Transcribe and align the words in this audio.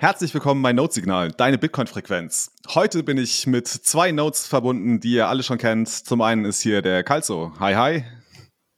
Herzlich 0.00 0.32
willkommen 0.32 0.62
bei 0.62 0.72
Notesignal, 0.72 1.32
deine 1.32 1.58
Bitcoin-Frequenz. 1.58 2.52
Heute 2.68 3.02
bin 3.02 3.18
ich 3.18 3.48
mit 3.48 3.66
zwei 3.66 4.12
Notes 4.12 4.46
verbunden, 4.46 5.00
die 5.00 5.14
ihr 5.14 5.26
alle 5.26 5.42
schon 5.42 5.58
kennt. 5.58 5.88
Zum 5.88 6.20
einen 6.20 6.44
ist 6.44 6.60
hier 6.60 6.82
der 6.82 7.02
Kalzo. 7.02 7.52
Hi, 7.58 7.74
hi. 7.74 8.04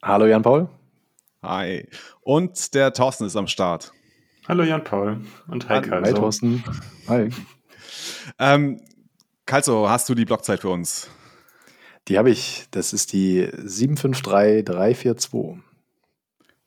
Hallo 0.03 0.25
Jan-Paul. 0.25 0.71
Hi. 1.43 1.87
Und 2.23 2.73
der 2.73 2.95
Thorsten 2.95 3.27
ist 3.27 3.37
am 3.37 3.49
Start. 3.49 3.93
Hallo 4.49 4.63
Jan-Paul 4.63 5.21
und 5.49 5.69
hi 5.69 5.83
Kalzo. 5.83 6.07
Hi 6.07 6.15
Thorsten. 6.15 6.65
Hi. 7.07 7.29
Ähm, 8.39 8.81
Kalzo, 9.45 9.91
hast 9.91 10.09
du 10.09 10.15
die 10.15 10.25
Blockzeit 10.25 10.61
für 10.61 10.71
uns? 10.71 11.11
Die 12.09 12.17
habe 12.17 12.31
ich. 12.31 12.65
Das 12.71 12.95
ist 12.95 13.13
die 13.13 13.47
753342. 13.59 15.70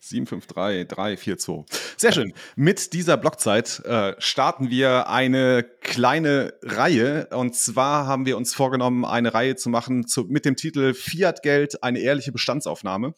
753342. 0.03 1.65
Sehr 1.97 2.11
schön. 2.11 2.33
Mit 2.55 2.93
dieser 2.93 3.17
Blockzeit 3.17 3.79
äh, 3.85 4.13
starten 4.19 4.69
wir 4.69 5.07
eine 5.09 5.63
kleine 5.81 6.53
Reihe. 6.61 7.27
Und 7.31 7.55
zwar 7.55 8.05
haben 8.05 8.25
wir 8.25 8.37
uns 8.37 8.53
vorgenommen, 8.53 9.05
eine 9.05 9.33
Reihe 9.33 9.55
zu 9.55 9.69
machen 9.69 10.05
zu, 10.07 10.25
mit 10.25 10.45
dem 10.45 10.55
Titel 10.55 10.93
Fiat 10.93 11.41
Geld, 11.41 11.83
eine 11.83 11.99
ehrliche 11.99 12.31
Bestandsaufnahme. 12.31 13.13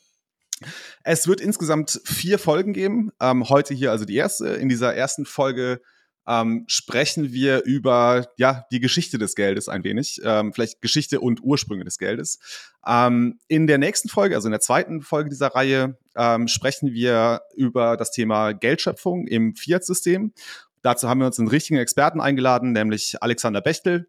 Es 1.03 1.27
wird 1.27 1.41
insgesamt 1.41 1.99
vier 2.05 2.39
Folgen 2.39 2.73
geben. 2.73 3.11
Ähm, 3.19 3.49
heute 3.49 3.73
hier 3.73 3.91
also 3.91 4.05
die 4.05 4.15
erste. 4.15 4.47
In 4.49 4.69
dieser 4.69 4.95
ersten 4.95 5.25
Folge 5.25 5.81
ähm, 6.27 6.65
sprechen 6.67 7.31
wir 7.31 7.63
über 7.63 8.27
ja 8.37 8.65
die 8.71 8.79
Geschichte 8.79 9.17
des 9.17 9.35
Geldes 9.35 9.69
ein 9.69 9.83
wenig, 9.83 10.21
ähm, 10.23 10.53
vielleicht 10.53 10.81
Geschichte 10.81 11.19
und 11.19 11.41
Ursprünge 11.43 11.83
des 11.83 11.97
Geldes. 11.97 12.39
Ähm, 12.85 13.39
in 13.47 13.67
der 13.67 13.77
nächsten 13.77 14.09
Folge, 14.09 14.35
also 14.35 14.47
in 14.47 14.51
der 14.51 14.61
zweiten 14.61 15.01
Folge 15.01 15.29
dieser 15.29 15.47
Reihe, 15.47 15.97
ähm, 16.15 16.47
sprechen 16.47 16.93
wir 16.93 17.41
über 17.55 17.97
das 17.97 18.11
Thema 18.11 18.53
Geldschöpfung 18.53 19.27
im 19.27 19.55
Fiat-System. 19.55 20.33
Dazu 20.81 21.09
haben 21.09 21.19
wir 21.19 21.27
uns 21.27 21.39
einen 21.39 21.47
richtigen 21.47 21.79
Experten 21.79 22.21
eingeladen, 22.21 22.71
nämlich 22.71 23.21
Alexander 23.21 23.61
Bechtel. 23.61 24.07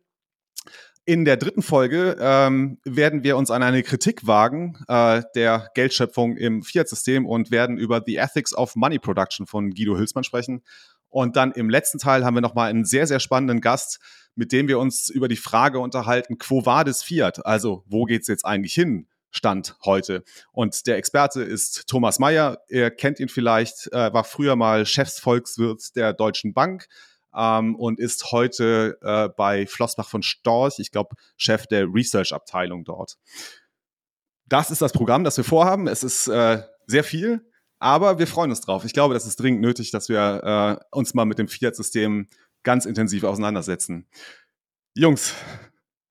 In 1.09 1.25
der 1.25 1.37
dritten 1.37 1.63
Folge 1.63 2.17
ähm, 2.19 2.79
werden 2.85 3.23
wir 3.23 3.37
uns 3.37 3.53
an 3.53 3.63
eine 3.63 3.85
Kritik 3.85 4.27
wagen 4.27 4.77
äh, 4.89 5.23
der 5.37 5.71
Geldschöpfung 5.75 6.37
im 6.37 6.65
Fiat-System 6.65 7.27
und 7.27 7.53
werden 7.53 7.79
über 7.79 8.03
The 8.05 8.17
Ethics 8.17 8.53
of 8.53 8.75
Money 8.75 8.99
Production 8.99 9.47
von 9.47 9.71
Guido 9.71 9.97
Hülsmann 9.97 10.25
sprechen. 10.25 10.63
Und 11.17 11.35
dann 11.35 11.53
im 11.53 11.71
letzten 11.71 11.99
Teil 11.99 12.27
haben 12.27 12.35
wir 12.35 12.43
nochmal 12.43 12.69
einen 12.69 12.85
sehr, 12.85 13.07
sehr 13.07 13.21
spannenden 13.21 13.63
Gast, 13.63 14.01
mit 14.35 14.53
dem 14.53 14.69
wir 14.69 14.79
uns 14.79 15.09
über 15.09 15.29
die 15.29 15.37
Frage 15.37 15.79
unterhalten, 15.79 16.37
quo 16.37 16.67
vadis 16.67 17.03
Fiat? 17.03 17.47
Also, 17.47 17.85
wo 17.87 18.05
geht's 18.05 18.29
jetzt 18.29 18.45
eigentlich 18.45 18.75
hin? 18.75 19.09
Stand 19.31 19.79
heute. 19.87 20.25
Und 20.53 20.87
der 20.87 20.99
Experte 20.99 21.43
ist 21.43 21.89
Thomas 21.89 22.19
Mayer. 22.19 22.59
Ihr 22.69 22.91
kennt 22.91 23.19
ihn 23.19 23.31
vielleicht, 23.31 23.91
äh, 23.93 24.13
war 24.13 24.25
früher 24.25 24.57
mal 24.57 24.85
Chefsvolkswirt 24.85 25.97
der 25.97 26.13
Deutschen 26.13 26.53
Bank 26.53 26.87
ähm, 27.35 27.77
und 27.77 27.99
ist 27.99 28.31
heute 28.31 28.99
äh, 29.01 29.31
bei 29.35 29.67
Flossbach 29.67 30.11
von 30.11 30.23
Storch, 30.23 30.75
ich 30.81 30.91
glaube, 30.91 31.17
Chef 31.39 31.67
der 31.67 31.87
Research-Abteilung 31.87 32.85
dort. 32.85 33.17
Das 34.45 34.71
ist 34.71 34.83
das 34.83 34.93
Programm, 34.93 35.25
das 35.25 35.39
wir 35.39 35.45
vorhaben. 35.45 35.89
Es 35.89 36.03
ist 36.03 36.29
äh, 36.29 36.63
sehr 36.87 37.05
viel. 37.05 37.41
Aber 37.79 38.19
wir 38.19 38.27
freuen 38.27 38.51
uns 38.51 38.61
drauf. 38.61 38.85
Ich 38.85 38.93
glaube, 38.93 39.15
das 39.15 39.27
ist 39.27 39.37
dringend 39.37 39.61
nötig, 39.61 39.91
dass 39.91 40.09
wir 40.09 40.79
äh, 40.83 40.97
uns 40.97 41.15
mal 41.15 41.27
mit 41.27 41.39
dem 41.39 41.49
Fiat-System 41.49 42.27
ganz 42.63 42.87
intensiv 42.87 43.25
auseinandersetzen. 43.25 44.07
Jungs, 44.95 45.35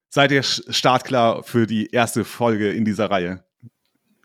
seid 0.09 0.31
ihr 0.31 0.43
startklar 0.43 1.43
für 1.43 1.67
die 1.67 1.87
erste 1.87 2.23
Folge 2.23 2.71
in 2.71 2.85
dieser 2.85 3.09
Reihe? 3.09 3.43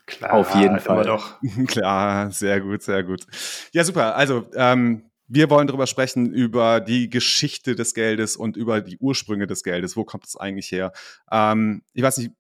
Klar, 0.07 0.35
auf 0.35 0.55
jeden 0.55 0.81
Fall. 0.81 1.05
Doch. 1.05 1.41
Klar, 1.67 2.31
sehr 2.31 2.61
gut, 2.61 2.83
sehr 2.83 3.03
gut. 3.03 3.27
Ja, 3.73 3.85
super. 3.85 4.17
Also, 4.17 4.47
ähm, 4.55 5.10
wir 5.33 5.49
wollen 5.49 5.69
darüber 5.69 5.87
sprechen, 5.87 6.33
über 6.33 6.81
die 6.81 7.09
Geschichte 7.09 7.77
des 7.77 7.95
Geldes 7.95 8.37
und 8.37 8.57
über 8.57 8.81
die 8.81 8.99
Ursprünge 8.99 9.47
des 9.47 9.63
Geldes. 9.63 9.97
Wo 9.97 10.05
kommt 10.05 10.27
es 10.27 10.37
eigentlich 10.37 10.73
her? 10.73 10.93
Ähm, 11.31 11.83
ich 11.95 12.03
weiß 12.03 12.19
nicht, 12.19 12.33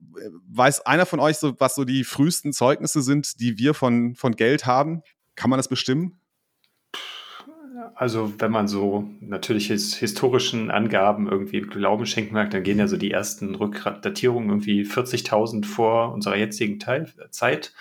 weiß 0.48 0.84
einer 0.86 1.06
von 1.06 1.20
euch 1.20 1.38
so, 1.38 1.54
was 1.60 1.76
so 1.76 1.84
die 1.84 2.02
frühesten 2.02 2.52
Zeugnisse 2.52 3.00
sind, 3.00 3.38
die 3.40 3.58
wir 3.58 3.74
von, 3.74 4.16
von 4.16 4.34
Geld 4.34 4.66
haben? 4.66 5.02
Kann 5.36 5.50
man 5.50 5.58
das 5.58 5.68
bestimmen? 5.68 6.20
Also, 7.94 8.32
wenn 8.38 8.50
man 8.50 8.66
so 8.66 9.08
natürlich 9.20 9.68
historischen 9.68 10.70
Angaben 10.72 11.28
irgendwie 11.28 11.60
Glauben 11.60 12.06
schenken 12.06 12.34
mag, 12.34 12.50
dann 12.50 12.64
gehen 12.64 12.78
ja 12.78 12.88
so 12.88 12.96
die 12.96 13.12
ersten 13.12 13.54
Rückdatierungen 13.54 14.50
irgendwie 14.50 14.82
40.000 14.82 15.64
vor 15.64 16.12
unserer 16.12 16.36
jetzigen 16.36 16.80
Teil 16.80 17.12
Zeit, 17.30 17.72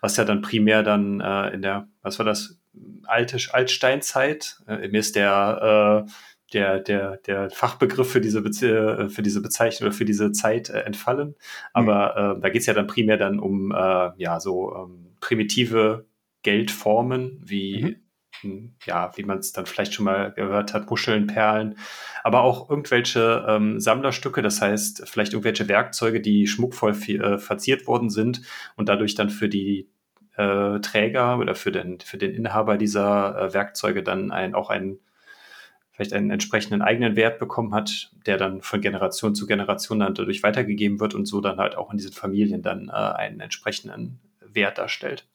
was 0.00 0.16
ja 0.16 0.24
dann 0.24 0.40
primär 0.40 0.82
dann 0.82 1.20
äh, 1.20 1.50
in 1.50 1.60
der, 1.60 1.88
was 2.00 2.18
war 2.18 2.26
das, 2.26 2.58
alte 3.04 3.38
Altsteinzeit. 3.52 4.58
Äh, 4.66 4.88
mir 4.88 5.00
ist 5.00 5.16
der, 5.16 6.06
äh, 6.06 6.10
der, 6.52 6.80
der, 6.80 7.16
der 7.18 7.50
Fachbegriff 7.50 8.10
für 8.10 8.20
diese, 8.20 8.42
Bezie 8.42 8.68
äh, 8.68 9.08
für 9.08 9.22
diese 9.22 9.42
Bezeichnung 9.42 9.88
oder 9.88 9.96
für 9.96 10.04
diese 10.04 10.32
Zeit 10.32 10.70
äh, 10.70 10.80
entfallen. 10.80 11.34
Aber 11.72 12.36
mhm. 12.36 12.40
da 12.40 12.48
geht 12.48 12.60
es 12.60 12.66
ja 12.66 12.74
dann 12.74 12.86
primär 12.86 13.16
dann 13.16 13.38
um 13.38 13.72
äh, 13.72 14.10
ja 14.16 14.40
so 14.40 14.74
ähm, 14.74 15.16
primitive 15.20 16.06
Geldformen 16.42 17.40
wie 17.44 17.82
mhm 17.82 18.08
hm, 18.42 18.74
ja, 18.86 19.10
wie 19.16 19.24
man 19.24 19.38
es 19.38 19.52
dann 19.52 19.66
vielleicht 19.66 19.94
schon 19.94 20.04
mal 20.04 20.32
gehört 20.32 20.72
hat, 20.72 20.88
Muscheln, 20.88 21.26
Perlen, 21.26 21.76
aber 22.22 22.42
auch 22.42 22.70
irgendwelche 22.70 23.44
ähm, 23.48 23.80
Sammlerstücke, 23.80 24.42
das 24.42 24.60
heißt 24.60 25.08
vielleicht 25.08 25.32
irgendwelche 25.32 25.68
Werkzeuge, 25.68 26.20
die 26.20 26.46
schmuckvoll 26.46 26.92
äh, 26.92 27.38
verziert 27.38 27.86
worden 27.86 28.10
sind 28.10 28.42
und 28.76 28.88
dadurch 28.88 29.14
dann 29.14 29.30
für 29.30 29.48
die 29.48 29.90
äh, 30.38 30.78
Träger 30.80 31.38
oder 31.38 31.54
für 31.54 31.72
den, 31.72 32.00
für 32.00 32.16
den 32.16 32.32
Inhaber 32.32 32.78
dieser 32.78 33.36
äh, 33.36 33.54
Werkzeuge 33.54 34.02
dann 34.02 34.30
ein, 34.30 34.54
auch 34.54 34.70
einen, 34.70 35.00
vielleicht 35.90 36.12
einen 36.12 36.30
entsprechenden 36.30 36.80
eigenen 36.80 37.16
Wert 37.16 37.38
bekommen 37.38 37.74
hat, 37.74 38.12
der 38.24 38.38
dann 38.38 38.62
von 38.62 38.80
Generation 38.80 39.34
zu 39.34 39.46
Generation 39.46 39.98
dann 39.98 40.14
dadurch 40.14 40.42
weitergegeben 40.44 41.00
wird 41.00 41.14
und 41.14 41.26
so 41.26 41.40
dann 41.40 41.58
halt 41.58 41.76
auch 41.76 41.90
in 41.90 41.98
diesen 41.98 42.12
Familien 42.12 42.62
dann 42.62 42.88
äh, 42.88 42.92
einen 42.92 43.40
entsprechenden 43.40 44.20
Wert 44.40 44.78
darstellt. 44.78 45.26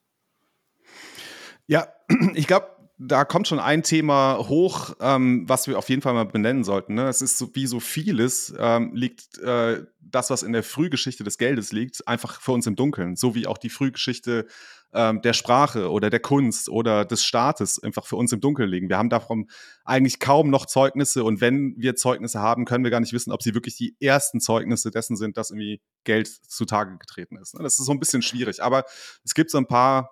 Ja, 1.68 1.88
ich 2.34 2.47
glaube, 2.47 2.68
da 3.08 3.25
kommt 3.25 3.47
schon 3.47 3.59
ein 3.59 3.84
Thema 3.84 4.38
hoch, 4.47 4.96
ähm, 5.00 5.47
was 5.47 5.68
wir 5.68 5.78
auf 5.78 5.90
jeden 5.90 6.02
Fall 6.02 6.14
mal 6.14 6.25
benennen 6.25 6.64
sollten. 6.64 6.94
Ne? 6.94 7.08
Es 7.08 7.22
ist 7.22 7.38
so, 7.38 7.50
wie 7.53 7.68
so 7.68 7.80
vieles, 7.80 8.53
ähm, 8.58 8.91
liegt 8.94 9.38
äh, 9.40 9.86
das, 10.00 10.30
was 10.30 10.44
in 10.44 10.53
der 10.53 10.64
Frühgeschichte 10.64 11.24
des 11.24 11.38
Geldes 11.38 11.72
liegt, 11.72 12.08
einfach 12.08 12.40
für 12.40 12.52
uns 12.52 12.68
im 12.68 12.75
Dunkeln. 12.75 13.16
So 13.16 13.36
wie 13.36 13.47
auch 13.47 13.58
die 13.58 13.69
Frühgeschichte 13.69 14.47
ähm, 14.94 15.22
der 15.22 15.34
Sprache 15.34 15.90
oder 15.90 16.09
der 16.09 16.19
Kunst 16.19 16.69
oder 16.69 17.03
des 17.03 17.24
Staates 17.24 17.81
einfach 17.81 18.06
für 18.06 18.16
uns 18.16 18.31
im 18.31 18.41
Dunkeln 18.41 18.69
liegen. 18.69 18.90
Wir 18.90 18.97
haben 18.97 19.09
davon 19.09 19.50
eigentlich 19.84 20.20
kaum 20.20 20.50
noch 20.50 20.66
Zeugnisse 20.66 21.24
und 21.24 21.41
wenn 21.41 21.75
wir 21.78 21.96
Zeugnisse 21.96 22.40
haben, 22.40 22.66
können 22.66 22.84
wir 22.84 22.91
gar 22.91 23.00
nicht 23.00 23.14
wissen, 23.14 23.31
ob 23.31 23.41
sie 23.41 23.53
wirklich 23.53 23.75
die 23.75 23.96
ersten 24.00 24.40
Zeugnisse 24.40 24.91
dessen 24.91 25.18
sind, 25.18 25.38
dass 25.38 25.50
irgendwie 25.50 25.81
Geld 26.03 26.28
zutage 26.28 26.97
getreten 26.97 27.38
ist. 27.38 27.56
Ne? 27.56 27.64
Das 27.64 27.80
ist 27.80 27.85
so 27.85 27.91
ein 27.91 28.00
bisschen 28.00 28.22
schwierig, 28.22 28.62
aber 28.62 28.85
es 29.24 29.34
gibt 29.34 29.50
so 29.50 29.58
ein 29.58 29.68
paar 29.68 30.12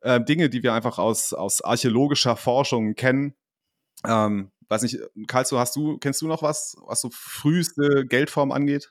äh, 0.00 0.20
Dinge, 0.22 0.48
die 0.48 0.62
wir 0.62 0.74
einfach 0.74 0.98
aus, 0.98 1.32
aus 1.32 1.62
archäologischer 1.62 2.36
Forschung 2.36 2.94
kennen. 2.94 3.34
Ähm, 4.06 4.50
weiß 4.68 4.82
nicht, 4.82 4.98
Karl, 5.26 5.44
hast 5.52 5.76
du, 5.76 5.98
kennst 5.98 6.22
du 6.22 6.28
noch 6.28 6.42
was, 6.42 6.76
was 6.86 7.00
so 7.00 7.10
früheste 7.12 8.06
Geldform 8.06 8.52
angeht? 8.52 8.90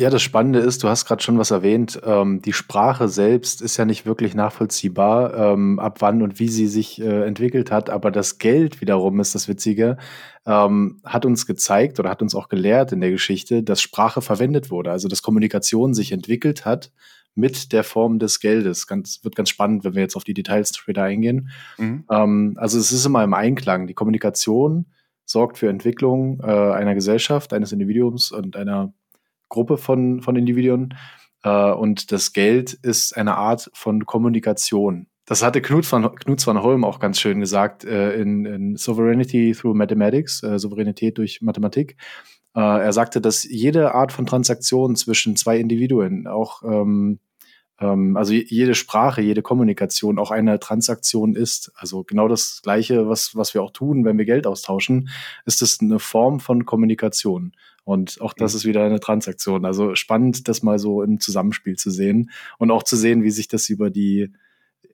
Ja, 0.00 0.10
das 0.10 0.22
Spannende 0.22 0.60
ist, 0.60 0.84
du 0.84 0.88
hast 0.88 1.06
gerade 1.06 1.24
schon 1.24 1.38
was 1.38 1.50
erwähnt, 1.50 2.00
ähm, 2.04 2.40
die 2.40 2.52
Sprache 2.52 3.08
selbst 3.08 3.60
ist 3.60 3.78
ja 3.78 3.84
nicht 3.84 4.06
wirklich 4.06 4.32
nachvollziehbar, 4.32 5.34
ähm, 5.34 5.80
ab 5.80 5.96
wann 6.02 6.22
und 6.22 6.38
wie 6.38 6.46
sie 6.46 6.68
sich 6.68 7.00
äh, 7.00 7.26
entwickelt 7.26 7.72
hat, 7.72 7.90
aber 7.90 8.12
das 8.12 8.38
Geld 8.38 8.80
wiederum 8.80 9.18
ist 9.18 9.34
das 9.34 9.48
Witzige, 9.48 9.96
ähm, 10.46 11.00
hat 11.04 11.26
uns 11.26 11.46
gezeigt 11.46 11.98
oder 11.98 12.10
hat 12.10 12.22
uns 12.22 12.36
auch 12.36 12.48
gelehrt 12.48 12.92
in 12.92 13.00
der 13.00 13.10
Geschichte, 13.10 13.64
dass 13.64 13.82
Sprache 13.82 14.22
verwendet 14.22 14.70
wurde, 14.70 14.92
also 14.92 15.08
dass 15.08 15.22
Kommunikation 15.22 15.94
sich 15.94 16.12
entwickelt 16.12 16.64
hat 16.64 16.92
mit 17.34 17.72
der 17.72 17.84
Form 17.84 18.18
des 18.18 18.40
Geldes. 18.40 18.86
Ganz, 18.86 19.20
wird 19.22 19.36
ganz 19.36 19.48
spannend, 19.48 19.84
wenn 19.84 19.94
wir 19.94 20.02
jetzt 20.02 20.16
auf 20.16 20.24
die 20.24 20.34
Details 20.34 20.76
später 20.76 21.04
eingehen. 21.04 21.50
Mhm. 21.78 22.04
Ähm, 22.10 22.54
also 22.58 22.78
es 22.78 22.92
ist 22.92 23.06
immer 23.06 23.22
im 23.22 23.34
Einklang. 23.34 23.86
Die 23.86 23.94
Kommunikation 23.94 24.86
sorgt 25.24 25.58
für 25.58 25.68
Entwicklung 25.68 26.40
äh, 26.40 26.46
einer 26.46 26.94
Gesellschaft, 26.94 27.52
eines 27.52 27.72
Individuums 27.72 28.32
und 28.32 28.56
einer 28.56 28.92
Gruppe 29.48 29.76
von, 29.76 30.22
von 30.22 30.36
Individuen. 30.36 30.94
Äh, 31.42 31.72
und 31.72 32.12
das 32.12 32.32
Geld 32.32 32.72
ist 32.72 33.16
eine 33.16 33.36
Art 33.36 33.70
von 33.74 34.06
Kommunikation. 34.06 35.06
Das 35.28 35.42
hatte 35.42 35.60
Knut 35.60 35.90
van, 35.90 36.14
Knut 36.14 36.46
van 36.46 36.62
Holm 36.62 36.84
auch 36.84 37.00
ganz 37.00 37.20
schön 37.20 37.40
gesagt 37.40 37.84
äh, 37.84 38.14
in, 38.14 38.46
in 38.46 38.76
Sovereignty 38.76 39.52
Through 39.52 39.76
Mathematics, 39.76 40.42
äh, 40.42 40.58
Souveränität 40.58 41.18
durch 41.18 41.42
Mathematik. 41.42 41.96
Äh, 42.58 42.60
er 42.60 42.92
sagte, 42.92 43.20
dass 43.20 43.44
jede 43.44 43.94
Art 43.94 44.10
von 44.10 44.26
Transaktion 44.26 44.96
zwischen 44.96 45.36
zwei 45.36 45.58
Individuen, 45.58 46.26
auch 46.26 46.64
ähm, 46.64 47.20
ähm, 47.80 48.16
also 48.16 48.32
jede 48.32 48.74
Sprache, 48.74 49.22
jede 49.22 49.42
Kommunikation 49.42 50.18
auch 50.18 50.32
eine 50.32 50.58
Transaktion 50.58 51.36
ist. 51.36 51.70
Also 51.76 52.02
genau 52.02 52.26
das 52.26 52.58
Gleiche, 52.64 53.08
was, 53.08 53.36
was 53.36 53.54
wir 53.54 53.62
auch 53.62 53.70
tun, 53.70 54.04
wenn 54.04 54.18
wir 54.18 54.24
Geld 54.24 54.44
austauschen, 54.44 55.08
ist 55.46 55.62
es 55.62 55.78
eine 55.80 56.00
Form 56.00 56.40
von 56.40 56.66
Kommunikation. 56.66 57.52
Und 57.84 58.20
auch 58.20 58.32
das 58.32 58.54
mhm. 58.54 58.56
ist 58.56 58.64
wieder 58.64 58.82
eine 58.84 58.98
Transaktion. 58.98 59.64
Also 59.64 59.94
spannend, 59.94 60.48
das 60.48 60.64
mal 60.64 60.80
so 60.80 61.04
im 61.04 61.20
Zusammenspiel 61.20 61.76
zu 61.76 61.92
sehen 61.92 62.32
und 62.58 62.72
auch 62.72 62.82
zu 62.82 62.96
sehen, 62.96 63.22
wie 63.22 63.30
sich 63.30 63.46
das 63.46 63.68
über 63.68 63.88
die 63.88 64.32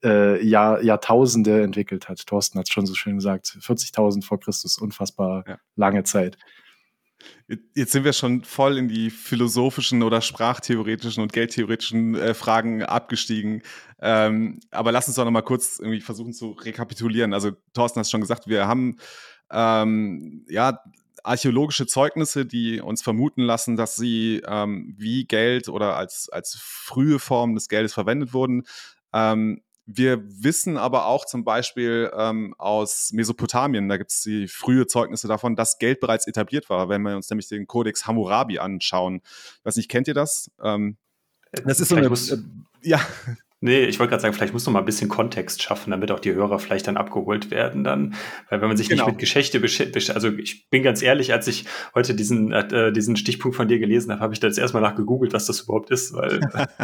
äh, 0.05 0.47
Jahr, 0.47 0.83
Jahrtausende 0.83 1.63
entwickelt 1.63 2.11
hat. 2.11 2.27
Thorsten 2.27 2.59
hat 2.59 2.69
es 2.69 2.75
schon 2.75 2.85
so 2.85 2.95
schön 2.95 3.15
gesagt. 3.15 3.57
40.000 3.59 4.23
vor 4.23 4.39
Christus, 4.39 4.77
unfassbar 4.77 5.45
ja. 5.49 5.59
lange 5.77 6.05
Zeit. 6.05 6.37
Jetzt 7.75 7.93
sind 7.93 8.05
wir 8.05 8.13
schon 8.13 8.43
voll 8.43 8.79
in 8.79 8.89
die 8.89 9.11
philosophischen 9.11 10.03
oder 10.03 10.21
sprachtheoretischen 10.21 11.23
und 11.23 11.33
geldtheoretischen 11.33 12.15
äh, 12.15 12.35
Fragen 12.35 12.83
abgestiegen. 12.83 13.63
Ähm, 14.01 14.61
aber 14.71 14.93
lass 14.93 15.09
uns 15.09 15.17
doch 15.17 15.25
noch 15.25 15.31
mal 15.31 15.43
kurz 15.43 15.79
irgendwie 15.79 16.01
versuchen 16.01 16.33
zu 16.33 16.53
rekapitulieren. 16.53 17.35
Also 17.35 17.53
Thorsten 17.75 18.01
hat 18.01 18.09
schon 18.09 18.23
gesagt, 18.23 18.47
wir 18.47 18.67
haben 18.67 18.97
ähm, 19.51 20.45
ja 20.49 20.81
archäologische 21.23 21.87
Zeugnisse, 21.87 22.47
die 22.47 22.81
uns 22.81 23.03
vermuten 23.03 23.43
lassen, 23.43 23.77
dass 23.77 23.97
sie 23.97 24.43
ähm, 24.47 24.95
wie 24.97 25.25
Geld 25.25 25.69
oder 25.69 25.97
als, 25.97 26.29
als 26.31 26.57
frühe 26.61 27.19
Form 27.19 27.55
des 27.55 27.69
Geldes 27.69 27.95
verwendet 27.95 28.33
wurden. 28.33 28.65
Ähm, 29.13 29.63
wir 29.87 30.23
wissen 30.25 30.79
aber 30.79 31.07
auch 31.07 31.27
zum 31.27 31.45
Beispiel 31.45 32.11
ähm, 32.17 32.55
aus 32.59 33.11
Mesopotamien, 33.13 33.89
da 33.89 33.97
gibt 33.97 34.11
es 34.11 34.23
die 34.23 34.49
frühe 34.49 34.87
Zeugnisse 34.87 35.29
davon, 35.29 35.57
dass 35.57 35.79
Geld 35.79 36.01
bereits 36.01 36.27
etabliert 36.27 36.71
war, 36.71 36.89
wenn 36.89 37.03
wir 37.03 37.17
uns 37.17 37.29
nämlich 37.29 37.49
den 37.49 37.67
Kodex 37.67 38.07
Hammurabi 38.07 38.59
anschauen. 38.59 39.21
Ich 39.25 39.65
weiß 39.65 39.77
nicht, 39.77 39.91
kennt 39.91 40.09
ihr 40.09 40.15
das? 40.15 40.51
Ähm, 40.63 40.97
das 41.65 41.81
ist 41.81 41.89
so 41.89 41.97
eine, 41.97 42.07
äh, 42.07 42.39
ja. 42.83 43.01
Nee, 43.65 43.87
ich 43.87 43.99
wollte 43.99 44.11
gerade 44.11 44.21
sagen, 44.21 44.35
vielleicht 44.35 44.53
muss 44.53 44.67
noch 44.67 44.75
mal 44.75 44.81
ein 44.81 44.85
bisschen 44.85 45.09
Kontext 45.09 45.63
schaffen, 45.63 45.91
damit 45.91 46.11
auch 46.11 46.21
die 46.21 46.35
Hörer 46.35 46.59
vielleicht 46.59 46.87
dann 46.87 46.99
abgeholt 46.99 47.51
werden 47.51 47.83
dann. 47.83 48.15
Weil 48.51 48.61
wenn 48.61 48.69
man 48.69 48.77
sich 48.77 48.91
genau. 48.91 49.05
nicht 49.05 49.13
mit 49.13 49.19
Geschichte 49.19 49.59
beschäftigt, 49.59 50.11
also 50.11 50.29
ich 50.29 50.69
bin 50.69 50.83
ganz 50.83 51.01
ehrlich, 51.01 51.33
als 51.33 51.47
ich 51.49 51.65
heute 51.95 52.15
diesen, 52.15 52.53
äh, 52.53 52.93
diesen 52.93 53.17
Stichpunkt 53.17 53.57
von 53.57 53.67
dir 53.67 53.79
gelesen 53.79 54.13
habe, 54.13 54.21
habe 54.21 54.35
ich 54.35 54.41
da 54.41 54.49
jetzt 54.49 54.59
erstmal 54.59 54.83
nach 54.83 54.97
gegoogelt, 54.97 55.33
was 55.33 55.47
das 55.47 55.61
überhaupt 55.61 55.91
ist. 55.91 56.13
Weil 56.13 56.41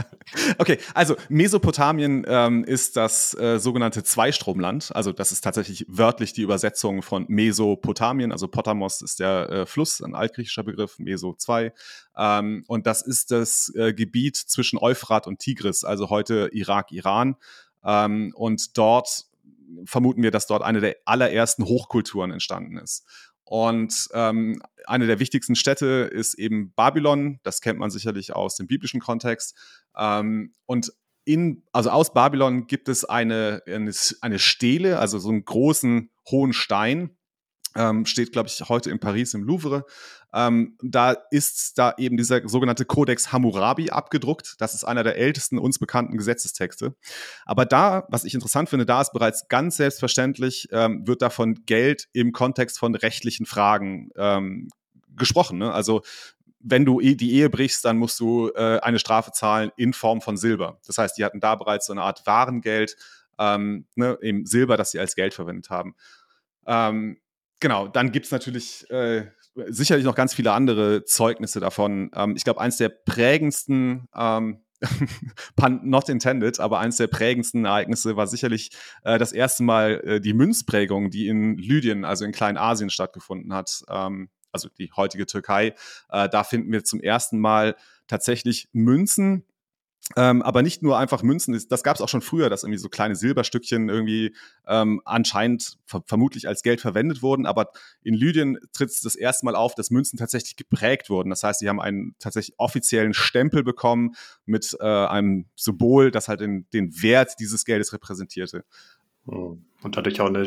okay, 0.58 0.78
also 0.94 1.16
Mesopotamien 1.28 2.24
ähm, 2.26 2.64
ist 2.64 2.96
das 2.96 3.34
äh, 3.34 3.58
sogenannte 3.58 4.02
Zweistromland. 4.02 4.90
Also 4.96 5.12
das 5.12 5.32
ist 5.32 5.42
tatsächlich 5.42 5.84
wörtlich 5.86 6.32
die 6.32 6.40
Übersetzung 6.40 7.02
von 7.02 7.26
Mesopotamien. 7.28 8.32
Also 8.32 8.48
Potamos 8.48 9.02
ist 9.02 9.20
der 9.20 9.50
äh, 9.50 9.66
Fluss, 9.66 10.00
ein 10.00 10.14
altgriechischer 10.14 10.62
Begriff, 10.62 10.98
Meso 10.98 11.34
2. 11.34 11.74
Ähm, 12.20 12.64
und 12.66 12.86
das 12.86 13.00
ist 13.00 13.30
das 13.30 13.72
äh, 13.74 13.94
Gebiet 13.94 14.36
zwischen 14.36 14.78
Euphrat 14.78 15.26
und 15.26 15.38
Tigris, 15.38 15.84
also 15.84 16.10
heute 16.10 16.50
Irak, 16.52 16.92
Iran. 16.92 17.36
Ähm, 17.82 18.34
und 18.36 18.76
dort 18.76 19.24
vermuten 19.86 20.22
wir, 20.22 20.30
dass 20.30 20.46
dort 20.46 20.62
eine 20.62 20.80
der 20.80 20.96
allerersten 21.06 21.64
Hochkulturen 21.64 22.30
entstanden 22.30 22.76
ist. 22.76 23.06
Und 23.44 24.08
ähm, 24.12 24.62
eine 24.84 25.06
der 25.06 25.18
wichtigsten 25.18 25.56
Städte 25.56 26.10
ist 26.12 26.34
eben 26.34 26.72
Babylon. 26.74 27.40
Das 27.42 27.62
kennt 27.62 27.78
man 27.78 27.90
sicherlich 27.90 28.34
aus 28.34 28.54
dem 28.54 28.66
biblischen 28.66 29.00
Kontext. 29.00 29.56
Ähm, 29.96 30.52
und 30.66 30.92
in, 31.24 31.62
also 31.72 31.88
aus 31.90 32.12
Babylon 32.12 32.66
gibt 32.66 32.88
es 32.88 33.04
eine, 33.04 33.62
eine, 33.66 33.92
eine 34.20 34.38
Stele, 34.38 34.98
also 34.98 35.18
so 35.18 35.30
einen 35.30 35.44
großen, 35.44 36.10
hohen 36.30 36.52
Stein, 36.52 37.16
ähm, 37.76 38.06
steht, 38.06 38.32
glaube 38.32 38.48
ich, 38.48 38.60
heute 38.68 38.90
in 38.90 38.98
Paris 38.98 39.34
im 39.34 39.44
Louvre. 39.44 39.84
Ähm, 40.32 40.76
da 40.82 41.12
ist 41.30 41.78
da 41.78 41.94
eben 41.98 42.16
dieser 42.16 42.48
sogenannte 42.48 42.84
Codex 42.84 43.32
Hammurabi 43.32 43.90
abgedruckt. 43.90 44.56
Das 44.58 44.74
ist 44.74 44.84
einer 44.84 45.02
der 45.02 45.16
ältesten 45.16 45.58
uns 45.58 45.78
bekannten 45.78 46.16
Gesetzestexte. 46.16 46.94
Aber 47.44 47.66
da, 47.66 48.06
was 48.08 48.24
ich 48.24 48.34
interessant 48.34 48.68
finde, 48.68 48.86
da 48.86 49.00
ist 49.00 49.12
bereits 49.12 49.48
ganz 49.48 49.76
selbstverständlich, 49.76 50.68
ähm, 50.72 51.06
wird 51.06 51.22
davon 51.22 51.62
Geld 51.66 52.08
im 52.12 52.32
Kontext 52.32 52.78
von 52.78 52.94
rechtlichen 52.94 53.46
Fragen 53.46 54.10
ähm, 54.16 54.68
gesprochen. 55.16 55.58
Ne? 55.58 55.72
Also 55.72 56.02
wenn 56.60 56.84
du 56.84 57.00
die 57.00 57.32
Ehe 57.32 57.48
brichst, 57.48 57.84
dann 57.84 57.96
musst 57.96 58.20
du 58.20 58.50
äh, 58.54 58.78
eine 58.80 58.98
Strafe 58.98 59.32
zahlen 59.32 59.72
in 59.76 59.92
Form 59.92 60.20
von 60.20 60.36
Silber. 60.36 60.78
Das 60.86 60.98
heißt, 60.98 61.16
die 61.16 61.24
hatten 61.24 61.40
da 61.40 61.54
bereits 61.54 61.86
so 61.86 61.92
eine 61.92 62.02
Art 62.02 62.26
Warengeld, 62.26 62.96
ähm, 63.38 63.86
ne, 63.94 64.18
eben 64.20 64.44
Silber, 64.44 64.76
das 64.76 64.90
sie 64.90 65.00
als 65.00 65.16
Geld 65.16 65.32
verwendet 65.32 65.70
haben. 65.70 65.94
Ähm, 66.66 67.18
genau, 67.60 67.88
dann 67.88 68.12
gibt 68.12 68.26
es 68.26 68.32
natürlich 68.32 68.90
äh, 68.90 69.26
sicherlich 69.66 70.04
noch 70.04 70.14
ganz 70.14 70.34
viele 70.34 70.52
andere 70.52 71.04
Zeugnisse 71.04 71.60
davon. 71.60 72.10
Ähm, 72.14 72.34
ich 72.36 72.44
glaube, 72.44 72.60
eins 72.60 72.76
der 72.78 72.88
prägendsten, 72.88 74.08
ähm, 74.14 74.62
not 75.82 76.08
intended, 76.08 76.58
aber 76.58 76.78
eins 76.78 76.96
der 76.96 77.06
prägendsten 77.06 77.64
Ereignisse 77.66 78.16
war 78.16 78.26
sicherlich 78.26 78.70
äh, 79.04 79.18
das 79.18 79.32
erste 79.32 79.62
Mal 79.62 80.00
äh, 80.04 80.20
die 80.20 80.32
Münzprägung, 80.32 81.10
die 81.10 81.28
in 81.28 81.56
Lydien, 81.56 82.04
also 82.04 82.24
in 82.24 82.32
Kleinasien 82.32 82.90
stattgefunden 82.90 83.52
hat. 83.52 83.82
Ähm, 83.88 84.30
also 84.52 84.68
die 84.68 84.90
heutige 84.96 85.26
Türkei. 85.26 85.74
Äh, 86.08 86.28
da 86.28 86.44
finden 86.44 86.72
wir 86.72 86.82
zum 86.82 87.00
ersten 87.00 87.38
Mal 87.38 87.76
tatsächlich 88.08 88.68
Münzen 88.72 89.44
ähm, 90.16 90.42
aber 90.42 90.62
nicht 90.62 90.82
nur 90.82 90.98
einfach 90.98 91.22
Münzen, 91.22 91.58
das 91.68 91.82
gab 91.82 91.94
es 91.94 92.00
auch 92.02 92.08
schon 92.08 92.20
früher, 92.20 92.50
dass 92.50 92.64
irgendwie 92.64 92.78
so 92.78 92.88
kleine 92.88 93.14
Silberstückchen 93.14 93.88
irgendwie 93.88 94.34
ähm, 94.66 95.00
anscheinend 95.04 95.78
ver 95.84 96.02
vermutlich 96.06 96.48
als 96.48 96.62
Geld 96.62 96.80
verwendet 96.80 97.22
wurden. 97.22 97.46
Aber 97.46 97.70
in 98.02 98.14
Lydien 98.14 98.58
tritt 98.72 98.90
es 98.90 99.00
das 99.00 99.14
erste 99.14 99.44
Mal 99.44 99.54
auf, 99.54 99.74
dass 99.74 99.90
Münzen 99.90 100.18
tatsächlich 100.18 100.56
geprägt 100.56 101.10
wurden. 101.10 101.30
Das 101.30 101.42
heißt, 101.42 101.60
sie 101.60 101.68
haben 101.68 101.80
einen 101.80 102.16
tatsächlich 102.18 102.58
offiziellen 102.58 103.14
Stempel 103.14 103.62
bekommen 103.62 104.14
mit 104.46 104.76
äh, 104.80 104.84
einem 104.84 105.46
Symbol, 105.54 106.10
das 106.10 106.26
halt 106.28 106.40
den, 106.40 106.66
den 106.72 107.02
Wert 107.02 107.34
dieses 107.38 107.64
Geldes 107.64 107.92
repräsentierte. 107.92 108.64
Hm. 109.26 109.64
Und 109.82 109.96
dadurch 109.96 110.20
auch 110.20 110.26
eine 110.26 110.44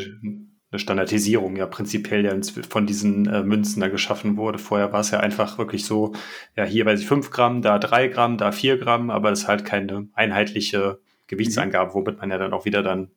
eine 0.74 0.80
Standardisierung 0.80 1.56
ja 1.56 1.66
prinzipiell 1.66 2.24
ja 2.24 2.36
von 2.68 2.86
diesen 2.86 3.26
äh, 3.26 3.42
Münzen 3.44 3.80
da 3.80 3.88
geschaffen 3.88 4.36
wurde. 4.36 4.58
Vorher 4.58 4.92
war 4.92 5.00
es 5.00 5.12
ja 5.12 5.20
einfach 5.20 5.56
wirklich 5.56 5.84
so, 5.84 6.14
ja, 6.56 6.64
hier 6.64 6.84
weiß 6.84 7.00
ich 7.00 7.06
5 7.06 7.30
Gramm, 7.30 7.62
da 7.62 7.78
3 7.78 8.08
Gramm, 8.08 8.38
da 8.38 8.50
4 8.50 8.78
Gramm, 8.78 9.10
aber 9.10 9.30
es 9.30 9.42
ist 9.42 9.48
halt 9.48 9.64
keine 9.64 10.08
einheitliche 10.14 11.00
Gewichtsangabe, 11.28 11.90
mhm. 11.90 11.94
womit 11.94 12.18
man 12.18 12.30
ja 12.30 12.38
dann 12.38 12.52
auch 12.52 12.64
wieder 12.64 12.82
dann 12.82 13.12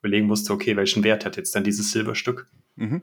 überlegen 0.00 0.26
musste, 0.26 0.52
okay, 0.52 0.76
welchen 0.76 1.04
Wert 1.04 1.24
hat 1.26 1.36
jetzt 1.36 1.54
dann 1.54 1.64
dieses 1.64 1.92
Silberstück? 1.92 2.48
Mhm. 2.76 3.02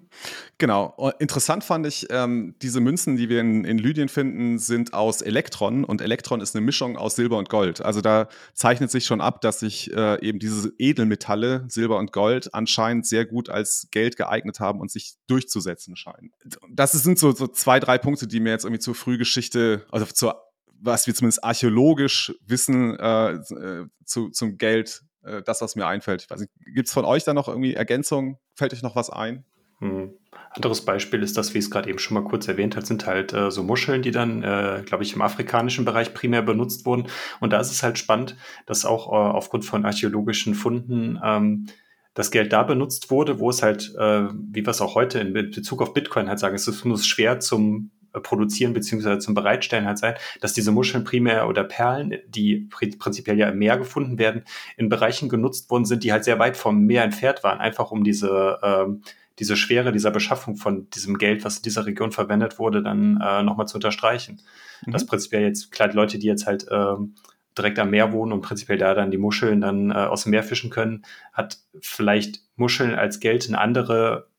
Genau. 0.58 1.12
Interessant 1.20 1.64
fand 1.64 1.88
ich, 1.88 2.08
ähm, 2.10 2.56
diese 2.62 2.82
Münzen, 2.82 3.16
die 3.16 3.30
wir 3.30 3.40
in, 3.40 3.64
in 3.64 3.78
Lydien 3.78 4.10
finden, 4.10 4.60
sind 4.60 4.94
aus 4.94 5.22
Elektron 5.22 5.86
und 5.86 6.02
Elektron 6.02 6.42
ist 6.42 6.56
eine 6.56 6.66
Mischung 6.66 6.98
aus 6.98 7.16
Silber 7.16 7.38
und 7.38 7.50
Gold. 7.50 7.82
Also 7.82 8.02
da 8.02 8.28
zeichnet 8.54 8.92
sich 8.92 9.06
schon 9.06 9.22
ab, 9.22 9.40
dass 9.42 9.62
sich 9.62 9.94
äh, 9.94 10.22
eben 10.26 10.40
diese 10.40 10.74
Edelmetalle, 10.78 11.66
Silber 11.70 12.00
und 12.00 12.12
Gold, 12.12 12.54
anscheinend 12.54 13.06
sehr 13.06 13.26
gut 13.26 13.50
als 13.50 13.88
Geld 13.92 14.18
geeignet 14.18 14.60
haben 14.60 14.82
und 14.82 14.92
sich 14.92 15.14
durchzusetzen 15.28 15.96
scheinen. 15.96 16.32
Das 16.70 16.92
sind 16.92 17.18
so, 17.18 17.32
so 17.32 17.48
zwei, 17.48 17.80
drei 17.80 17.98
Punkte, 17.98 18.28
die 18.28 18.42
mir 18.42 18.50
jetzt 18.50 18.66
irgendwie 18.66 18.82
zur 18.82 18.96
Frühgeschichte, 18.96 19.86
also 19.92 20.06
zur 20.06 20.44
was 20.84 21.06
wir 21.06 21.14
zumindest 21.14 21.44
archäologisch 21.44 22.34
wissen 22.46 22.98
äh, 22.98 23.34
äh 23.34 23.86
zu, 24.04 24.30
zum 24.30 24.58
Geld, 24.58 25.04
äh, 25.24 25.42
das, 25.44 25.62
was 25.62 25.76
mir 25.76 25.86
einfällt. 25.86 26.28
Gibt 26.74 26.88
es 26.88 26.94
von 26.94 27.06
euch 27.06 27.24
da 27.24 27.34
noch 27.34 27.48
irgendwie 27.48 27.76
Ergänzungen? 27.76 28.38
Fällt 28.56 28.74
euch 28.74 28.82
noch 28.82 28.96
was 28.96 29.10
ein? 29.10 29.46
Hm. 29.82 30.12
Anderes 30.52 30.86
Beispiel 30.86 31.24
ist 31.24 31.38
das, 31.38 31.54
wie 31.54 31.58
ich 31.58 31.66
es 31.66 31.72
gerade 31.72 31.90
eben 31.90 32.00
schon 32.00 32.16
mal 32.16 32.24
kurz 32.24 32.48
erwähnt 32.48 32.76
habe, 32.76 32.86
sind 32.86 33.06
halt 33.06 33.34
äh, 33.34 33.52
so 33.52 33.64
Muscheln, 33.64 34.02
die 34.02 34.12
dann, 34.12 34.44
äh, 34.44 34.84
glaube 34.86 35.04
ich, 35.04 35.14
im 35.14 35.22
afrikanischen 35.22 35.86
Bereich 35.86 36.14
primär 36.14 36.42
benutzt 36.42 36.86
wurden. 36.86 37.08
Und 37.40 37.52
da 37.52 37.60
ist 37.60 37.72
es 37.72 37.84
halt 37.84 37.98
spannend, 37.98 38.36
dass 38.66 38.86
auch 38.86 39.08
äh, 39.08 39.16
aufgrund 39.16 39.66
von 39.66 39.86
archäologischen 39.86 40.54
Funden 40.54 41.20
ähm, 41.24 41.68
das 42.14 42.32
Geld 42.32 42.52
da 42.52 42.64
benutzt 42.64 43.10
wurde, 43.10 43.40
wo 43.40 43.50
es 43.50 43.64
halt, 43.64 43.94
äh, 43.98 44.28
wie 44.30 44.66
wir 44.66 44.68
es 44.68 44.82
auch 44.82 44.96
heute 44.96 45.20
in 45.20 45.34
Bezug 45.34 45.82
auf 45.82 45.94
Bitcoin 45.94 46.28
halt 46.28 46.40
sagen, 46.40 46.56
es 46.56 46.84
muss 46.84 47.08
schwer 47.08 47.40
zum 47.40 47.92
äh, 48.14 48.20
produzieren 48.20 48.74
beziehungsweise 48.74 49.20
zum 49.20 49.34
Bereitstellen 49.34 49.86
halt 49.86 50.00
sein, 50.00 50.16
dass 50.42 50.54
diese 50.54 50.74
Muscheln 50.74 51.06
primär 51.06 51.48
oder 51.48 51.64
Perlen, 51.64 52.18
die 52.28 52.68
prinzipiell 52.70 53.38
ja 53.38 53.48
im 53.50 53.58
Meer 53.58 53.78
gefunden 53.78 54.20
werden, 54.20 54.44
in 54.76 54.90
Bereichen 54.90 55.30
genutzt 55.30 55.70
worden 55.70 55.86
sind, 55.86 56.04
die 56.04 56.12
halt 56.12 56.26
sehr 56.26 56.40
weit 56.40 56.58
vom 56.58 56.86
Meer 56.86 57.04
entfernt 57.04 57.44
waren, 57.44 57.60
einfach 57.60 57.92
um 57.92 58.04
diese 58.04 58.60
ähm, 58.62 59.04
diese 59.42 59.58
Schwere 59.58 59.92
dieser 59.92 60.12
Beschaffung 60.12 60.56
von 60.56 60.88
diesem 60.92 61.18
Geld, 61.18 61.44
was 61.44 61.58
in 61.58 61.64
dieser 61.64 61.88
Region 61.88 62.12
verwendet 62.12 62.60
wurde, 62.60 62.84
dann 62.84 63.20
äh, 63.20 63.42
nochmal 63.42 63.68
zu 63.68 63.76
unterstreichen. 63.76 64.40
Mhm. 64.86 64.92
Das 64.92 65.08
prinzipiell 65.08 65.42
jetzt, 65.42 65.72
klar, 65.72 65.90
die 65.90 65.96
Leute, 65.96 66.20
die 66.20 66.28
jetzt 66.28 66.46
halt 66.46 66.68
ähm, 66.70 67.16
direkt 67.58 67.80
am 67.80 67.90
Meer 67.90 68.14
wohnen 68.14 68.34
und 68.34 68.42
prinzipiell 68.42 68.78
da 68.78 68.94
dann 68.94 69.10
die 69.10 69.18
Muscheln 69.18 69.60
dann 69.60 69.90
äh, 69.90 69.96
aus 69.96 70.24
dem 70.24 70.30
Meer 70.30 70.44
fischen 70.44 70.70
können, 70.70 71.02
hat 71.34 71.58
vielleicht 71.82 72.42
Muscheln 72.56 72.94
als 72.94 73.20
Geld 73.20 73.48
eine 73.48 73.60
andere 73.60 74.30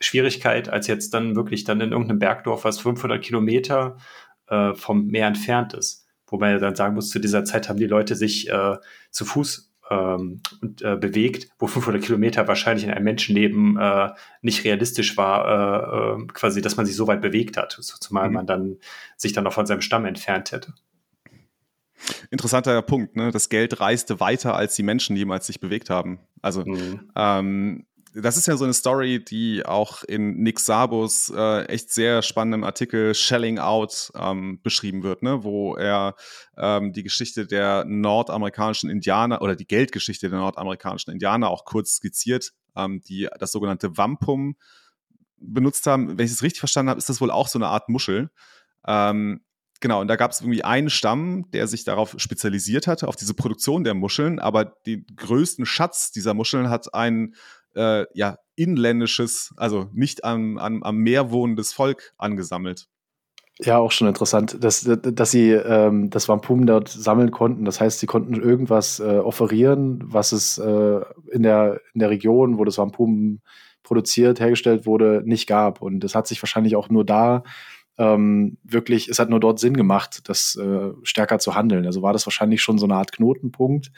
Schwierigkeit 0.00 0.68
als 0.68 0.86
jetzt 0.86 1.12
dann 1.14 1.34
wirklich 1.34 1.64
dann 1.64 1.80
in 1.80 1.90
irgendeinem 1.90 2.20
Bergdorf, 2.20 2.64
was 2.64 2.78
500 2.78 3.20
Kilometer 3.20 3.96
äh, 4.46 4.72
vom 4.74 5.08
Meer 5.08 5.26
entfernt 5.26 5.74
ist. 5.74 6.06
Wobei 6.28 6.52
man 6.52 6.60
dann 6.60 6.76
sagen 6.76 6.94
muss, 6.94 7.10
zu 7.10 7.18
dieser 7.18 7.44
Zeit 7.44 7.68
haben 7.68 7.80
die 7.80 7.86
Leute 7.86 8.14
sich 8.14 8.48
äh, 8.48 8.76
zu 9.10 9.24
Fuß 9.24 9.67
ähm, 9.90 10.40
und, 10.60 10.82
äh, 10.82 10.96
bewegt, 10.96 11.48
wo 11.58 11.66
500 11.66 12.02
Kilometer 12.02 12.46
wahrscheinlich 12.48 12.84
in 12.84 12.90
einem 12.90 13.04
Menschenleben 13.04 13.78
äh, 13.78 14.10
nicht 14.42 14.64
realistisch 14.64 15.16
war, 15.16 16.16
äh, 16.16 16.22
äh 16.22 16.26
quasi, 16.28 16.60
dass 16.60 16.76
man 16.76 16.86
sich 16.86 16.96
so 16.96 17.06
weit 17.06 17.20
bewegt 17.20 17.56
hat, 17.56 17.72
zumal 17.72 18.28
mhm. 18.28 18.34
man 18.34 18.46
dann 18.46 18.76
sich 19.16 19.32
dann 19.32 19.44
noch 19.44 19.52
von 19.52 19.66
seinem 19.66 19.80
Stamm 19.80 20.04
entfernt 20.04 20.52
hätte. 20.52 20.74
Interessanter 22.30 22.80
Punkt, 22.82 23.16
ne? 23.16 23.30
Das 23.30 23.48
Geld 23.48 23.80
reiste 23.80 24.20
weiter, 24.20 24.54
als 24.54 24.76
die 24.76 24.82
Menschen 24.82 25.16
jemals 25.16 25.46
sich 25.46 25.60
bewegt 25.60 25.90
haben. 25.90 26.20
Also 26.42 26.64
mhm. 26.64 27.10
ähm, 27.16 27.86
das 28.22 28.36
ist 28.36 28.46
ja 28.46 28.56
so 28.56 28.64
eine 28.64 28.74
Story, 28.74 29.22
die 29.22 29.64
auch 29.64 30.02
in 30.04 30.38
Nick 30.38 30.60
Sabos 30.60 31.32
äh, 31.34 31.64
echt 31.66 31.92
sehr 31.92 32.22
spannendem 32.22 32.64
Artikel 32.64 33.14
Shelling 33.14 33.58
Out 33.58 34.12
ähm, 34.14 34.60
beschrieben 34.62 35.02
wird, 35.02 35.22
ne? 35.22 35.44
wo 35.44 35.76
er 35.76 36.14
ähm, 36.56 36.92
die 36.92 37.02
Geschichte 37.02 37.46
der 37.46 37.84
nordamerikanischen 37.86 38.90
Indianer 38.90 39.42
oder 39.42 39.56
die 39.56 39.66
Geldgeschichte 39.66 40.30
der 40.30 40.38
nordamerikanischen 40.38 41.12
Indianer 41.12 41.48
auch 41.48 41.64
kurz 41.64 41.96
skizziert, 41.96 42.52
ähm, 42.76 43.00
die 43.02 43.28
das 43.38 43.52
sogenannte 43.52 43.96
Wampum 43.96 44.56
benutzt 45.36 45.86
haben. 45.86 46.18
Wenn 46.18 46.26
ich 46.26 46.32
es 46.32 46.42
richtig 46.42 46.60
verstanden 46.60 46.90
habe, 46.90 46.98
ist 46.98 47.08
das 47.08 47.20
wohl 47.20 47.30
auch 47.30 47.48
so 47.48 47.58
eine 47.58 47.68
Art 47.68 47.88
Muschel. 47.88 48.30
Ähm, 48.86 49.42
genau, 49.80 50.00
und 50.00 50.08
da 50.08 50.16
gab 50.16 50.32
es 50.32 50.40
irgendwie 50.40 50.64
einen 50.64 50.90
Stamm, 50.90 51.50
der 51.52 51.68
sich 51.68 51.84
darauf 51.84 52.14
spezialisiert 52.18 52.86
hatte, 52.86 53.06
auf 53.06 53.16
diese 53.16 53.34
Produktion 53.34 53.84
der 53.84 53.94
Muscheln, 53.94 54.38
aber 54.38 54.64
den 54.64 55.06
größten 55.14 55.66
Schatz 55.66 56.10
dieser 56.10 56.34
Muscheln 56.34 56.70
hat 56.70 56.94
ein 56.94 57.34
äh, 57.78 58.06
ja, 58.12 58.38
inländisches, 58.56 59.54
also 59.56 59.88
nicht 59.92 60.24
am, 60.24 60.58
am, 60.58 60.82
am 60.82 60.96
Meer 60.98 61.30
wohnendes 61.30 61.72
Volk 61.72 62.12
angesammelt. 62.18 62.88
Ja, 63.60 63.78
auch 63.78 63.90
schon 63.90 64.06
interessant, 64.06 64.62
dass, 64.62 64.88
dass 65.02 65.30
sie 65.32 65.50
ähm, 65.50 66.10
das 66.10 66.28
Wampum 66.28 66.64
dort 66.66 66.88
sammeln 66.88 67.32
konnten. 67.32 67.64
Das 67.64 67.80
heißt, 67.80 67.98
sie 67.98 68.06
konnten 68.06 68.34
irgendwas 68.34 69.00
äh, 69.00 69.18
offerieren, 69.18 70.00
was 70.04 70.30
es 70.30 70.58
äh, 70.58 71.00
in, 71.32 71.42
der, 71.42 71.80
in 71.92 71.98
der 71.98 72.10
Region, 72.10 72.58
wo 72.58 72.64
das 72.64 72.78
Wampum 72.78 73.40
produziert, 73.82 74.38
hergestellt 74.38 74.86
wurde, 74.86 75.22
nicht 75.24 75.48
gab. 75.48 75.82
Und 75.82 76.00
das 76.00 76.14
hat 76.14 76.28
sich 76.28 76.40
wahrscheinlich 76.40 76.76
auch 76.76 76.88
nur 76.88 77.04
da 77.04 77.42
ähm, 77.98 78.58
wirklich, 78.62 79.08
es 79.08 79.18
hat 79.18 79.28
nur 79.28 79.40
dort 79.40 79.58
Sinn 79.58 79.76
gemacht, 79.76 80.28
das 80.28 80.56
äh, 80.56 80.92
stärker 81.02 81.38
zu 81.38 81.54
handeln. 81.54 81.84
Also 81.84 82.00
war 82.00 82.12
das 82.12 82.26
wahrscheinlich 82.26 82.62
schon 82.62 82.78
so 82.78 82.86
eine 82.86 82.94
Art 82.94 83.12
Knotenpunkt, 83.12 83.90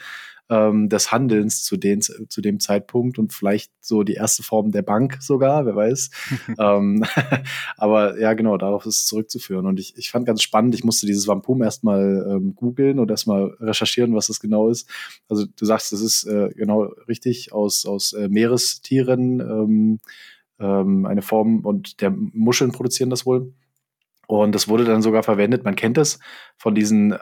ähm, 0.49 0.89
des 0.89 1.11
Handelns 1.11 1.63
zu, 1.63 1.77
den, 1.77 2.01
zu 2.01 2.41
dem 2.41 2.59
Zeitpunkt 2.59 3.19
und 3.19 3.31
vielleicht 3.31 3.71
so 3.79 4.03
die 4.03 4.15
erste 4.15 4.43
Form 4.43 4.71
der 4.71 4.81
Bank 4.81 5.19
sogar, 5.21 5.65
wer 5.65 5.75
weiß. 5.75 6.09
ähm, 6.59 7.05
aber 7.77 8.19
ja, 8.19 8.33
genau, 8.33 8.57
darauf 8.57 8.85
ist 8.85 8.97
es 8.97 9.05
zurückzuführen. 9.05 9.67
Und 9.67 9.79
ich, 9.79 9.95
ich 9.97 10.09
fand 10.09 10.25
ganz 10.25 10.41
spannend, 10.41 10.73
ich 10.73 10.83
musste 10.83 11.05
dieses 11.05 11.27
Vampum 11.27 11.61
erstmal 11.61 12.27
ähm, 12.27 12.55
googeln 12.55 12.99
und 12.99 13.11
erstmal 13.11 13.55
recherchieren, 13.59 14.15
was 14.15 14.27
das 14.27 14.39
genau 14.39 14.69
ist. 14.69 14.89
Also 15.29 15.45
du 15.45 15.65
sagst, 15.65 15.91
das 15.93 16.01
ist 16.01 16.25
äh, 16.25 16.49
genau 16.55 16.83
richtig 17.07 17.53
aus, 17.53 17.85
aus 17.85 18.13
äh, 18.13 18.27
Meerestieren 18.27 19.39
ähm, 19.39 19.99
ähm, 20.59 21.05
eine 21.05 21.21
Form 21.21 21.65
und 21.65 22.01
der 22.01 22.11
Muscheln 22.11 22.71
produzieren 22.71 23.09
das 23.09 23.25
wohl. 23.25 23.53
Und 24.39 24.55
das 24.55 24.69
wurde 24.69 24.85
dann 24.85 25.01
sogar 25.01 25.23
verwendet, 25.23 25.65
man 25.65 25.75
kennt 25.75 25.97
es 25.97 26.19
von 26.57 26.73
diesen 26.73 27.17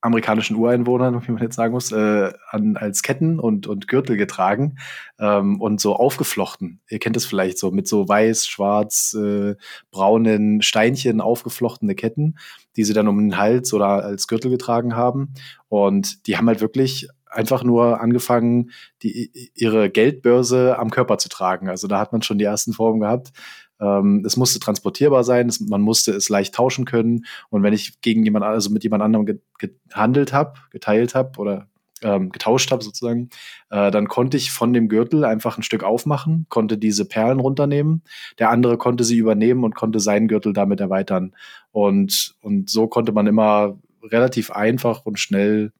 amerikanischen 0.00 0.56
Ureinwohnern, 0.56 1.26
wie 1.26 1.32
man 1.32 1.42
jetzt 1.42 1.56
sagen 1.56 1.74
muss, 1.74 1.92
äh, 1.92 2.32
an, 2.48 2.78
als 2.78 3.02
Ketten 3.02 3.38
und, 3.38 3.66
und 3.66 3.86
Gürtel 3.86 4.16
getragen 4.16 4.78
ähm, 5.18 5.60
und 5.60 5.78
so 5.78 5.94
aufgeflochten. 5.94 6.80
Ihr 6.88 7.00
kennt 7.00 7.18
es 7.18 7.26
vielleicht 7.26 7.58
so 7.58 7.70
mit 7.70 7.86
so 7.86 8.08
weiß, 8.08 8.46
schwarz, 8.46 9.14
äh, 9.14 9.56
braunen 9.90 10.62
Steinchen 10.62 11.20
aufgeflochtene 11.20 11.94
Ketten, 11.94 12.38
die 12.76 12.84
sie 12.84 12.94
dann 12.94 13.08
um 13.08 13.18
den 13.18 13.36
Hals 13.36 13.74
oder 13.74 13.86
als 13.86 14.26
Gürtel 14.26 14.50
getragen 14.50 14.96
haben. 14.96 15.34
Und 15.68 16.26
die 16.26 16.38
haben 16.38 16.46
halt 16.46 16.62
wirklich 16.62 17.08
einfach 17.26 17.62
nur 17.62 18.00
angefangen, 18.00 18.70
die, 19.02 19.50
ihre 19.54 19.90
Geldbörse 19.90 20.78
am 20.78 20.90
Körper 20.90 21.18
zu 21.18 21.28
tragen. 21.28 21.68
Also 21.68 21.88
da 21.88 21.98
hat 21.98 22.12
man 22.12 22.22
schon 22.22 22.38
die 22.38 22.44
ersten 22.44 22.72
Formen 22.72 23.00
gehabt. 23.00 23.32
Ähm, 23.80 24.22
es 24.26 24.36
musste 24.36 24.60
transportierbar 24.60 25.24
sein, 25.24 25.48
es, 25.48 25.60
man 25.60 25.80
musste 25.80 26.12
es 26.12 26.28
leicht 26.28 26.54
tauschen 26.54 26.84
können. 26.84 27.26
Und 27.50 27.62
wenn 27.62 27.72
ich 27.72 28.00
gegen 28.00 28.24
jemand, 28.24 28.44
also 28.44 28.70
mit 28.70 28.84
jemand 28.84 29.02
anderem 29.02 29.26
ge 29.26 29.38
gehandelt 29.58 30.32
habe, 30.32 30.54
geteilt 30.70 31.14
habe 31.14 31.38
oder 31.38 31.68
ähm, 32.02 32.30
getauscht 32.30 32.70
habe 32.70 32.84
sozusagen, 32.84 33.30
äh, 33.70 33.90
dann 33.90 34.08
konnte 34.08 34.36
ich 34.36 34.50
von 34.50 34.72
dem 34.72 34.88
Gürtel 34.88 35.24
einfach 35.24 35.58
ein 35.58 35.62
Stück 35.62 35.82
aufmachen, 35.82 36.46
konnte 36.48 36.78
diese 36.78 37.04
Perlen 37.04 37.40
runternehmen. 37.40 38.02
Der 38.38 38.50
andere 38.50 38.78
konnte 38.78 39.04
sie 39.04 39.16
übernehmen 39.16 39.64
und 39.64 39.74
konnte 39.74 40.00
seinen 40.00 40.28
Gürtel 40.28 40.52
damit 40.52 40.80
erweitern. 40.80 41.34
Und, 41.72 42.36
und 42.40 42.70
so 42.70 42.86
konnte 42.86 43.12
man 43.12 43.26
immer 43.26 43.78
relativ 44.02 44.50
einfach 44.50 45.04
und 45.06 45.18
schnell 45.18 45.72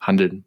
handeln. 0.00 0.44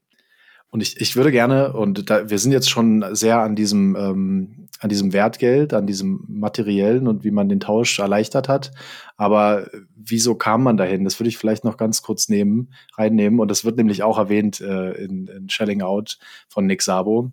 Und 0.71 0.81
ich, 0.81 0.99
ich 1.01 1.17
würde 1.17 1.31
gerne, 1.31 1.73
und 1.73 2.09
da, 2.09 2.29
wir 2.29 2.39
sind 2.39 2.53
jetzt 2.53 2.69
schon 2.69 3.03
sehr 3.11 3.39
an 3.39 3.55
diesem, 3.55 3.95
ähm, 3.97 4.67
an 4.79 4.89
diesem 4.89 5.11
Wertgeld, 5.11 5.73
an 5.73 5.85
diesem 5.85 6.23
materiellen 6.29 7.07
und 7.07 7.25
wie 7.25 7.31
man 7.31 7.49
den 7.49 7.59
Tausch 7.59 7.99
erleichtert 7.99 8.47
hat. 8.47 8.71
Aber 9.17 9.67
wieso 9.95 10.33
kam 10.35 10.63
man 10.63 10.77
dahin? 10.77 11.03
Das 11.03 11.19
würde 11.19 11.27
ich 11.27 11.37
vielleicht 11.37 11.65
noch 11.65 11.75
ganz 11.75 12.01
kurz 12.01 12.29
nehmen, 12.29 12.73
reinnehmen. 12.97 13.41
Und 13.41 13.51
das 13.51 13.65
wird 13.65 13.75
nämlich 13.75 14.01
auch 14.01 14.17
erwähnt 14.17 14.61
äh, 14.61 14.93
in, 14.93 15.27
in 15.27 15.49
Shelling 15.49 15.81
Out 15.81 16.17
von 16.47 16.65
Nick 16.65 16.81
Sabo. 16.81 17.31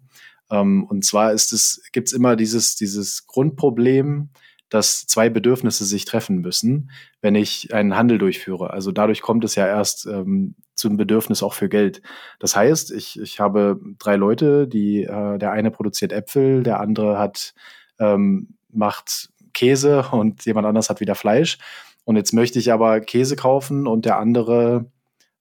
Ähm, 0.50 0.84
und 0.84 1.04
zwar 1.04 1.32
ist 1.32 1.52
es, 1.52 1.82
gibt's 1.92 2.12
immer 2.12 2.34
dieses, 2.34 2.74
dieses 2.74 3.28
Grundproblem, 3.28 4.30
dass 4.68 5.06
zwei 5.06 5.28
Bedürfnisse 5.28 5.84
sich 5.84 6.04
treffen 6.04 6.40
müssen, 6.40 6.90
wenn 7.22 7.36
ich 7.36 7.72
einen 7.72 7.96
Handel 7.96 8.18
durchführe. 8.18 8.70
Also 8.70 8.90
dadurch 8.90 9.22
kommt 9.22 9.44
es 9.44 9.54
ja 9.54 9.66
erst 9.66 10.06
ähm, 10.06 10.56
zu 10.78 10.88
einem 10.88 10.96
Bedürfnis 10.96 11.42
auch 11.42 11.54
für 11.54 11.68
Geld. 11.68 12.00
Das 12.38 12.56
heißt, 12.56 12.92
ich, 12.92 13.20
ich 13.20 13.40
habe 13.40 13.80
drei 13.98 14.16
Leute, 14.16 14.68
die 14.68 15.02
äh, 15.02 15.38
der 15.38 15.52
eine 15.52 15.70
produziert 15.70 16.12
Äpfel, 16.12 16.62
der 16.62 16.80
andere 16.80 17.18
hat 17.18 17.54
ähm, 17.98 18.56
macht 18.70 19.30
Käse 19.52 20.06
und 20.12 20.44
jemand 20.44 20.66
anders 20.66 20.88
hat 20.88 21.00
wieder 21.00 21.14
Fleisch. 21.14 21.58
Und 22.04 22.16
jetzt 22.16 22.32
möchte 22.32 22.58
ich 22.58 22.72
aber 22.72 23.00
Käse 23.00 23.36
kaufen 23.36 23.86
und 23.86 24.04
der 24.04 24.18
andere 24.18 24.86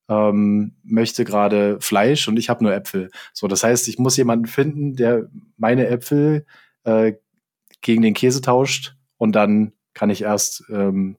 ähm, 0.09 0.75
möchte 0.83 1.23
gerade 1.23 1.79
Fleisch 1.79 2.27
und 2.27 2.37
ich 2.37 2.49
habe 2.49 2.63
nur 2.63 2.73
Äpfel. 2.73 3.11
So, 3.33 3.47
das 3.47 3.63
heißt, 3.63 3.87
ich 3.87 3.99
muss 3.99 4.17
jemanden 4.17 4.47
finden, 4.47 4.95
der 4.95 5.29
meine 5.57 5.87
Äpfel 5.87 6.45
äh, 6.83 7.13
gegen 7.81 8.01
den 8.01 8.13
Käse 8.13 8.41
tauscht 8.41 8.95
und 9.17 9.33
dann 9.33 9.73
kann 9.93 10.09
ich 10.09 10.23
erst 10.23 10.63
ähm, 10.69 11.17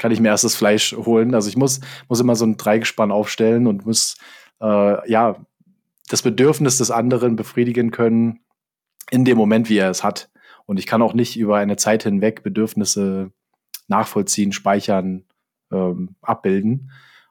kann 0.00 0.12
ich 0.12 0.18
mir 0.18 0.28
erst 0.28 0.44
das 0.44 0.56
Fleisch 0.56 0.96
holen. 0.96 1.34
Also 1.34 1.48
ich 1.48 1.56
muss 1.56 1.80
muss 2.08 2.20
immer 2.20 2.34
so 2.34 2.46
ein 2.46 2.56
Dreigespann 2.56 3.12
aufstellen 3.12 3.66
und 3.66 3.84
muss 3.84 4.16
äh, 4.60 5.10
ja 5.10 5.36
das 6.08 6.22
Bedürfnis 6.22 6.78
des 6.78 6.90
anderen 6.90 7.36
befriedigen 7.36 7.90
können 7.90 8.40
in 9.10 9.24
dem 9.24 9.36
Moment, 9.36 9.68
wie 9.68 9.76
er 9.76 9.90
es 9.90 10.02
hat. 10.02 10.30
Und 10.64 10.78
ich 10.78 10.86
kann 10.86 11.02
auch 11.02 11.12
nicht 11.12 11.36
über 11.36 11.58
eine 11.58 11.76
Zeit 11.76 12.02
hinweg 12.02 12.42
Bedürfnisse 12.42 13.30
nachvollziehen, 13.88 14.52
speichern, 14.52 15.24
ähm, 15.70 16.16
abbilden. 16.22 16.90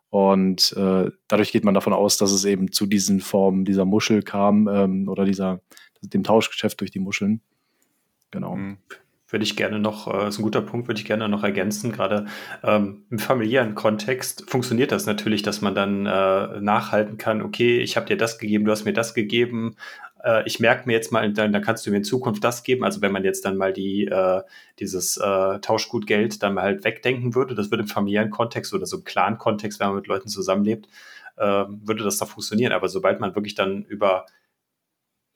Und 0.09 0.73
äh, 0.77 1.09
dadurch 1.27 1.51
geht 1.51 1.63
man 1.63 1.73
davon 1.73 1.93
aus, 1.93 2.17
dass 2.17 2.31
es 2.31 2.45
eben 2.45 2.71
zu 2.71 2.85
diesen 2.85 3.19
Formen 3.19 3.65
dieser 3.65 3.85
Muschel 3.85 4.21
kam 4.21 4.67
ähm, 4.67 5.09
oder 5.09 5.25
dieser 5.25 5.61
dem 6.01 6.23
Tauschgeschäft 6.23 6.79
durch 6.81 6.91
die 6.91 6.99
Muscheln. 6.99 7.41
Genau. 8.31 8.55
Mhm 8.55 8.77
würde 9.29 9.43
ich 9.43 9.55
gerne 9.55 9.79
noch, 9.79 10.07
äh, 10.07 10.27
ist 10.27 10.39
ein 10.39 10.43
guter 10.43 10.61
Punkt, 10.61 10.87
würde 10.87 10.99
ich 10.99 11.05
gerne 11.05 11.29
noch 11.29 11.43
ergänzen. 11.43 11.91
Gerade 11.91 12.25
ähm, 12.63 13.03
im 13.09 13.19
familiären 13.19 13.75
Kontext 13.75 14.49
funktioniert 14.49 14.91
das 14.91 15.05
natürlich, 15.05 15.43
dass 15.43 15.61
man 15.61 15.75
dann 15.75 16.05
äh, 16.05 16.59
nachhalten 16.61 17.17
kann, 17.17 17.41
okay, 17.41 17.79
ich 17.79 17.95
habe 17.95 18.07
dir 18.07 18.17
das 18.17 18.39
gegeben, 18.39 18.65
du 18.65 18.71
hast 18.71 18.85
mir 18.85 18.93
das 18.93 19.13
gegeben, 19.13 19.75
äh, 20.23 20.43
ich 20.45 20.59
merke 20.59 20.87
mir 20.87 20.93
jetzt 20.93 21.11
mal, 21.11 21.31
dann, 21.31 21.53
dann 21.53 21.61
kannst 21.61 21.85
du 21.85 21.91
mir 21.91 21.97
in 21.97 22.03
Zukunft 22.03 22.43
das 22.43 22.63
geben. 22.63 22.83
Also 22.83 23.01
wenn 23.01 23.11
man 23.11 23.23
jetzt 23.23 23.45
dann 23.45 23.57
mal 23.57 23.73
die, 23.73 24.05
äh, 24.05 24.41
dieses 24.79 25.17
äh, 25.17 25.59
Tauschgutgeld 25.59 26.41
dann 26.43 26.53
mal 26.53 26.63
halt 26.63 26.83
wegdenken 26.83 27.35
würde, 27.35 27.55
das 27.55 27.71
würde 27.71 27.83
im 27.83 27.89
familiären 27.89 28.29
Kontext 28.29 28.73
oder 28.73 28.85
so 28.85 28.97
im 28.97 29.03
Clan-Kontext, 29.03 29.79
wenn 29.79 29.87
man 29.87 29.97
mit 29.97 30.07
Leuten 30.07 30.29
zusammenlebt, 30.29 30.87
äh, 31.37 31.65
würde 31.67 32.03
das 32.03 32.17
da 32.17 32.25
funktionieren. 32.25 32.73
Aber 32.73 32.89
sobald 32.89 33.19
man 33.19 33.35
wirklich 33.35 33.55
dann 33.55 33.83
über 33.83 34.25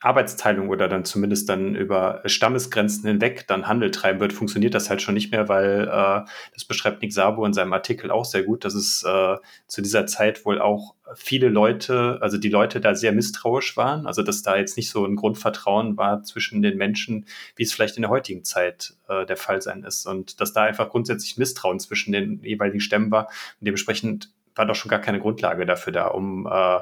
Arbeitsteilung 0.03 0.69
oder 0.69 0.89
dann 0.89 1.05
zumindest 1.05 1.48
dann 1.48 1.75
über 1.75 2.22
Stammesgrenzen 2.25 3.07
hinweg 3.07 3.45
dann 3.48 3.67
Handel 3.67 3.89
treiben 3.91 4.19
wird, 4.19 4.33
funktioniert 4.33 4.74
das 4.74 4.89
halt 4.89 5.01
schon 5.01 5.13
nicht 5.13 5.31
mehr, 5.31 5.48
weil 5.48 5.83
äh, 5.83 6.29
das 6.53 6.65
beschreibt 6.67 7.01
Nick 7.01 7.13
Sabo 7.13 7.45
in 7.45 7.53
seinem 7.53 7.72
Artikel 7.72 8.12
auch 8.12 8.25
sehr 8.25 8.43
gut, 8.43 8.65
dass 8.65 8.74
es 8.74 9.03
äh, 9.03 9.38
zu 9.67 9.81
dieser 9.81 10.05
Zeit 10.05 10.45
wohl 10.45 10.62
auch 10.62 10.95
viele 11.15 11.48
Leute, 11.48 12.17
also 12.22 12.38
die 12.38 12.50
Leute 12.50 12.81
da 12.81 12.95
sehr 12.95 13.13
misstrauisch 13.13 13.77
waren, 13.77 14.05
also 14.05 14.24
dass 14.24 14.41
da 14.41 14.57
jetzt 14.57 14.75
nicht 14.75 14.89
so 14.89 15.05
ein 15.05 15.15
Grundvertrauen 15.15 15.95
war 15.95 16.24
zwischen 16.24 16.62
den 16.62 16.77
Menschen, 16.77 17.25
wie 17.55 17.63
es 17.63 17.74
vielleicht 17.74 17.95
in 17.95 18.01
der 18.01 18.12
heutigen 18.12 18.43
Zeit 18.43 18.95
äh, 19.07 19.25
der 19.25 19.38
Fall 19.38 19.62
sein 19.62 19.83
ist. 19.83 20.05
Und 20.05 20.41
dass 20.41 20.51
da 20.51 20.63
einfach 20.63 20.89
grundsätzlich 20.89 21.38
Misstrauen 21.38 21.79
zwischen 21.79 22.12
den 22.12 22.43
jeweiligen 22.43 22.81
Stämmen 22.81 23.12
war. 23.12 23.27
Und 23.60 23.65
dementsprechend 23.67 24.31
war 24.55 24.65
doch 24.65 24.75
schon 24.75 24.89
gar 24.89 25.00
keine 25.00 25.19
Grundlage 25.19 25.65
dafür 25.65 25.93
da, 25.93 26.07
um 26.07 26.45
äh, 26.45 26.79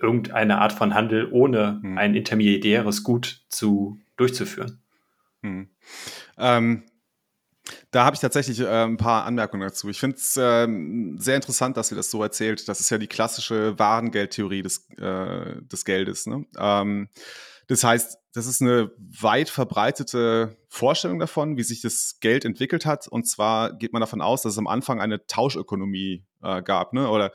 irgendeine 0.00 0.58
Art 0.58 0.72
von 0.72 0.94
Handel 0.94 1.28
ohne 1.30 1.80
hm. 1.82 1.98
ein 1.98 2.14
intermediäres 2.14 3.02
Gut 3.02 3.42
zu 3.48 3.98
durchzuführen. 4.16 4.80
Hm. 5.42 5.68
Ähm, 6.38 6.82
da 7.90 8.04
habe 8.04 8.14
ich 8.14 8.20
tatsächlich 8.20 8.60
äh, 8.60 8.84
ein 8.84 8.96
paar 8.96 9.24
Anmerkungen 9.24 9.62
dazu. 9.62 9.88
Ich 9.88 10.00
finde 10.00 10.16
es 10.16 10.36
äh, 10.36 10.66
sehr 11.16 11.36
interessant, 11.36 11.76
dass 11.76 11.90
ihr 11.90 11.96
das 11.96 12.10
so 12.10 12.22
erzählt. 12.22 12.68
Das 12.68 12.80
ist 12.80 12.90
ja 12.90 12.98
die 12.98 13.06
klassische 13.06 13.78
Warengeldtheorie 13.78 14.62
des, 14.62 14.88
äh, 14.98 15.62
des 15.62 15.84
Geldes. 15.84 16.26
Ne? 16.26 16.46
Ähm, 16.58 17.08
das 17.66 17.84
heißt, 17.84 18.18
das 18.32 18.46
ist 18.46 18.62
eine 18.62 18.90
weit 18.96 19.48
verbreitete 19.48 20.56
Vorstellung 20.68 21.18
davon, 21.18 21.56
wie 21.56 21.62
sich 21.62 21.80
das 21.80 22.18
Geld 22.20 22.44
entwickelt 22.44 22.86
hat. 22.86 23.08
Und 23.08 23.28
zwar 23.28 23.76
geht 23.76 23.92
man 23.92 24.00
davon 24.00 24.20
aus, 24.20 24.42
dass 24.42 24.52
es 24.52 24.58
am 24.58 24.66
Anfang 24.66 25.00
eine 25.00 25.26
Tauschökonomie 25.26 26.24
äh, 26.42 26.62
gab. 26.62 26.92
Ne? 26.92 27.08
Oder 27.08 27.32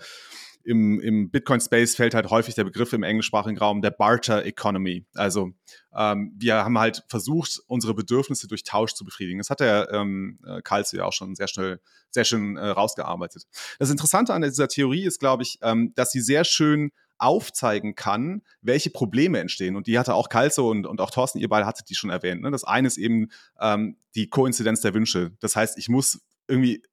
im, 0.66 1.00
im 1.00 1.30
Bitcoin-Space 1.30 1.96
fällt 1.96 2.16
halt 2.16 2.30
häufig 2.30 2.56
der 2.56 2.64
Begriff 2.64 2.92
im 2.94 3.04
englischsprachigen 3.04 3.58
Raum 3.58 3.82
der 3.82 3.92
Barter 3.92 4.44
Economy. 4.46 5.06
Also 5.14 5.52
ähm, 5.96 6.34
wir 6.38 6.56
haben 6.56 6.78
halt 6.80 7.04
versucht, 7.08 7.62
unsere 7.68 7.94
Bedürfnisse 7.94 8.48
durch 8.48 8.64
Tausch 8.64 8.94
zu 8.94 9.06
befriedigen. 9.06 9.38
Das 9.38 9.50
hat 9.50 9.60
der 9.60 9.90
ähm, 9.92 10.40
äh, 10.46 10.62
Kalze 10.62 10.98
ja 10.98 11.06
auch 11.06 11.14
schon 11.14 11.36
sehr 11.36 11.48
schnell, 11.48 11.80
sehr 12.10 12.26
schön 12.26 12.58
äh, 12.58 12.68
rausgearbeitet. 12.68 13.44
Das 13.78 13.92
Interessante 13.92 14.34
an 14.34 14.42
dieser 14.42 14.68
Theorie 14.68 15.06
ist, 15.06 15.20
glaube 15.20 15.44
ich, 15.44 15.60
ähm, 15.62 15.94
dass 15.96 16.12
sie 16.12 16.22
sehr 16.22 16.44
schön 16.44 16.92
aufzeigen 17.18 17.96
kann, 17.96 18.42
welche 18.62 18.90
Probleme 18.90 19.40
entstehen. 19.40 19.76
Und 19.76 19.88
die 19.88 19.98
hatte 19.98 20.16
auch 20.16 20.30
Kalzo 20.30 20.70
und, 20.70 20.86
und 20.86 21.00
auch 21.00 21.12
Thorsten, 21.12 21.40
ihr 21.40 21.48
beide 21.48 21.66
hattet 21.66 21.90
die 21.90 21.96
schon 21.96 22.10
erwähnt. 22.10 22.42
Ne? 22.42 22.52
Das 22.52 22.64
eine 22.64 22.88
ist 22.88 22.98
eben 22.98 23.30
ähm, 23.60 23.98
die 24.16 24.28
Koinzidenz 24.28 24.82
der 24.82 24.94
Wünsche. 24.94 25.32
Das 25.40 25.56
heißt, 25.56 25.78
ich 25.78 25.88
muss 25.88 26.20
irgendwie 26.48 26.84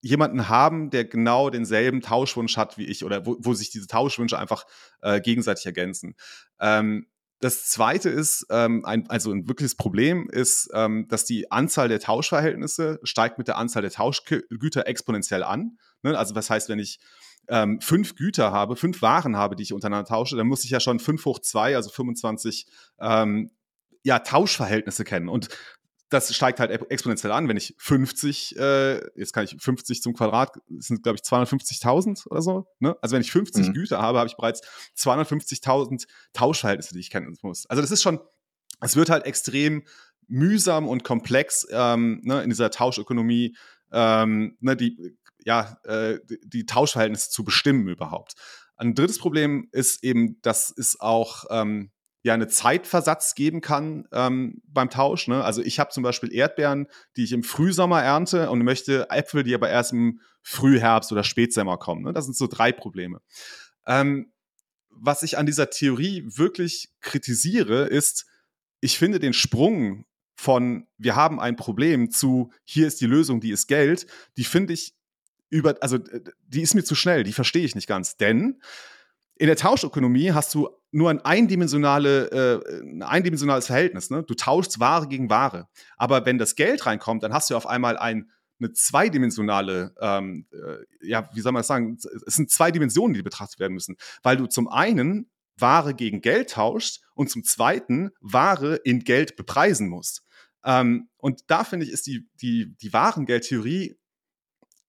jemanden 0.00 0.48
haben, 0.48 0.90
der 0.90 1.04
genau 1.04 1.50
denselben 1.50 2.00
Tauschwunsch 2.00 2.56
hat 2.56 2.78
wie 2.78 2.86
ich 2.86 3.04
oder 3.04 3.26
wo, 3.26 3.36
wo 3.40 3.54
sich 3.54 3.70
diese 3.70 3.86
Tauschwünsche 3.86 4.38
einfach 4.38 4.64
äh, 5.02 5.20
gegenseitig 5.20 5.66
ergänzen. 5.66 6.14
Ähm, 6.60 7.06
das 7.40 7.66
zweite 7.66 8.08
ist, 8.08 8.46
ähm, 8.50 8.84
ein, 8.84 9.08
also 9.08 9.30
ein 9.30 9.46
wirkliches 9.46 9.76
Problem 9.76 10.28
ist, 10.28 10.70
ähm, 10.74 11.06
dass 11.08 11.24
die 11.24 11.52
Anzahl 11.52 11.88
der 11.88 12.00
Tauschverhältnisse 12.00 12.98
steigt 13.04 13.38
mit 13.38 13.46
der 13.46 13.56
Anzahl 13.58 13.82
der 13.82 13.92
Tauschgüter 13.92 14.86
exponentiell 14.86 15.44
an. 15.44 15.78
Ne? 16.02 16.18
Also 16.18 16.34
das 16.34 16.50
heißt, 16.50 16.68
wenn 16.68 16.80
ich 16.80 16.98
ähm, 17.48 17.80
fünf 17.80 18.16
Güter 18.16 18.52
habe, 18.52 18.74
fünf 18.74 19.02
Waren 19.02 19.36
habe, 19.36 19.54
die 19.54 19.62
ich 19.62 19.72
untereinander 19.72 20.08
tausche, 20.08 20.36
dann 20.36 20.48
muss 20.48 20.64
ich 20.64 20.70
ja 20.70 20.80
schon 20.80 20.98
fünf 20.98 21.24
hoch 21.24 21.38
zwei, 21.38 21.76
also 21.76 21.90
25 21.90 22.66
ähm, 23.00 23.52
ja, 24.02 24.18
Tauschverhältnisse 24.18 25.04
kennen. 25.04 25.28
Und 25.28 25.48
das 26.10 26.34
steigt 26.34 26.58
halt 26.58 26.70
exponentiell 26.90 27.32
an. 27.32 27.48
Wenn 27.48 27.56
ich 27.56 27.74
50, 27.78 28.56
äh, 28.56 28.96
jetzt 29.14 29.32
kann 29.32 29.44
ich 29.44 29.56
50 29.58 30.02
zum 30.02 30.14
Quadrat, 30.14 30.58
sind 30.78 31.02
glaube 31.02 31.16
ich 31.16 31.22
250.000 31.22 32.26
oder 32.28 32.40
so. 32.40 32.66
Ne? 32.78 32.96
Also 33.02 33.14
wenn 33.14 33.20
ich 33.20 33.30
50 33.30 33.68
mhm. 33.68 33.72
Güter 33.74 34.00
habe, 34.00 34.18
habe 34.18 34.28
ich 34.28 34.36
bereits 34.36 34.62
250.000 34.96 36.06
Tauschverhältnisse, 36.32 36.94
die 36.94 37.00
ich 37.00 37.10
kennen 37.10 37.36
muss. 37.42 37.66
Also 37.66 37.82
das 37.82 37.90
ist 37.90 38.02
schon, 38.02 38.20
es 38.80 38.96
wird 38.96 39.10
halt 39.10 39.26
extrem 39.26 39.84
mühsam 40.28 40.88
und 40.88 41.04
komplex 41.04 41.66
ähm, 41.70 42.20
ne, 42.22 42.42
in 42.42 42.50
dieser 42.50 42.70
Tauschökonomie, 42.70 43.56
ähm, 43.92 44.56
ne, 44.60 44.76
die, 44.76 45.16
ja, 45.44 45.78
äh, 45.84 46.20
die 46.44 46.66
Tauschverhältnisse 46.66 47.30
zu 47.30 47.44
bestimmen 47.44 47.88
überhaupt. 47.88 48.34
Ein 48.76 48.94
drittes 48.94 49.18
Problem 49.18 49.68
ist 49.72 50.04
eben, 50.04 50.40
dass 50.42 50.72
es 50.76 51.00
auch 51.00 51.44
ähm, 51.50 51.90
ja 52.28 52.34
eine 52.34 52.48
Zeitversatz 52.48 53.34
geben 53.34 53.60
kann 53.60 54.06
ähm, 54.12 54.62
beim 54.66 54.90
Tausch. 54.90 55.28
Ne? 55.28 55.42
Also 55.42 55.62
ich 55.62 55.80
habe 55.80 55.90
zum 55.90 56.02
Beispiel 56.02 56.32
Erdbeeren, 56.32 56.86
die 57.16 57.24
ich 57.24 57.32
im 57.32 57.42
Frühsommer 57.42 58.02
ernte 58.02 58.50
und 58.50 58.62
möchte 58.62 59.10
Äpfel, 59.10 59.42
die 59.42 59.54
aber 59.54 59.68
erst 59.68 59.92
im 59.92 60.20
Frühherbst 60.42 61.10
oder 61.10 61.24
Spätsommer 61.24 61.78
kommen. 61.78 62.04
Ne? 62.04 62.12
Das 62.12 62.26
sind 62.26 62.36
so 62.36 62.46
drei 62.46 62.70
Probleme. 62.72 63.20
Ähm, 63.86 64.32
was 64.90 65.22
ich 65.22 65.38
an 65.38 65.46
dieser 65.46 65.70
Theorie 65.70 66.24
wirklich 66.26 66.90
kritisiere, 67.00 67.84
ist, 67.84 68.26
ich 68.80 68.98
finde 68.98 69.18
den 69.18 69.32
Sprung 69.32 70.04
von 70.34 70.86
wir 70.98 71.16
haben 71.16 71.40
ein 71.40 71.56
Problem 71.56 72.10
zu 72.10 72.52
hier 72.64 72.86
ist 72.86 73.00
die 73.00 73.06
Lösung, 73.06 73.40
die 73.40 73.50
ist 73.50 73.66
Geld, 73.66 74.06
die 74.36 74.44
finde 74.44 74.72
ich 74.72 74.94
über, 75.50 75.76
also 75.80 75.98
die 76.46 76.62
ist 76.62 76.74
mir 76.74 76.84
zu 76.84 76.94
schnell, 76.94 77.24
die 77.24 77.32
verstehe 77.32 77.64
ich 77.64 77.74
nicht 77.74 77.88
ganz. 77.88 78.16
Denn 78.16 78.60
in 79.38 79.46
der 79.46 79.56
Tauschökonomie 79.56 80.32
hast 80.32 80.54
du 80.54 80.68
nur 80.90 81.10
ein, 81.10 81.20
eindimensionale, 81.20 82.30
äh, 82.30 82.80
ein 82.80 83.02
eindimensionales 83.02 83.66
Verhältnis. 83.66 84.10
Ne? 84.10 84.22
Du 84.24 84.34
tauschst 84.34 84.80
Ware 84.80 85.06
gegen 85.06 85.30
Ware. 85.30 85.68
Aber 85.96 86.26
wenn 86.26 86.38
das 86.38 86.56
Geld 86.56 86.86
reinkommt, 86.86 87.22
dann 87.22 87.32
hast 87.32 87.50
du 87.50 87.56
auf 87.56 87.66
einmal 87.66 87.96
ein, 87.96 88.30
eine 88.58 88.72
zweidimensionale, 88.72 89.94
ähm, 90.00 90.46
äh, 90.52 91.06
ja, 91.06 91.30
wie 91.34 91.40
soll 91.40 91.52
man 91.52 91.60
das 91.60 91.68
sagen? 91.68 91.96
Es 92.26 92.34
sind 92.34 92.50
zwei 92.50 92.70
Dimensionen, 92.70 93.14
die 93.14 93.22
betrachtet 93.22 93.60
werden 93.60 93.74
müssen. 93.74 93.96
Weil 94.22 94.36
du 94.36 94.46
zum 94.46 94.66
einen 94.68 95.30
Ware 95.56 95.94
gegen 95.94 96.20
Geld 96.20 96.50
tauschst 96.50 97.02
und 97.14 97.30
zum 97.30 97.44
zweiten 97.44 98.10
Ware 98.20 98.76
in 98.76 99.00
Geld 99.00 99.36
bepreisen 99.36 99.88
musst. 99.88 100.24
Ähm, 100.64 101.08
und 101.18 101.42
da 101.46 101.62
finde 101.64 101.86
ich, 101.86 101.92
ist 101.92 102.06
die, 102.06 102.28
die, 102.40 102.74
die 102.80 102.92
Warengeldtheorie 102.92 103.96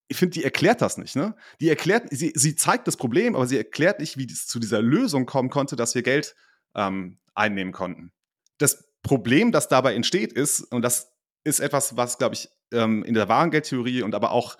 ich 0.09 0.17
finde, 0.17 0.33
die 0.33 0.43
erklärt 0.43 0.81
das 0.81 0.97
nicht. 0.97 1.15
Ne? 1.15 1.35
Die 1.61 1.69
erklärt, 1.69 2.07
sie, 2.09 2.33
sie 2.35 2.55
zeigt 2.55 2.87
das 2.87 2.97
Problem, 2.97 3.35
aber 3.35 3.47
sie 3.47 3.57
erklärt 3.57 3.99
nicht, 3.99 4.17
wie 4.17 4.25
es 4.25 4.47
zu 4.47 4.59
dieser 4.59 4.81
Lösung 4.81 5.25
kommen 5.25 5.49
konnte, 5.49 5.75
dass 5.75 5.95
wir 5.95 6.01
Geld 6.01 6.35
ähm, 6.75 7.19
einnehmen 7.35 7.71
konnten. 7.71 8.11
Das 8.57 8.89
Problem, 9.03 9.51
das 9.51 9.67
dabei 9.67 9.93
entsteht, 9.93 10.33
ist, 10.33 10.61
und 10.61 10.81
das 10.81 11.13
ist 11.43 11.59
etwas, 11.59 11.95
was, 11.95 12.17
glaube 12.17 12.35
ich, 12.35 12.49
ähm, 12.73 13.03
in 13.03 13.13
der 13.13 13.29
Warengeldtheorie 13.29 14.01
und 14.01 14.15
aber 14.15 14.31
auch 14.31 14.57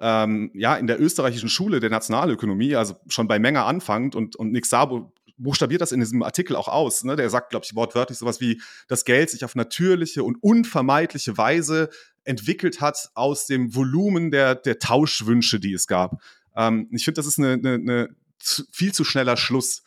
ähm, 0.00 0.50
ja, 0.54 0.76
in 0.76 0.86
der 0.86 1.00
österreichischen 1.00 1.48
Schule 1.48 1.80
der 1.80 1.90
Nationalökonomie, 1.90 2.76
also 2.76 2.94
schon 3.08 3.28
bei 3.28 3.38
Menger 3.38 3.66
anfangend 3.66 4.14
und, 4.14 4.36
und 4.36 4.52
Nick 4.52 4.66
Sabo 4.66 5.12
buchstabiert 5.36 5.80
das 5.80 5.92
in 5.92 6.00
diesem 6.00 6.22
Artikel 6.22 6.56
auch 6.56 6.68
aus. 6.68 7.04
Ne? 7.04 7.16
Der 7.16 7.30
sagt, 7.30 7.50
glaube 7.50 7.64
ich, 7.64 7.74
wortwörtlich 7.74 8.18
sowas 8.18 8.40
wie, 8.40 8.60
dass 8.88 9.04
Geld 9.04 9.30
sich 9.30 9.44
auf 9.44 9.54
natürliche 9.54 10.24
und 10.24 10.36
unvermeidliche 10.42 11.36
Weise 11.36 11.90
entwickelt 12.24 12.80
hat 12.80 13.10
aus 13.14 13.46
dem 13.46 13.74
Volumen 13.74 14.30
der, 14.30 14.54
der 14.54 14.78
Tauschwünsche, 14.78 15.60
die 15.60 15.72
es 15.72 15.86
gab. 15.86 16.22
Ähm, 16.56 16.88
ich 16.92 17.04
finde, 17.04 17.18
das 17.18 17.26
ist 17.26 17.38
eine, 17.38 17.52
eine, 17.52 17.74
eine 17.74 18.16
viel 18.38 18.92
zu 18.92 19.04
schneller 19.04 19.36
Schluss. 19.36 19.82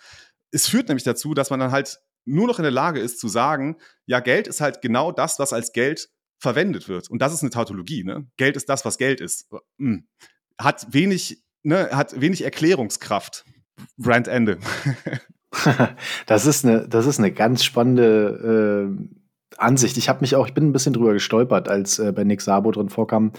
Es 0.52 0.68
führt 0.68 0.88
nämlich 0.88 1.04
dazu, 1.04 1.34
dass 1.34 1.50
man 1.50 1.60
dann 1.60 1.72
halt 1.72 2.00
nur 2.26 2.48
noch 2.48 2.60
in 2.60 2.64
der 2.64 2.72
Lage 2.72 3.00
ist 3.00 3.20
zu 3.20 3.28
sagen, 3.28 3.78
ja, 4.06 4.20
Geld 4.20 4.48
ist 4.48 4.62
halt 4.62 4.82
genau 4.82 5.12
das, 5.12 5.40
was 5.40 5.54
als 5.54 5.74
Geld 5.74 6.10
verwendet 6.40 6.88
wird. 6.88 7.10
Und 7.10 7.22
das 7.22 7.34
ist 7.34 7.42
eine 7.42 7.52
Tautologie. 7.52 8.04
Ne? 8.04 8.28
Geld 8.38 8.56
ist 8.56 8.68
das, 8.68 8.84
was 8.86 8.98
Geld 8.98 9.22
ist. 9.22 9.50
Hm. 9.78 10.08
Hat 10.60 10.94
wenig, 10.94 11.44
ne, 11.64 11.90
hat 11.92 12.20
wenig 12.20 12.44
Erklärungskraft. 12.44 13.46
Brand 13.98 14.28
Ende. 14.28 14.58
das 16.26 16.46
ist 16.46 16.66
eine, 16.66 16.88
das 16.88 17.06
ist 17.06 17.20
eine 17.20 17.32
ganz 17.32 17.64
spannende 17.64 18.90
äh 18.92 19.16
Ansicht. 19.58 19.98
Ich 19.98 20.10
habe 20.10 20.22
mich 20.22 20.36
auch, 20.36 20.48
ich 20.48 20.54
bin 20.54 20.68
ein 20.68 20.74
bisschen 20.74 20.94
drüber 20.94 21.14
gestolpert, 21.14 21.70
als 21.70 22.00
äh, 22.00 22.12
bei 22.12 22.24
Nick 22.24 22.42
Sabo 22.42 22.72
drin 22.72 22.90
vorkam. 22.90 23.32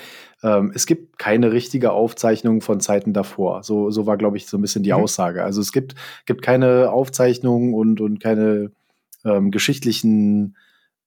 Ähm, 0.43 0.73
es 0.75 0.87
gibt 0.87 1.19
keine 1.19 1.53
richtige 1.53 1.93
Aufzeichnung 1.93 2.61
von 2.61 2.81
Zeiten 2.81 3.13
davor. 3.13 3.63
So, 3.63 3.91
so 3.91 4.07
war, 4.07 4.17
glaube 4.17 4.37
ich, 4.37 4.47
so 4.47 4.57
ein 4.57 4.63
bisschen 4.63 4.83
die 4.83 4.93
mhm. 4.93 5.01
Aussage. 5.01 5.45
Also 5.45 5.61
es 5.61 5.73
gibt, 5.73 5.95
gibt 6.25 6.43
keine 6.43 6.91
Aufzeichnungen 6.91 7.75
und, 7.75 8.01
und 8.01 8.21
keine 8.21 8.71
ähm, 9.25 9.51
geschichtlichen 9.51 10.57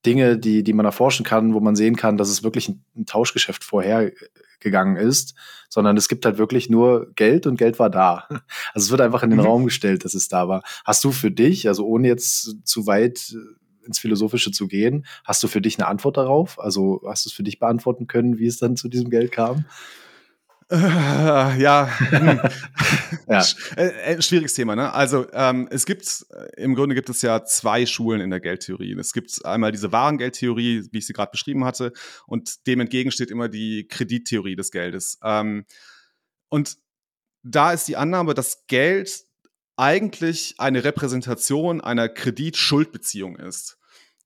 Dinge, 0.06 0.38
die, 0.38 0.64
die 0.64 0.74
man 0.74 0.86
erforschen 0.86 1.26
kann, 1.26 1.54
wo 1.54 1.60
man 1.60 1.76
sehen 1.76 1.96
kann, 1.96 2.18
dass 2.18 2.30
es 2.30 2.44
wirklich 2.44 2.70
ein, 2.70 2.84
ein 2.96 3.06
Tauschgeschäft 3.06 3.64
vorhergegangen 3.64 4.96
ist, 4.96 5.36
sondern 5.68 5.98
es 5.98 6.08
gibt 6.08 6.26
halt 6.26 6.38
wirklich 6.38 6.70
nur 6.70 7.12
Geld 7.16 7.46
und 7.48 7.58
Geld 7.58 7.80
war 7.80 7.90
da. 7.90 8.28
Also 8.74 8.86
es 8.86 8.92
wird 8.92 9.02
einfach 9.02 9.24
in 9.24 9.30
den 9.30 9.40
mhm. 9.40 9.46
Raum 9.46 9.66
gestellt, 9.66 10.06
dass 10.06 10.14
es 10.14 10.30
da 10.30 10.48
war. 10.48 10.64
Hast 10.86 11.04
du 11.04 11.12
für 11.12 11.32
dich, 11.32 11.68
also 11.68 11.86
ohne 11.86 12.08
jetzt 12.08 12.56
zu 12.64 12.88
weit 12.88 13.34
ins 13.90 14.00
Philosophische 14.00 14.52
zu 14.52 14.68
gehen. 14.68 15.06
Hast 15.26 15.44
du 15.44 15.48
für 15.48 15.62
dich 15.62 15.78
eine 15.78 15.88
Antwort 15.88 16.16
darauf? 16.16 16.60
Also 16.60 17.02
hast 17.06 17.26
du 17.26 17.30
es 17.30 17.34
für 17.34 17.44
dich 17.44 17.60
beantworten 17.60 18.08
können, 18.08 18.38
wie 18.38 18.46
es 18.46 18.58
dann 18.58 18.78
zu 18.78 18.88
diesem 18.88 19.10
Geld 19.10 19.32
kam? 19.32 19.66
Äh, 20.72 21.60
ja, 21.62 21.90
hm. 22.12 22.40
ja. 23.28 23.44
Äh, 23.76 24.14
äh, 24.14 24.22
schwieriges 24.22 24.54
Thema. 24.54 24.76
Ne? 24.76 24.94
Also 24.94 25.26
ähm, 25.34 25.68
es 25.72 25.86
gibt 25.86 26.28
im 26.58 26.76
Grunde 26.76 26.94
gibt 26.94 27.10
es 27.10 27.24
ja 27.24 27.44
zwei 27.44 27.88
Schulen 27.88 28.22
in 28.22 28.30
der 28.30 28.40
Geldtheorie. 28.40 28.96
Es 29.00 29.14
gibt 29.14 29.44
einmal 29.46 29.72
diese 29.72 29.92
Warengeldtheorie, 29.92 30.90
wie 30.92 30.98
ich 31.00 31.08
sie 31.08 31.14
gerade 31.14 31.32
beschrieben 31.32 31.66
hatte, 31.66 31.92
und 32.28 32.68
dem 32.68 32.82
entgegen 32.82 33.12
steht 33.12 33.32
immer 33.32 33.50
die 33.50 33.88
Kredittheorie 33.88 34.56
des 34.56 34.70
Geldes. 34.70 35.18
Ähm, 35.24 35.66
und 36.50 36.78
da 37.42 37.74
ist 37.74 37.88
die 37.88 37.98
Annahme, 37.98 38.36
dass 38.36 38.68
Geld 38.68 39.24
eigentlich 39.76 40.56
eine 40.58 40.84
Repräsentation 40.84 41.82
einer 41.82 42.10
Kredit-Schuldbeziehung 42.10 43.38
ist. 43.38 43.79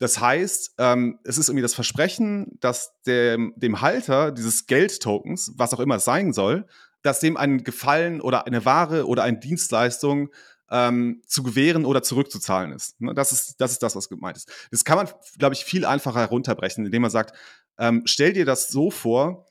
Das 0.03 0.19
heißt, 0.19 0.73
ähm, 0.79 1.17
es 1.23 1.37
ist 1.37 1.47
irgendwie 1.47 1.61
das 1.61 1.75
Versprechen, 1.75 2.57
dass 2.59 2.91
dem, 3.03 3.53
dem 3.55 3.79
Halter 3.79 4.33
dieses 4.33 4.65
Geldtokens, 4.65 5.53
was 5.55 5.73
auch 5.73 5.79
immer 5.79 5.95
es 5.95 6.03
sein 6.03 6.33
soll, 6.33 6.67
dass 7.03 7.21
dem 7.21 7.37
ein 7.37 7.63
Gefallen 7.63 8.19
oder 8.19 8.45
eine 8.45 8.65
Ware 8.65 9.07
oder 9.07 9.23
eine 9.23 9.39
Dienstleistung 9.39 10.27
ähm, 10.69 11.21
zu 11.25 11.41
gewähren 11.41 11.85
oder 11.85 12.03
zurückzuzahlen 12.03 12.73
ist. 12.73 12.99
Ne, 12.99 13.13
das 13.13 13.31
ist. 13.31 13.61
Das 13.61 13.71
ist 13.71 13.81
das, 13.81 13.95
was 13.95 14.09
gemeint 14.09 14.35
ist. 14.35 14.51
Das 14.71 14.83
kann 14.83 14.97
man, 14.97 15.07
glaube 15.39 15.55
ich, 15.55 15.63
viel 15.63 15.85
einfacher 15.85 16.19
herunterbrechen, 16.19 16.85
indem 16.85 17.03
man 17.03 17.11
sagt, 17.11 17.33
ähm, 17.77 18.01
stell 18.03 18.33
dir 18.33 18.43
das 18.43 18.67
so 18.67 18.91
vor, 18.91 19.45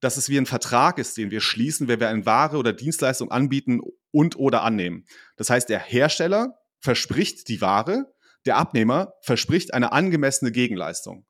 dass 0.00 0.16
es 0.16 0.28
wie 0.28 0.36
ein 0.36 0.46
Vertrag 0.46 0.98
ist, 0.98 1.16
den 1.16 1.30
wir 1.30 1.40
schließen, 1.40 1.86
wenn 1.86 2.00
wir 2.00 2.08
eine 2.08 2.26
Ware 2.26 2.56
oder 2.56 2.72
Dienstleistung 2.72 3.30
anbieten 3.30 3.80
und 4.10 4.36
oder 4.36 4.64
annehmen. 4.64 5.04
Das 5.36 5.48
heißt, 5.48 5.68
der 5.68 5.78
Hersteller 5.78 6.58
verspricht 6.80 7.46
die 7.46 7.60
Ware, 7.60 8.11
der 8.46 8.56
Abnehmer 8.56 9.14
verspricht 9.22 9.74
eine 9.74 9.92
angemessene 9.92 10.52
Gegenleistung. 10.52 11.26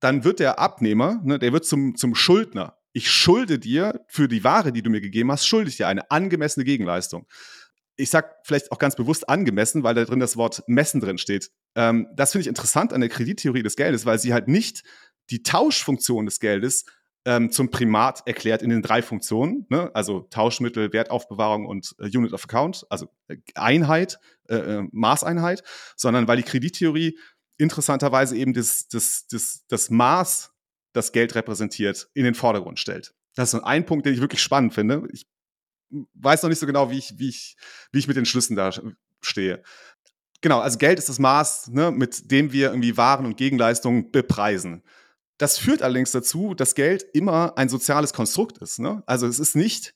Dann 0.00 0.24
wird 0.24 0.40
der 0.40 0.58
Abnehmer, 0.58 1.20
ne, 1.24 1.38
der 1.38 1.52
wird 1.52 1.64
zum, 1.64 1.96
zum 1.96 2.14
Schuldner. 2.14 2.76
Ich 2.92 3.10
schulde 3.10 3.58
dir 3.58 4.04
für 4.08 4.28
die 4.28 4.44
Ware, 4.44 4.72
die 4.72 4.82
du 4.82 4.90
mir 4.90 5.00
gegeben 5.00 5.32
hast, 5.32 5.46
schulde 5.46 5.70
ich 5.70 5.76
dir 5.76 5.88
eine 5.88 6.10
angemessene 6.10 6.64
Gegenleistung. 6.64 7.26
Ich 7.96 8.10
sage 8.10 8.30
vielleicht 8.44 8.72
auch 8.72 8.78
ganz 8.78 8.96
bewusst 8.96 9.28
angemessen, 9.28 9.82
weil 9.82 9.94
da 9.94 10.04
drin 10.04 10.20
das 10.20 10.36
Wort 10.36 10.62
messen 10.66 11.00
drin 11.00 11.18
steht. 11.18 11.50
Ähm, 11.74 12.08
das 12.14 12.32
finde 12.32 12.42
ich 12.42 12.48
interessant 12.48 12.92
an 12.92 13.00
der 13.00 13.10
Kredittheorie 13.10 13.62
des 13.62 13.76
Geldes, 13.76 14.04
weil 14.04 14.18
sie 14.18 14.32
halt 14.32 14.48
nicht 14.48 14.82
die 15.30 15.42
Tauschfunktion 15.42 16.26
des 16.26 16.40
Geldes 16.40 16.84
ähm, 17.24 17.50
zum 17.50 17.70
Primat 17.70 18.22
erklärt 18.26 18.62
in 18.62 18.70
den 18.70 18.82
drei 18.82 19.02
Funktionen, 19.02 19.66
ne? 19.70 19.90
also 19.94 20.20
Tauschmittel, 20.30 20.92
Wertaufbewahrung 20.92 21.66
und 21.66 21.94
äh, 21.98 22.04
Unit 22.16 22.32
of 22.32 22.44
Account, 22.44 22.86
also 22.90 23.08
äh, 23.28 23.36
Einheit, 23.54 24.18
äh, 24.48 24.56
äh, 24.56 24.88
Maßeinheit, 24.92 25.62
sondern 25.96 26.28
weil 26.28 26.36
die 26.36 26.42
Kredittheorie 26.42 27.18
interessanterweise 27.56 28.36
eben 28.36 28.52
das, 28.52 28.88
das, 28.88 29.26
das, 29.28 29.64
das 29.68 29.90
Maß, 29.90 30.52
das 30.92 31.12
Geld 31.12 31.34
repräsentiert, 31.34 32.08
in 32.14 32.24
den 32.24 32.34
Vordergrund 32.34 32.78
stellt. 32.78 33.14
Das 33.34 33.54
ist 33.54 33.60
ein 33.60 33.86
Punkt, 33.86 34.06
den 34.06 34.14
ich 34.14 34.20
wirklich 34.20 34.42
spannend 34.42 34.74
finde. 34.74 35.08
Ich 35.12 35.26
weiß 36.14 36.42
noch 36.42 36.50
nicht 36.50 36.58
so 36.58 36.66
genau, 36.66 36.90
wie 36.90 36.98
ich, 36.98 37.18
wie 37.18 37.28
ich, 37.28 37.56
wie 37.92 37.98
ich 37.98 38.08
mit 38.08 38.16
den 38.16 38.26
Schlüssen 38.26 38.56
da 38.56 38.70
stehe. 39.20 39.62
Genau, 40.40 40.60
also 40.60 40.78
Geld 40.78 40.98
ist 40.98 41.08
das 41.08 41.18
Maß, 41.18 41.68
ne, 41.68 41.90
mit 41.90 42.30
dem 42.30 42.52
wir 42.52 42.68
irgendwie 42.68 42.96
Waren 42.96 43.24
und 43.24 43.36
Gegenleistungen 43.36 44.10
bepreisen. 44.12 44.82
Das 45.38 45.58
führt 45.58 45.82
allerdings 45.82 46.12
dazu, 46.12 46.54
dass 46.54 46.74
Geld 46.74 47.04
immer 47.12 47.58
ein 47.58 47.68
soziales 47.68 48.12
Konstrukt 48.12 48.58
ist. 48.58 48.78
Ne? 48.78 49.02
Also 49.06 49.26
es 49.26 49.38
ist 49.38 49.56
nicht, 49.56 49.94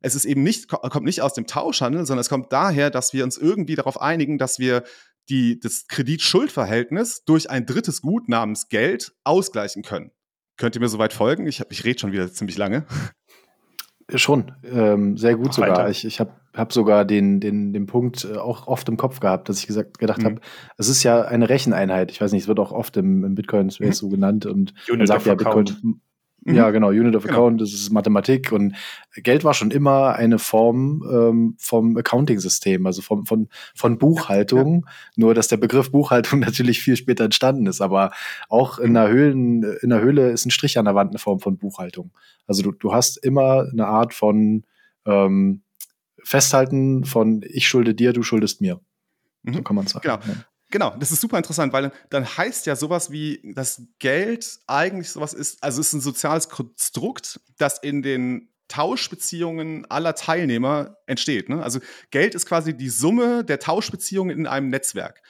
es 0.00 0.14
ist 0.14 0.24
eben 0.24 0.42
nicht, 0.42 0.68
kommt 0.68 1.04
nicht 1.04 1.22
aus 1.22 1.34
dem 1.34 1.46
Tauschhandel, 1.46 2.06
sondern 2.06 2.22
es 2.22 2.28
kommt 2.28 2.52
daher, 2.52 2.90
dass 2.90 3.12
wir 3.12 3.24
uns 3.24 3.36
irgendwie 3.36 3.74
darauf 3.74 4.00
einigen, 4.00 4.38
dass 4.38 4.58
wir 4.58 4.84
die, 5.28 5.60
das 5.60 5.86
Kredit-Schuld-Verhältnis 5.88 7.24
durch 7.24 7.50
ein 7.50 7.66
drittes 7.66 8.00
Gut 8.00 8.28
namens 8.28 8.68
Geld 8.68 9.12
ausgleichen 9.24 9.82
können. 9.82 10.10
Könnt 10.56 10.74
ihr 10.74 10.80
mir 10.80 10.88
soweit 10.88 11.12
folgen? 11.12 11.46
Ich, 11.46 11.62
ich 11.70 11.84
rede 11.84 12.00
schon 12.00 12.12
wieder 12.12 12.32
ziemlich 12.32 12.56
lange. 12.56 12.86
Schon, 14.14 14.52
ähm, 14.64 15.18
sehr 15.18 15.36
gut 15.36 15.48
Ach, 15.50 15.54
sogar. 15.54 15.70
Weiter. 15.70 15.90
Ich, 15.90 16.04
ich 16.06 16.18
habe 16.18 16.32
hab 16.54 16.72
sogar 16.72 17.04
den, 17.04 17.40
den, 17.40 17.74
den 17.74 17.86
Punkt 17.86 18.24
äh, 18.24 18.38
auch 18.38 18.66
oft 18.66 18.88
im 18.88 18.96
Kopf 18.96 19.20
gehabt, 19.20 19.48
dass 19.48 19.60
ich 19.60 19.66
gesagt, 19.66 19.98
gedacht 19.98 20.22
mhm. 20.22 20.24
habe, 20.24 20.40
es 20.78 20.88
ist 20.88 21.02
ja 21.02 21.22
eine 21.22 21.48
Recheneinheit. 21.48 22.10
Ich 22.10 22.20
weiß 22.20 22.32
nicht, 22.32 22.42
es 22.42 22.48
wird 22.48 22.58
auch 22.58 22.72
oft 22.72 22.96
im, 22.96 23.22
im 23.24 23.34
Bitcoin-Space 23.34 24.02
mhm. 24.02 24.06
so 24.06 24.08
genannt 24.08 24.46
und 24.46 24.72
Unit 24.88 24.98
man 24.98 25.06
sagt 25.06 25.26
ja, 25.26 25.34
Bitcoin, 25.34 26.00
Mhm. 26.48 26.54
Ja, 26.54 26.70
genau, 26.70 26.88
Unit 26.88 27.14
of 27.14 27.24
genau. 27.24 27.34
Account, 27.34 27.60
das 27.60 27.72
ist 27.72 27.90
Mathematik 27.90 28.52
und 28.52 28.74
Geld 29.14 29.44
war 29.44 29.52
schon 29.54 29.70
immer 29.70 30.14
eine 30.14 30.38
Form 30.38 31.04
ähm, 31.10 31.56
vom 31.58 31.96
Accounting-System, 31.96 32.86
also 32.86 33.02
vom, 33.02 33.26
von, 33.26 33.48
von 33.74 33.98
Buchhaltung, 33.98 34.84
ja. 34.86 34.92
nur 35.16 35.34
dass 35.34 35.48
der 35.48 35.58
Begriff 35.58 35.90
Buchhaltung 35.90 36.40
natürlich 36.40 36.80
viel 36.80 36.96
später 36.96 37.24
entstanden 37.24 37.66
ist, 37.66 37.80
aber 37.80 38.12
auch 38.48 38.78
in 38.78 38.94
der, 38.94 39.08
Höhlen, 39.08 39.62
in 39.82 39.90
der 39.90 40.00
Höhle 40.00 40.30
ist 40.30 40.46
ein 40.46 40.50
Strich 40.50 40.78
an 40.78 40.86
der 40.86 40.94
Wand 40.94 41.10
eine 41.10 41.18
Form 41.18 41.40
von 41.40 41.58
Buchhaltung. 41.58 42.12
Also 42.46 42.62
du, 42.62 42.72
du 42.72 42.92
hast 42.92 43.18
immer 43.18 43.66
eine 43.70 43.86
Art 43.86 44.14
von 44.14 44.64
ähm, 45.04 45.62
Festhalten 46.22 47.04
von 47.04 47.42
ich 47.46 47.68
schulde 47.68 47.94
dir, 47.94 48.12
du 48.12 48.22
schuldest 48.22 48.60
mir. 48.60 48.80
So 49.44 49.58
mhm. 49.58 49.64
kann 49.64 49.76
man 49.76 49.86
sagen. 49.86 50.02
Genau. 50.02 50.34
Genau, 50.70 50.94
das 50.98 51.12
ist 51.12 51.22
super 51.22 51.38
interessant, 51.38 51.72
weil 51.72 51.92
dann 52.10 52.26
heißt 52.26 52.66
ja 52.66 52.76
sowas 52.76 53.10
wie, 53.10 53.40
dass 53.54 53.82
Geld 53.98 54.58
eigentlich 54.66 55.10
sowas 55.10 55.32
ist, 55.32 55.62
also 55.62 55.80
es 55.80 55.88
ist 55.88 55.92
ein 55.94 56.00
soziales 56.02 56.50
Konstrukt, 56.50 57.40
das 57.56 57.78
in 57.78 58.02
den 58.02 58.50
Tauschbeziehungen 58.68 59.90
aller 59.90 60.14
Teilnehmer 60.14 60.98
entsteht. 61.06 61.48
Ne? 61.48 61.62
Also 61.62 61.80
Geld 62.10 62.34
ist 62.34 62.44
quasi 62.44 62.76
die 62.76 62.90
Summe 62.90 63.44
der 63.44 63.60
Tauschbeziehungen 63.60 64.36
in 64.36 64.46
einem 64.46 64.68
Netzwerk. 64.68 65.22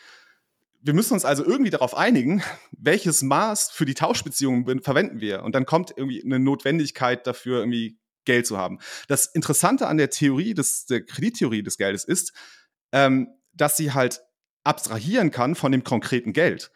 Wir 0.81 0.93
müssen 0.93 1.15
uns 1.15 1.25
also 1.25 1.45
irgendwie 1.45 1.71
darauf 1.71 1.97
einigen, 1.97 2.43
welches 2.73 3.23
Maß 3.23 3.71
für 3.71 3.85
die 3.85 3.95
Tauschbeziehungen 3.95 4.83
verwenden 4.83 5.21
wir. 5.21 5.45
Und 5.45 5.55
dann 5.55 5.67
kommt 5.67 5.93
irgendwie 5.97 6.23
eine 6.25 6.41
Notwendigkeit 6.41 7.27
dafür, 7.29 7.61
irgendwie 7.61 7.99
Geld 8.25 8.47
zu 8.47 8.59
haben. 8.59 8.79
Das 9.07 9.27
Interessante 9.27 9.87
an 9.87 9.99
der 9.99 10.11
Theorie 10.11 10.55
des, 10.55 10.87
der 10.87 11.05
Kredittheorie 11.05 11.63
des 11.63 11.79
Geldes 11.79 12.05
ist, 12.05 12.33
ähm, 12.93 13.29
dass 13.53 13.77
sie 13.77 13.93
halt 13.93 14.21
abstrahieren 14.69 15.31
kann 15.31 15.55
von 15.55 15.73
dem 15.73 15.83
konkreten 15.83 16.33
Geld. 16.33 16.71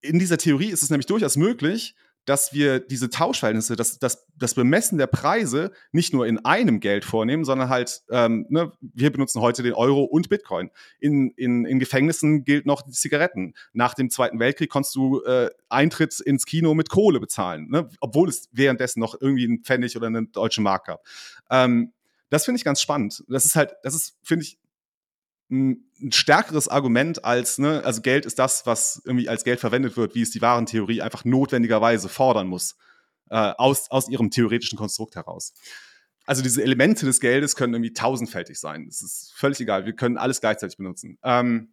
In 0.00 0.18
dieser 0.18 0.38
Theorie 0.38 0.70
ist 0.70 0.82
es 0.82 0.90
nämlich 0.90 1.06
durchaus 1.06 1.36
möglich, 1.36 1.94
dass 2.24 2.52
wir 2.52 2.78
diese 2.78 3.08
Tauschverhältnisse, 3.08 3.74
das, 3.74 3.98
das, 3.98 4.26
das 4.36 4.54
Bemessen 4.54 4.98
der 4.98 5.06
Preise 5.06 5.72
nicht 5.92 6.12
nur 6.12 6.26
in 6.26 6.44
einem 6.44 6.78
Geld 6.78 7.06
vornehmen, 7.06 7.44
sondern 7.44 7.70
halt, 7.70 8.02
ähm, 8.10 8.44
ne, 8.50 8.72
wir 8.80 9.10
benutzen 9.10 9.40
heute 9.40 9.62
den 9.62 9.72
Euro 9.72 10.04
und 10.04 10.28
Bitcoin. 10.28 10.70
In, 11.00 11.30
in, 11.30 11.64
in 11.64 11.78
Gefängnissen 11.78 12.44
gilt 12.44 12.66
noch 12.66 12.82
die 12.82 12.92
Zigaretten. 12.92 13.54
Nach 13.72 13.94
dem 13.94 14.10
Zweiten 14.10 14.38
Weltkrieg 14.40 14.68
konntest 14.68 14.94
du 14.94 15.22
äh, 15.22 15.48
Eintritt 15.70 16.20
ins 16.20 16.44
Kino 16.44 16.74
mit 16.74 16.90
Kohle 16.90 17.18
bezahlen, 17.18 17.68
ne, 17.70 17.88
obwohl 18.00 18.28
es 18.28 18.48
währenddessen 18.52 19.00
noch 19.00 19.18
irgendwie 19.18 19.46
einen 19.46 19.62
Pfennig 19.62 19.96
oder 19.96 20.08
einen 20.08 20.30
deutschen 20.30 20.64
Mark 20.64 20.86
gab. 20.86 21.06
Ähm, 21.50 21.92
das 22.28 22.44
finde 22.44 22.58
ich 22.58 22.64
ganz 22.64 22.82
spannend. 22.82 23.24
Das 23.28 23.46
ist 23.46 23.56
halt, 23.56 23.74
das 23.82 23.94
ist, 23.94 24.18
finde 24.22 24.44
ich, 24.44 24.58
ein, 25.50 25.84
stärkeres 26.10 26.68
Argument 26.68 27.24
als, 27.24 27.58
ne, 27.58 27.82
also 27.84 28.02
Geld 28.02 28.24
ist 28.24 28.38
das, 28.38 28.66
was 28.66 29.02
irgendwie 29.04 29.28
als 29.28 29.42
Geld 29.42 29.58
verwendet 29.58 29.96
wird, 29.96 30.14
wie 30.14 30.22
es 30.22 30.30
die 30.30 30.40
Warentheorie 30.40 31.02
einfach 31.02 31.24
notwendigerweise 31.24 32.08
fordern 32.08 32.46
muss, 32.46 32.76
äh, 33.30 33.52
aus, 33.58 33.90
aus 33.90 34.08
ihrem 34.08 34.30
theoretischen 34.30 34.78
Konstrukt 34.78 35.16
heraus. 35.16 35.54
Also 36.24 36.42
diese 36.42 36.62
Elemente 36.62 37.06
des 37.06 37.20
Geldes 37.20 37.56
können 37.56 37.74
irgendwie 37.74 37.94
tausendfältig 37.94 38.60
sein. 38.60 38.86
Das 38.86 39.02
ist 39.02 39.32
völlig 39.34 39.58
egal. 39.60 39.86
Wir 39.86 39.94
können 39.94 40.18
alles 40.18 40.40
gleichzeitig 40.40 40.76
benutzen. 40.76 41.18
Ähm, 41.24 41.72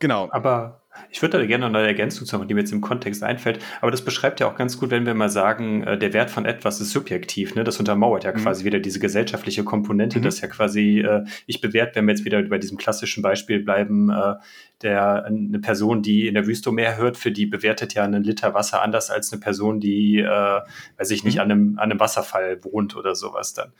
genau. 0.00 0.28
Aber 0.32 0.83
ich 1.10 1.22
würde 1.22 1.38
da 1.38 1.46
gerne 1.46 1.68
noch 1.68 1.78
eine 1.78 1.86
Ergänzung 1.86 2.26
zu 2.26 2.36
machen, 2.36 2.48
die 2.48 2.54
mir 2.54 2.60
jetzt 2.60 2.72
im 2.72 2.80
Kontext 2.80 3.22
einfällt. 3.22 3.60
Aber 3.80 3.90
das 3.90 4.02
beschreibt 4.02 4.40
ja 4.40 4.48
auch 4.48 4.56
ganz 4.56 4.78
gut, 4.78 4.90
wenn 4.90 5.06
wir 5.06 5.14
mal 5.14 5.28
sagen, 5.28 5.82
äh, 5.82 5.98
der 5.98 6.12
Wert 6.12 6.30
von 6.30 6.44
etwas 6.44 6.80
ist 6.80 6.90
subjektiv. 6.90 7.54
Ne? 7.54 7.64
Das 7.64 7.78
untermauert 7.78 8.24
ja 8.24 8.32
mhm. 8.32 8.36
quasi 8.36 8.64
wieder 8.64 8.80
diese 8.80 9.00
gesellschaftliche 9.00 9.64
Komponente, 9.64 10.18
mhm. 10.18 10.22
dass 10.22 10.40
ja 10.40 10.48
quasi 10.48 11.00
äh, 11.00 11.24
ich 11.46 11.60
bewerte, 11.60 11.96
wenn 11.96 12.06
wir 12.06 12.14
jetzt 12.14 12.24
wieder 12.24 12.42
bei 12.42 12.58
diesem 12.58 12.78
klassischen 12.78 13.22
Beispiel 13.22 13.60
bleiben, 13.60 14.10
äh, 14.10 14.34
der 14.82 15.24
eine 15.24 15.58
Person, 15.60 16.02
die 16.02 16.26
in 16.26 16.34
der 16.34 16.46
Wüste 16.46 16.70
mehr 16.72 16.96
hört, 16.96 17.16
für 17.16 17.30
die 17.30 17.46
bewertet 17.46 17.94
ja 17.94 18.04
einen 18.04 18.22
Liter 18.22 18.54
Wasser 18.54 18.82
anders 18.82 19.10
als 19.10 19.32
eine 19.32 19.40
Person, 19.40 19.80
die, 19.80 20.18
äh, 20.18 20.60
weiß 20.98 21.10
ich 21.10 21.24
nicht, 21.24 21.36
mhm. 21.36 21.40
an, 21.40 21.50
einem, 21.50 21.78
an 21.78 21.90
einem 21.90 22.00
Wasserfall 22.00 22.62
wohnt 22.64 22.96
oder 22.96 23.14
sowas 23.14 23.54
dann. 23.54 23.72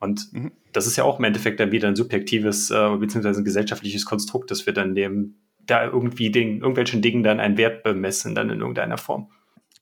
Und 0.00 0.32
mhm. 0.32 0.52
das 0.72 0.86
ist 0.86 0.96
ja 0.96 1.04
auch 1.04 1.18
im 1.18 1.24
Endeffekt 1.24 1.60
dann 1.60 1.72
wieder 1.72 1.88
ein 1.88 1.96
subjektives 1.96 2.70
äh, 2.70 2.96
beziehungsweise 2.96 3.42
ein 3.42 3.44
gesellschaftliches 3.44 4.06
Konstrukt, 4.06 4.50
das 4.50 4.66
wir 4.66 4.72
dann 4.72 4.94
dem 4.94 5.34
da 5.70 5.84
irgendwie 5.84 6.30
den, 6.30 6.58
irgendwelchen 6.58 7.02
Dingen 7.02 7.22
dann 7.22 7.40
einen 7.40 7.56
Wert 7.56 7.82
bemessen, 7.82 8.34
dann 8.34 8.50
in 8.50 8.60
irgendeiner 8.60 8.98
Form. 8.98 9.30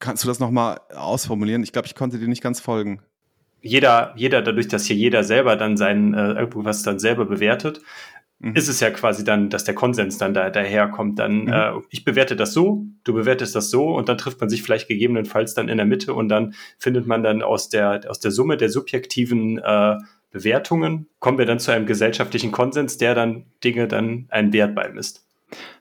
Kannst 0.00 0.24
du 0.24 0.28
das 0.28 0.38
nochmal 0.38 0.80
ausformulieren? 0.94 1.62
Ich 1.62 1.72
glaube, 1.72 1.86
ich 1.86 1.94
konnte 1.94 2.18
dir 2.18 2.28
nicht 2.28 2.42
ganz 2.42 2.60
folgen. 2.60 3.00
Jeder, 3.60 4.12
jeder, 4.16 4.42
dadurch, 4.42 4.68
dass 4.68 4.84
hier 4.84 4.96
jeder 4.96 5.24
selber 5.24 5.56
dann 5.56 5.76
sein, 5.76 6.14
äh, 6.14 6.32
irgendwas 6.34 6.84
dann 6.84 7.00
selber 7.00 7.24
bewertet, 7.24 7.80
mhm. 8.38 8.54
ist 8.54 8.68
es 8.68 8.78
ja 8.78 8.90
quasi 8.90 9.24
dann, 9.24 9.50
dass 9.50 9.64
der 9.64 9.74
Konsens 9.74 10.18
dann 10.18 10.34
da, 10.34 10.50
daherkommt. 10.50 11.18
Dann, 11.18 11.42
mhm. 11.42 11.52
äh, 11.52 11.72
ich 11.90 12.04
bewerte 12.04 12.36
das 12.36 12.52
so, 12.52 12.84
du 13.04 13.14
bewertest 13.14 13.56
das 13.56 13.70
so 13.70 13.88
und 13.96 14.08
dann 14.08 14.18
trifft 14.18 14.40
man 14.40 14.48
sich 14.48 14.62
vielleicht 14.62 14.86
gegebenenfalls 14.86 15.54
dann 15.54 15.68
in 15.68 15.78
der 15.78 15.86
Mitte 15.86 16.14
und 16.14 16.28
dann 16.28 16.54
findet 16.78 17.06
man 17.06 17.24
dann 17.24 17.42
aus 17.42 17.68
der, 17.68 18.02
aus 18.08 18.20
der 18.20 18.30
Summe 18.30 18.56
der 18.56 18.70
subjektiven 18.70 19.58
äh, 19.58 19.96
Bewertungen, 20.30 21.08
kommen 21.20 21.38
wir 21.38 21.46
dann 21.46 21.58
zu 21.58 21.70
einem 21.70 21.86
gesellschaftlichen 21.86 22.52
Konsens, 22.52 22.98
der 22.98 23.14
dann 23.14 23.46
Dinge 23.64 23.88
dann 23.88 24.26
einen 24.28 24.52
Wert 24.52 24.74
beimisst. 24.74 25.27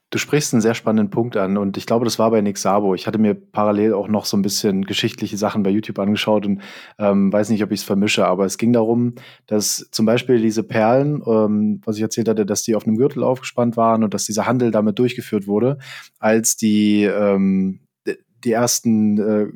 Du 0.09 0.19
sprichst 0.19 0.53
einen 0.53 0.61
sehr 0.61 0.73
spannenden 0.73 1.09
Punkt 1.09 1.35
an 1.35 1.57
und 1.57 1.75
ich 1.75 1.85
glaube, 1.85 2.05
das 2.05 2.17
war 2.17 2.31
bei 2.31 2.39
Nick 2.39 2.57
Sabo. 2.57 2.95
Ich 2.95 3.07
hatte 3.07 3.17
mir 3.17 3.35
parallel 3.35 3.93
auch 3.93 4.07
noch 4.07 4.23
so 4.23 4.37
ein 4.37 4.41
bisschen 4.41 4.85
geschichtliche 4.85 5.35
Sachen 5.35 5.63
bei 5.63 5.69
YouTube 5.69 5.99
angeschaut 5.99 6.45
und 6.45 6.61
ähm, 6.97 7.33
weiß 7.33 7.49
nicht, 7.49 7.61
ob 7.61 7.71
ich 7.73 7.81
es 7.81 7.85
vermische, 7.85 8.25
aber 8.25 8.45
es 8.45 8.57
ging 8.57 8.71
darum, 8.71 9.15
dass 9.47 9.89
zum 9.91 10.05
Beispiel 10.05 10.39
diese 10.39 10.63
Perlen, 10.63 11.21
ähm, 11.27 11.81
was 11.83 11.97
ich 11.97 12.01
erzählt 12.03 12.29
hatte, 12.29 12.45
dass 12.45 12.63
die 12.63 12.75
auf 12.75 12.87
einem 12.87 12.95
Gürtel 12.95 13.21
aufgespannt 13.21 13.75
waren 13.75 14.01
und 14.05 14.13
dass 14.13 14.23
dieser 14.23 14.45
Handel 14.45 14.71
damit 14.71 14.97
durchgeführt 14.97 15.45
wurde, 15.45 15.77
als 16.19 16.55
die, 16.55 17.03
ähm, 17.03 17.81
die 18.45 18.51
ersten 18.53 19.19
äh, 19.19 19.47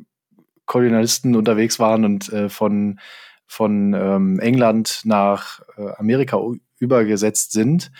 Kolonialisten 0.66 1.34
unterwegs 1.34 1.78
waren 1.78 2.04
und 2.04 2.30
äh, 2.30 2.50
von, 2.50 3.00
von 3.46 3.94
ähm, 3.94 4.38
England 4.38 5.00
nach 5.04 5.62
äh, 5.78 5.92
Amerika 5.96 6.38
übergesetzt 6.78 7.52
sind 7.52 7.90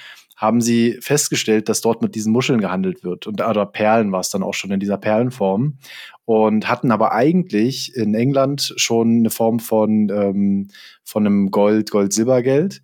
haben 0.43 0.61
sie 0.61 0.99
festgestellt, 1.01 1.69
dass 1.69 1.83
dort 1.83 2.03
mit 2.03 2.17
diesen 2.17 2.33
Muscheln 2.33 2.61
gehandelt 2.61 3.05
wird. 3.05 3.29
Und, 3.29 3.41
oder 3.41 3.65
Perlen 3.65 4.11
war 4.11 4.19
es 4.19 4.31
dann 4.31 4.43
auch 4.43 4.55
schon 4.55 4.73
in 4.73 4.81
dieser 4.81 4.99
Perlenform. 4.99 5.79
Und 6.25 6.69
hatten 6.69 6.91
aber 6.91 7.13
eigentlich 7.13 7.95
in 7.95 8.13
England 8.15 8.75
schon 8.77 9.19
eine 9.19 9.31
Form 9.31 9.61
von, 9.61 10.11
ähm, 10.11 10.69
von 11.05 11.25
einem 11.25 11.53
Gold, 11.53 11.93
Gold-Silbergeld. 11.93 12.83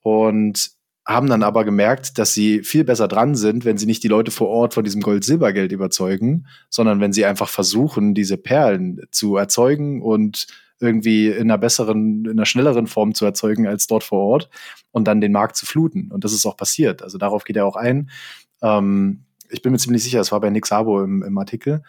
Und 0.00 0.72
haben 1.06 1.28
dann 1.28 1.44
aber 1.44 1.64
gemerkt, 1.64 2.18
dass 2.18 2.34
sie 2.34 2.64
viel 2.64 2.82
besser 2.82 3.06
dran 3.06 3.36
sind, 3.36 3.64
wenn 3.64 3.78
sie 3.78 3.86
nicht 3.86 4.02
die 4.02 4.08
Leute 4.08 4.32
vor 4.32 4.48
Ort 4.48 4.74
von 4.74 4.82
diesem 4.82 5.00
Gold-Silbergeld 5.00 5.70
überzeugen, 5.70 6.46
sondern 6.68 7.00
wenn 7.00 7.12
sie 7.12 7.24
einfach 7.24 7.48
versuchen, 7.48 8.12
diese 8.12 8.38
Perlen 8.38 9.02
zu 9.12 9.36
erzeugen 9.36 10.02
und 10.02 10.48
irgendwie 10.80 11.28
in 11.28 11.42
einer 11.42 11.58
besseren, 11.58 12.24
in 12.24 12.32
einer 12.32 12.46
schnelleren 12.46 12.86
Form 12.86 13.14
zu 13.14 13.24
erzeugen 13.24 13.66
als 13.66 13.86
dort 13.86 14.04
vor 14.04 14.20
Ort 14.20 14.50
und 14.90 15.06
dann 15.06 15.20
den 15.20 15.32
Markt 15.32 15.56
zu 15.56 15.66
fluten. 15.66 16.10
Und 16.10 16.24
das 16.24 16.32
ist 16.32 16.46
auch 16.46 16.56
passiert. 16.56 17.02
Also 17.02 17.18
darauf 17.18 17.44
geht 17.44 17.56
er 17.56 17.66
auch 17.66 17.76
ein. 17.76 18.10
Ähm, 18.62 19.24
ich 19.50 19.62
bin 19.62 19.72
mir 19.72 19.78
ziemlich 19.78 20.02
sicher, 20.02 20.20
es 20.20 20.32
war 20.32 20.40
bei 20.40 20.50
Nick 20.50 20.66
Sabo 20.66 21.02
im, 21.02 21.22
im 21.22 21.38
Artikel, 21.38 21.82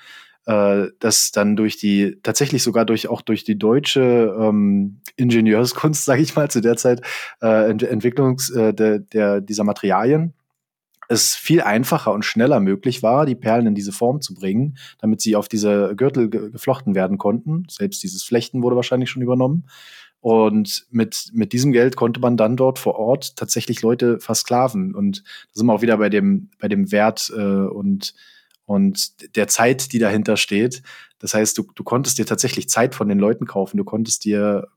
äh, 0.46 0.88
dass 1.00 1.32
dann 1.32 1.56
durch 1.56 1.78
die, 1.78 2.18
tatsächlich 2.24 2.64
sogar 2.64 2.86
durch 2.86 3.08
auch 3.08 3.22
durch 3.22 3.44
die 3.44 3.58
deutsche 3.58 4.36
ähm, 4.40 5.02
Ingenieurskunst, 5.16 6.06
sage 6.06 6.22
ich 6.22 6.36
mal, 6.36 6.50
zu 6.50 6.62
der 6.62 6.78
Zeit, 6.78 7.02
äh, 7.42 7.70
Ent 7.70 7.84
Entwicklungs 7.84 8.50
äh, 8.50 8.74
der, 8.74 9.42
dieser 9.42 9.64
Materialien, 9.64 10.34
es 11.10 11.36
viel 11.36 11.62
einfacher 11.62 12.14
und 12.14 12.24
schneller 12.24 12.60
möglich 12.60 13.02
war, 13.02 13.26
die 13.26 13.36
Perlen 13.36 13.66
in 13.66 13.76
diese 13.76 13.92
Form 13.92 14.22
zu 14.22 14.36
bringen, 14.36 14.78
damit 15.00 15.22
sie 15.22 15.36
auf 15.36 15.50
diese 15.50 15.96
Gürtel 15.98 16.30
ge 16.30 16.52
geflochten 16.52 16.96
werden 16.96 17.18
konnten. 17.18 17.66
Selbst 17.68 18.04
dieses 18.04 18.24
Flechten 18.24 18.62
wurde 18.62 18.76
wahrscheinlich 18.76 19.10
schon 19.10 19.24
übernommen. 19.24 19.66
Und 20.22 20.86
mit, 20.92 21.30
mit 21.34 21.52
diesem 21.52 21.72
Geld 21.72 21.96
konnte 21.96 22.20
man 22.20 22.38
dann 22.38 22.58
dort 22.58 22.78
vor 22.78 22.96
Ort 22.96 23.36
tatsächlich 23.38 23.82
Leute 23.82 24.20
versklaven. 24.20 24.94
Und 24.94 25.24
da 25.24 25.54
sind 25.54 25.66
wir 25.66 25.74
auch 25.74 25.82
wieder 25.82 25.98
bei 25.98 26.10
dem, 26.10 26.52
bei 26.60 26.68
dem 26.68 26.92
Wert 26.92 27.32
äh, 27.36 27.42
und, 27.42 28.14
und 28.66 29.36
der 29.36 29.48
Zeit, 29.48 29.92
die 29.94 30.00
dahinter 30.00 30.38
steht. 30.38 30.84
Das 31.18 31.34
heißt, 31.34 31.58
du, 31.58 31.66
du 31.74 31.84
konntest 31.84 32.20
dir 32.20 32.26
tatsächlich 32.26 32.70
Zeit 32.70 32.94
von 32.94 33.10
den 33.10 33.18
Leuten 33.20 33.46
kaufen. 33.46 33.78
Du 33.78 33.84
konntest 33.84 34.26
dir 34.26 34.68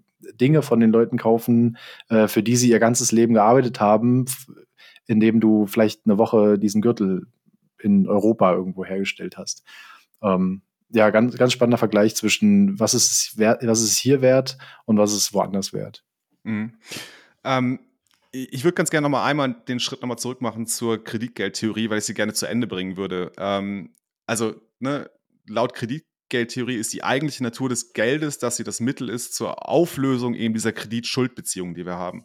Dinge 0.41 0.63
von 0.63 0.81
den 0.81 0.91
Leuten 0.91 1.19
kaufen, 1.19 1.77
äh, 2.09 2.29
für 2.29 2.43
die 2.43 2.57
sie 2.57 2.71
ihr 2.71 2.79
ganzes 2.79 3.13
Leben 3.13 3.35
gearbeitet 3.35 3.81
haben, 3.81 4.27
indem 5.07 5.41
du 5.41 5.67
vielleicht 5.67 6.07
eine 6.07 6.19
Woche 6.19 6.59
diesen 6.59 6.83
Gürtel 6.83 7.27
in 7.79 8.07
Europa 8.07 8.53
irgendwo 8.53 8.85
hergestellt 8.85 9.37
hast. 9.37 9.65
Ähm, 10.23 10.63
ja, 10.91 11.11
ganz, 11.11 11.37
ganz 11.37 11.53
spannender 11.53 11.79
Vergleich 11.79 12.15
zwischen 12.15 12.79
was 12.79 12.95
ist, 12.95 13.39
wert, 13.39 13.67
was 13.67 13.83
ist 13.83 13.97
hier 13.97 14.21
wert 14.21 14.59
und 14.85 14.99
was 14.99 15.13
ist 15.13 15.33
woanders 15.33 15.73
wert. 15.73 16.05
Mhm. 16.45 16.75
Ähm, 17.45 17.81
ich 18.31 18.65
würde 18.65 18.75
ganz 18.75 18.91
gerne 18.91 19.05
noch 19.05 19.11
mal 19.11 19.27
einmal 19.27 19.55
den 19.69 19.79
Schritt 19.79 20.01
noch 20.01 20.09
mal 20.09 20.17
zurück 20.17 20.41
machen 20.41 20.67
zur 20.67 21.03
Kreditgeldtheorie, 21.03 21.91
weil 21.91 21.99
ich 21.99 22.05
sie 22.05 22.15
gerne 22.15 22.33
zu 22.33 22.47
Ende 22.47 22.67
bringen 22.67 22.97
würde. 22.97 23.33
Ähm, 23.37 23.93
also, 24.27 24.55
ne, 24.79 25.11
laut 25.47 25.75
Kreditgeldtheorie 25.75 26.77
ist 26.77 26.93
die 26.93 27.05
eigentliche 27.05 27.43
Natur 27.43 27.69
des 27.69 27.93
Geldes, 27.93 28.39
dass 28.39 28.57
sie 28.57 28.65
das 28.65 28.81
Mittel 28.81 29.11
ist 29.11 29.35
zur 29.35 29.69
Auflösung 29.69 30.35
eben 30.35 30.55
dieser 30.55 30.73
Kreditschuldbeziehungen, 30.73 31.75
die 31.75 31.85
wir 31.85 31.97
haben. 31.97 32.25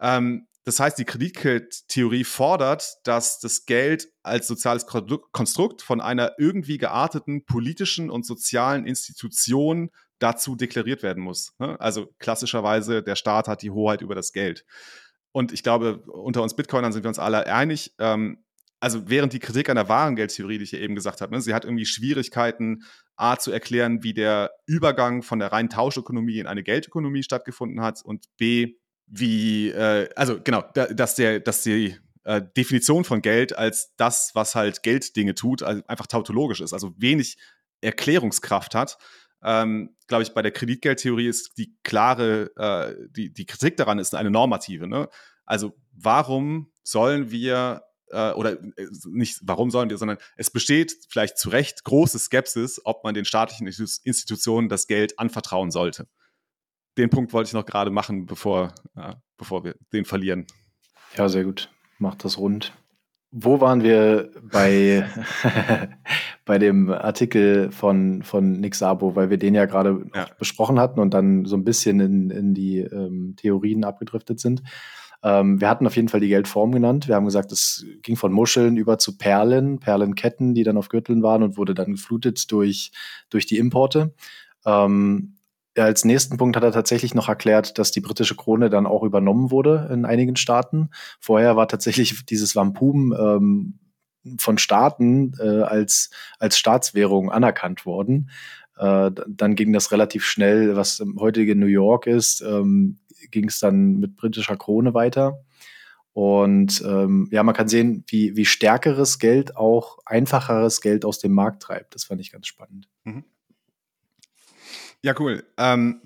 Ähm, 0.00 0.46
das 0.64 0.80
heißt, 0.80 0.98
die 0.98 1.04
Kredittheorie 1.04 2.24
fordert, 2.24 2.96
dass 3.04 3.38
das 3.38 3.66
Geld 3.66 4.08
als 4.22 4.46
soziales 4.46 4.86
Konstrukt 4.86 5.82
von 5.82 6.00
einer 6.00 6.32
irgendwie 6.38 6.78
gearteten 6.78 7.44
politischen 7.44 8.10
und 8.10 8.24
sozialen 8.24 8.86
Institution 8.86 9.90
dazu 10.18 10.56
deklariert 10.56 11.02
werden 11.02 11.22
muss. 11.22 11.54
Ne? 11.58 11.78
Also 11.80 12.14
klassischerweise, 12.18 13.02
der 13.02 13.16
Staat 13.16 13.46
hat 13.46 13.60
die 13.60 13.70
Hoheit 13.70 14.00
über 14.00 14.14
das 14.14 14.32
Geld. 14.32 14.64
Und 15.32 15.52
ich 15.52 15.62
glaube, 15.62 15.98
unter 16.06 16.42
uns 16.42 16.56
Bitcoinern 16.56 16.92
sind 16.92 17.04
wir 17.04 17.08
uns 17.08 17.18
alle 17.18 17.46
einig. 17.46 17.94
Ähm, 17.98 18.44
also 18.80 19.08
während 19.08 19.32
die 19.32 19.40
Kritik 19.40 19.68
an 19.68 19.76
der 19.76 19.88
Warengeldtheorie, 19.88 20.58
die 20.58 20.64
ich 20.64 20.72
ja 20.72 20.78
eben 20.78 20.94
gesagt 20.94 21.20
habe, 21.20 21.34
ne, 21.34 21.40
sie 21.42 21.52
hat 21.52 21.64
irgendwie 21.64 21.86
Schwierigkeiten, 21.86 22.84
A 23.16 23.36
zu 23.36 23.50
erklären, 23.50 24.02
wie 24.02 24.14
der 24.14 24.52
Übergang 24.66 25.22
von 25.22 25.38
der 25.38 25.52
reinen 25.52 25.68
Tauschökonomie 25.68 26.38
in 26.38 26.46
eine 26.46 26.62
Geldökonomie 26.62 27.22
stattgefunden 27.22 27.80
hat 27.80 28.02
und 28.04 28.26
B, 28.36 28.74
wie, 29.06 29.70
äh, 29.70 30.08
also 30.16 30.40
genau, 30.42 30.64
da, 30.74 30.86
dass 30.86 31.14
der, 31.14 31.40
dass 31.40 31.62
die 31.62 31.96
äh, 32.24 32.42
Definition 32.56 33.04
von 33.04 33.22
Geld 33.22 33.56
als 33.56 33.94
das, 33.96 34.30
was 34.34 34.54
halt 34.54 34.82
Gelddinge 34.82 35.34
tut, 35.34 35.62
also 35.62 35.82
einfach 35.86 36.06
tautologisch 36.06 36.60
ist, 36.60 36.72
also 36.72 36.94
wenig 36.96 37.36
Erklärungskraft 37.80 38.74
hat. 38.74 38.98
Ähm, 39.42 39.94
glaube 40.06 40.22
ich, 40.22 40.32
bei 40.32 40.40
der 40.40 40.52
Kreditgeldtheorie 40.52 41.28
ist 41.28 41.58
die 41.58 41.76
klare, 41.82 42.50
äh, 42.56 43.08
die, 43.10 43.32
die 43.32 43.44
Kritik 43.44 43.76
daran 43.76 43.98
ist 43.98 44.14
eine 44.14 44.30
normative. 44.30 44.88
Ne? 44.88 45.08
Also 45.44 45.74
warum 45.92 46.72
sollen 46.82 47.30
wir 47.30 47.82
äh, 48.10 48.32
oder 48.32 48.52
äh, 48.52 48.86
nicht, 49.10 49.40
warum 49.42 49.70
sollen 49.70 49.90
wir, 49.90 49.98
sondern 49.98 50.16
es 50.36 50.50
besteht 50.50 50.96
vielleicht 51.10 51.36
zu 51.36 51.50
Recht 51.50 51.84
große 51.84 52.18
Skepsis, 52.18 52.80
ob 52.84 53.04
man 53.04 53.14
den 53.14 53.26
staatlichen 53.26 53.66
Institutionen 53.66 54.70
das 54.70 54.86
Geld 54.86 55.18
anvertrauen 55.18 55.70
sollte 55.70 56.08
den 56.96 57.10
Punkt 57.10 57.32
wollte 57.32 57.48
ich 57.48 57.54
noch 57.54 57.66
gerade 57.66 57.90
machen, 57.90 58.26
bevor, 58.26 58.72
ja, 58.96 59.16
bevor 59.36 59.64
wir 59.64 59.74
den 59.92 60.04
verlieren. 60.04 60.46
Ja, 61.16 61.28
sehr 61.28 61.44
gut. 61.44 61.70
Macht 61.98 62.24
das 62.24 62.38
rund. 62.38 62.72
Wo 63.30 63.60
waren 63.60 63.82
wir 63.82 64.30
bei, 64.42 65.08
bei 66.44 66.58
dem 66.58 66.90
Artikel 66.90 67.72
von, 67.72 68.22
von 68.22 68.52
Nick 68.60 68.74
Sabo, 68.74 69.16
weil 69.16 69.30
wir 69.30 69.38
den 69.38 69.54
ja 69.54 69.66
gerade 69.66 70.06
ja. 70.14 70.26
besprochen 70.38 70.78
hatten 70.78 71.00
und 71.00 71.14
dann 71.14 71.44
so 71.44 71.56
ein 71.56 71.64
bisschen 71.64 72.00
in, 72.00 72.30
in 72.30 72.54
die 72.54 72.78
ähm, 72.78 73.34
Theorien 73.36 73.84
abgedriftet 73.84 74.38
sind. 74.38 74.62
Ähm, 75.24 75.60
wir 75.60 75.70
hatten 75.70 75.86
auf 75.86 75.96
jeden 75.96 76.08
Fall 76.08 76.20
die 76.20 76.28
Geldform 76.28 76.70
genannt. 76.70 77.08
Wir 77.08 77.14
haben 77.14 77.24
gesagt, 77.24 77.50
es 77.50 77.86
ging 78.02 78.14
von 78.14 78.30
Muscheln 78.30 78.76
über 78.76 78.98
zu 78.98 79.16
Perlen, 79.16 79.80
Perlenketten, 79.80 80.54
die 80.54 80.64
dann 80.64 80.76
auf 80.76 80.90
Gürteln 80.90 81.22
waren 81.22 81.42
und 81.42 81.56
wurde 81.56 81.74
dann 81.74 81.92
geflutet 81.92 82.52
durch, 82.52 82.92
durch 83.30 83.46
die 83.46 83.56
Importe. 83.56 84.14
Ähm, 84.66 85.38
als 85.76 86.04
nächsten 86.04 86.36
Punkt 86.36 86.56
hat 86.56 86.62
er 86.62 86.72
tatsächlich 86.72 87.14
noch 87.14 87.28
erklärt, 87.28 87.78
dass 87.78 87.90
die 87.90 88.00
britische 88.00 88.36
Krone 88.36 88.70
dann 88.70 88.86
auch 88.86 89.02
übernommen 89.02 89.50
wurde 89.50 89.88
in 89.92 90.04
einigen 90.04 90.36
Staaten. 90.36 90.90
Vorher 91.20 91.56
war 91.56 91.68
tatsächlich 91.68 92.24
dieses 92.26 92.54
Wampum 92.54 93.12
ähm, 93.18 93.78
von 94.38 94.58
Staaten 94.58 95.34
äh, 95.38 95.62
als, 95.62 96.10
als 96.38 96.58
Staatswährung 96.58 97.30
anerkannt 97.30 97.86
worden. 97.86 98.30
Äh, 98.76 99.10
dann 99.28 99.54
ging 99.54 99.72
das 99.72 99.92
relativ 99.92 100.24
schnell, 100.24 100.76
was 100.76 101.00
im 101.00 101.18
heutigen 101.20 101.58
New 101.58 101.66
York 101.66 102.06
ist, 102.06 102.40
ähm, 102.40 103.00
ging 103.30 103.48
es 103.48 103.58
dann 103.58 103.98
mit 103.98 104.16
britischer 104.16 104.56
Krone 104.56 104.94
weiter. 104.94 105.44
Und 106.12 106.82
ähm, 106.86 107.28
ja, 107.32 107.42
man 107.42 107.56
kann 107.56 107.66
sehen, 107.66 108.04
wie, 108.06 108.36
wie 108.36 108.44
stärkeres 108.44 109.18
Geld 109.18 109.56
auch 109.56 109.98
einfacheres 110.06 110.80
Geld 110.80 111.04
aus 111.04 111.18
dem 111.18 111.32
Markt 111.32 111.62
treibt. 111.62 111.94
Das 111.94 112.04
fand 112.04 112.20
ich 112.20 112.30
ganz 112.30 112.46
spannend. 112.46 112.88
Mhm. 113.02 113.24
Ja, 115.04 115.14
cool. 115.18 115.44
Ähm, 115.58 116.00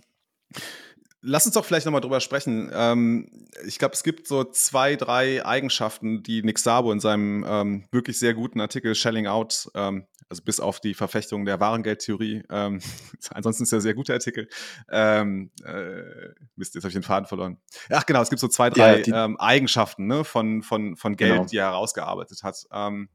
lass 1.20 1.46
uns 1.46 1.54
doch 1.54 1.64
vielleicht 1.64 1.86
nochmal 1.86 2.00
drüber 2.00 2.18
sprechen. 2.18 2.68
Ähm, 2.74 3.30
ich 3.64 3.78
glaube, 3.78 3.94
es 3.94 4.02
gibt 4.02 4.26
so 4.26 4.42
zwei, 4.42 4.96
drei 4.96 5.46
Eigenschaften, 5.46 6.24
die 6.24 6.42
Nick 6.42 6.58
Sabo 6.58 6.90
in 6.90 6.98
seinem 6.98 7.46
ähm, 7.48 7.84
wirklich 7.92 8.18
sehr 8.18 8.34
guten 8.34 8.60
Artikel 8.60 8.96
Shelling 8.96 9.28
Out, 9.28 9.70
ähm, 9.76 10.08
also 10.28 10.42
bis 10.42 10.58
auf 10.58 10.80
die 10.80 10.94
Verfechtung 10.94 11.44
der 11.44 11.60
Warengeldtheorie, 11.60 12.42
ähm, 12.50 12.80
ansonsten 13.30 13.62
ist 13.62 13.72
ein 13.72 13.80
sehr 13.82 13.94
guter 13.94 14.14
Artikel. 14.14 14.48
Ähm, 14.90 15.52
äh, 15.64 16.34
Mist, 16.56 16.74
jetzt 16.74 16.82
habe 16.82 16.88
ich 16.88 16.94
den 16.94 17.04
Faden 17.04 17.28
verloren. 17.28 17.58
Ach 17.90 18.04
genau, 18.04 18.20
es 18.20 18.30
gibt 18.30 18.40
so 18.40 18.48
zwei, 18.48 18.68
drei 18.68 19.02
ja, 19.02 19.26
ähm, 19.26 19.38
Eigenschaften 19.38 20.08
ne, 20.08 20.24
von, 20.24 20.64
von, 20.64 20.96
von 20.96 21.14
Geld, 21.14 21.34
genau. 21.34 21.44
die 21.46 21.58
er 21.58 21.66
herausgearbeitet 21.66 22.42
hat. 22.42 22.66
Ähm, 22.72 23.10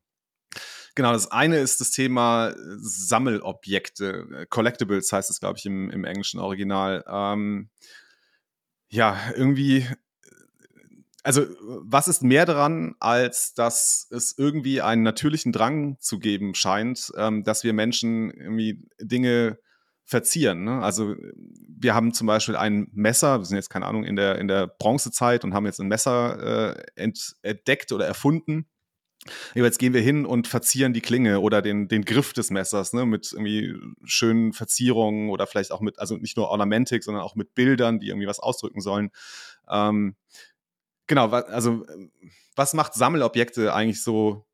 Genau, 0.96 1.12
das 1.12 1.32
eine 1.32 1.58
ist 1.58 1.82
das 1.82 1.90
Thema 1.90 2.50
äh, 2.50 2.56
Sammelobjekte. 2.78 4.28
Äh, 4.32 4.46
Collectibles 4.48 5.12
heißt 5.12 5.30
es, 5.30 5.40
glaube 5.40 5.58
ich, 5.58 5.66
im, 5.66 5.90
im 5.90 6.06
englischen 6.06 6.40
Original. 6.40 7.04
Ähm, 7.08 7.70
ja, 8.90 9.18
irgendwie 9.36 9.78
äh, 9.78 9.96
also 11.24 11.46
was 11.60 12.08
ist 12.08 12.22
mehr 12.22 12.46
daran, 12.46 12.96
als 13.00 13.54
dass 13.56 14.08
es 14.12 14.38
irgendwie 14.38 14.82
einen 14.82 15.04
natürlichen 15.04 15.52
Drang 15.52 15.98
zu 16.00 16.20
geben 16.20 16.54
scheint, 16.54 17.12
ähm, 17.18 17.44
dass 17.44 17.64
wir 17.64 17.74
Menschen 17.74 18.30
irgendwie 18.32 18.86
Dinge 19.00 19.58
verzieren. 20.06 20.66
Ne? 20.66 20.82
Also 20.84 21.16
wir 21.36 21.96
haben 21.96 22.14
zum 22.14 22.28
Beispiel 22.28 22.56
ein 22.56 22.88
Messer, 22.92 23.40
wir 23.40 23.46
sind 23.46 23.56
jetzt 23.56 23.70
keine 23.70 23.88
Ahnung 23.88 24.04
in 24.04 24.16
der 24.16 24.38
in 24.38 24.48
der 24.48 24.68
Bronzezeit 24.68 25.44
und 25.44 25.56
haben 25.56 25.66
jetzt 25.66 25.80
ein 25.80 25.88
Messer 25.88 26.76
äh, 26.98 27.16
entdeckt 27.42 27.92
oder 27.94 28.06
erfunden 28.06 28.68
Jetzt 29.56 29.80
gehen 29.80 29.94
wir 29.94 30.02
hin 30.02 30.26
und 30.26 30.48
verzieren 30.48 30.94
die 30.94 31.02
Klinge 31.02 31.40
oder 31.40 31.62
den, 31.62 31.88
den 31.88 32.04
Griff 32.04 32.34
des 32.34 32.52
Messers 32.52 32.94
ne, 32.94 33.06
mit 33.06 33.32
irgendwie 33.32 33.76
schönen 34.04 34.54
Verzierungen 34.54 35.30
oder 35.30 35.48
vielleicht 35.48 35.72
auch 35.72 35.82
mit, 35.82 36.00
also 36.00 36.18
nicht 36.18 36.38
nur 36.38 36.50
Ornamentik, 36.50 37.04
sondern 37.04 37.24
auch 37.24 37.36
mit 37.36 37.56
Bildern, 37.56 38.00
die 38.00 38.10
irgendwie 38.10 38.28
was 38.28 38.40
ausdrücken 38.40 38.82
sollen. 38.82 39.12
Ähm, 39.70 40.16
genau, 41.08 41.30
also 41.30 41.86
was 42.56 42.74
macht 42.74 42.94
Sammelobjekte 42.94 43.74
eigentlich 43.74 44.04
so, 44.04 44.46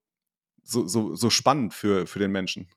so, 0.64 0.88
so, 0.88 1.16
so 1.16 1.30
spannend 1.30 1.74
für, 1.74 2.08
für 2.08 2.20
den 2.20 2.32
Menschen? 2.32 2.68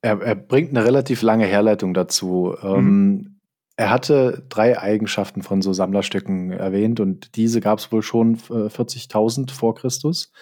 Er, 0.00 0.20
er 0.20 0.34
bringt 0.34 0.70
eine 0.70 0.84
relativ 0.84 1.22
lange 1.22 1.46
Herleitung 1.46 1.92
dazu. 1.92 2.54
Mhm. 2.62 2.68
Ähm, 2.68 3.38
er 3.76 3.90
hatte 3.90 4.44
drei 4.48 4.80
Eigenschaften 4.80 5.42
von 5.42 5.62
so 5.62 5.72
Sammlerstücken 5.72 6.50
erwähnt 6.50 6.98
und 6.98 7.36
diese 7.36 7.60
gab 7.60 7.78
es 7.78 7.92
wohl 7.92 8.02
schon 8.02 8.36
40.000 8.36 9.50
äh, 9.50 9.52
vor 9.52 9.76
Christus. 9.76 10.32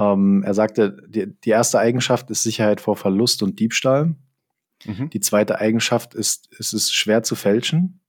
Ähm, 0.00 0.42
er 0.44 0.54
sagte, 0.54 0.96
die, 1.06 1.26
die, 1.44 1.50
erste 1.50 1.78
Eigenschaft 1.78 2.30
ist 2.30 2.42
Sicherheit 2.42 2.80
vor 2.80 2.96
Verlust 2.96 3.42
und 3.42 3.60
Diebstahl. 3.60 4.16
Mhm. 4.86 5.10
Die 5.10 5.20
zweite 5.20 5.58
Eigenschaft 5.58 6.14
ist, 6.14 6.48
es 6.58 6.72
ist 6.72 6.94
schwer 6.94 7.22
zu 7.22 7.36
fälschen. 7.36 8.00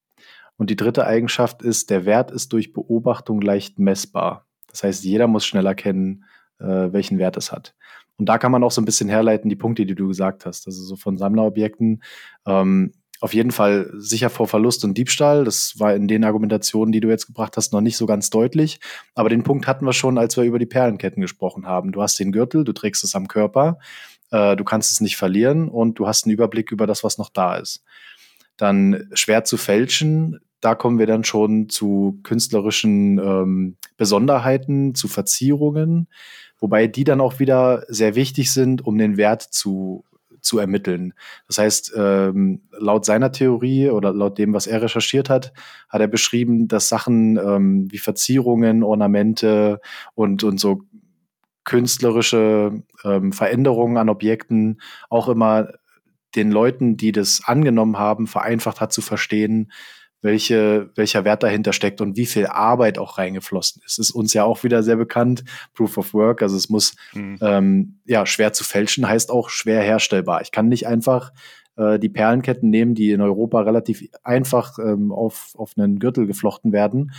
Und 0.56 0.70
die 0.70 0.76
dritte 0.76 1.06
Eigenschaft 1.06 1.62
ist, 1.62 1.90
der 1.90 2.06
Wert 2.06 2.32
ist 2.32 2.54
durch 2.54 2.72
Beobachtung 2.72 3.42
leicht 3.42 3.78
messbar. 3.78 4.48
Das 4.70 4.84
heißt, 4.84 5.04
jeder 5.04 5.28
muss 5.28 5.46
schnell 5.46 5.66
erkennen, 5.66 6.24
äh, 6.60 6.94
welchen 6.94 7.18
Wert 7.18 7.36
es 7.36 7.52
hat. 7.52 7.76
Und 8.18 8.28
da 8.28 8.38
kann 8.38 8.52
man 8.52 8.64
auch 8.64 8.72
so 8.72 8.82
ein 8.82 8.86
bisschen 8.86 9.10
herleiten, 9.10 9.50
die 9.50 9.56
Punkte, 9.56 9.86
die 9.86 9.96
du 9.96 10.08
gesagt 10.08 10.46
hast. 10.46 10.68
Also 10.68 10.84
so 10.84 10.96
von 10.96 11.18
Sammlerobjekten. 11.18 12.04
Ähm, 12.46 12.94
auf 13.22 13.36
jeden 13.36 13.52
Fall 13.52 13.90
sicher 13.94 14.32
vor 14.32 14.48
Verlust 14.48 14.84
und 14.84 14.98
Diebstahl. 14.98 15.46
Das 15.46 15.76
war 15.78 15.94
in 15.94 16.08
den 16.08 16.24
Argumentationen, 16.24 16.92
die 16.92 17.00
du 17.02 17.08
jetzt 17.08 17.28
gebracht 17.28 17.56
hast, 17.56 17.72
noch 17.72 17.80
nicht 17.80 17.96
so 17.96 18.08
ganz 18.08 18.32
deutlich. 18.32 18.80
Aber 19.14 19.30
den 19.30 19.44
Punkt 19.44 19.68
hatten 19.68 19.86
wir 19.86 19.94
schon, 19.94 20.18
als 20.18 20.36
wir 20.38 20.44
über 20.44 20.58
die 20.58 20.66
Perlenketten 20.66 21.22
gesprochen 21.22 21.68
haben. 21.68 21.92
Du 21.92 22.02
hast 22.02 22.20
den 22.20 22.32
Gürtel, 22.32 22.64
du 22.64 22.74
trägst 22.74 23.04
es 23.04 23.14
am 23.14 23.28
Körper, 23.28 23.78
äh, 24.32 24.56
du 24.56 24.64
kannst 24.64 24.92
es 24.92 25.02
nicht 25.02 25.18
verlieren 25.18 25.70
und 25.70 26.00
du 26.00 26.08
hast 26.08 26.26
einen 26.26 26.34
Überblick 26.34 26.72
über 26.72 26.88
das, 26.88 27.04
was 27.04 27.20
noch 27.20 27.30
da 27.30 27.58
ist. 27.58 27.84
Dann 28.58 29.08
schwer 29.14 29.44
zu 29.44 29.56
fälschen. 29.56 30.40
da 30.60 30.76
kommen 30.76 30.98
wir 31.00 31.08
dann 31.08 31.24
schon 31.24 31.70
zu 31.70 32.20
künstlerischen 32.24 33.20
ähm, 33.20 33.78
Besonderheiten, 33.98 34.96
zu 34.96 35.08
Verzierungen, 35.08 36.08
wobei 36.60 36.88
die 36.88 37.04
dann 37.04 37.22
auch 37.22 37.40
wieder 37.40 37.84
sehr 37.88 38.16
wichtig 38.16 38.52
sind, 38.52 38.86
um 38.86 38.98
den 38.98 39.18
Wert 39.18 39.42
zu 39.42 40.06
zu 40.42 40.60
ermitteln. 40.60 41.14
Das 41.48 41.58
heißt, 41.58 41.94
ähm, 41.96 42.62
laut 42.72 43.06
seiner 43.06 43.32
Theorie 43.32 43.90
oder 43.90 44.14
laut 44.14 44.38
dem, 44.38 44.54
was 44.54 44.68
er 44.68 44.82
recherchiert 44.82 45.30
hat, 45.30 45.54
hat 45.90 46.02
er 46.02 46.08
beschrieben, 46.08 46.68
dass 46.68 46.90
Sachen 46.90 47.38
ähm, 47.38 47.92
wie 47.92 47.98
Verzierungen, 48.00 48.84
Ornamente 48.84 49.80
und, 50.16 50.44
und 50.44 50.60
so 50.60 50.82
künstlerische 51.64 52.84
ähm, 53.04 53.32
Veränderungen 53.32 53.98
an 53.98 54.10
Objekten 54.10 54.82
auch 55.10 55.30
immer 55.30 55.70
den 56.36 56.52
Leuten, 56.52 56.98
die 56.98 57.12
das 57.12 57.42
angenommen 57.46 57.98
haben, 57.98 58.26
vereinfacht 58.26 58.82
hat 58.82 58.94
zu 58.94 59.02
verstehen, 59.02 59.72
welche, 60.22 60.90
welcher 60.96 61.26
Wert 61.26 61.44
dahinter 61.44 61.74
steckt 61.74 62.02
und 62.02 62.16
wie 62.18 62.26
viel 62.26 62.46
Arbeit 62.48 62.98
auch 62.98 63.18
reingeflossen 63.18 63.82
ist. 63.86 64.00
Ist 64.00 64.12
uns 64.12 64.34
ja 64.34 64.44
auch 64.44 64.64
wieder 64.64 64.84
sehr 64.84 64.96
bekannt, 64.96 65.44
Proof 65.74 65.98
of 65.98 66.14
Work. 66.14 66.42
Also 66.42 66.56
es 66.56 66.70
muss 66.70 66.96
mhm. 67.14 67.38
ähm, 67.42 68.00
ja 68.06 68.26
schwer 68.26 68.54
zu 68.54 68.64
fälschen, 68.64 69.08
heißt 69.08 69.32
auch 69.32 69.50
schwer 69.50 69.82
herstellbar. 69.82 70.42
Ich 70.42 70.52
kann 70.52 70.68
nicht 70.68 70.88
einfach 70.88 71.32
äh, 71.76 72.00
die 72.00 72.10
Perlenketten 72.10 72.70
nehmen, 72.70 72.96
die 72.96 73.12
in 73.12 73.22
Europa 73.22 73.62
relativ 73.62 74.04
einfach 74.24 74.78
ähm, 74.80 75.12
auf, 75.12 75.54
auf 75.56 75.74
einen 75.78 76.00
Gürtel 76.00 76.28
geflochten 76.28 76.72
werden. 76.72 77.12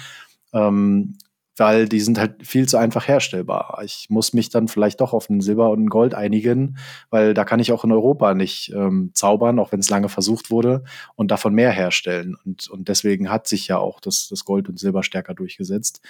Ähm, 0.52 1.16
weil 1.56 1.88
die 1.88 2.00
sind 2.00 2.18
halt 2.18 2.46
viel 2.46 2.66
zu 2.66 2.78
einfach 2.78 3.08
herstellbar. 3.08 3.80
Ich 3.84 4.06
muss 4.08 4.32
mich 4.32 4.48
dann 4.48 4.68
vielleicht 4.68 5.00
doch 5.00 5.12
auf 5.12 5.28
ein 5.28 5.40
Silber 5.40 5.70
und 5.70 5.84
ein 5.84 5.88
Gold 5.88 6.14
einigen, 6.14 6.78
weil 7.10 7.34
da 7.34 7.44
kann 7.44 7.60
ich 7.60 7.72
auch 7.72 7.84
in 7.84 7.92
Europa 7.92 8.34
nicht 8.34 8.72
ähm, 8.74 9.10
zaubern, 9.14 9.58
auch 9.58 9.72
wenn 9.72 9.80
es 9.80 9.90
lange 9.90 10.08
versucht 10.08 10.50
wurde, 10.50 10.84
und 11.14 11.30
davon 11.30 11.54
mehr 11.54 11.70
herstellen. 11.70 12.36
Und, 12.44 12.68
und 12.68 12.88
deswegen 12.88 13.30
hat 13.30 13.46
sich 13.46 13.68
ja 13.68 13.78
auch 13.78 14.00
das, 14.00 14.28
das 14.28 14.44
Gold 14.44 14.68
und 14.68 14.78
Silber 14.78 15.02
stärker 15.02 15.34
durchgesetzt. 15.34 16.00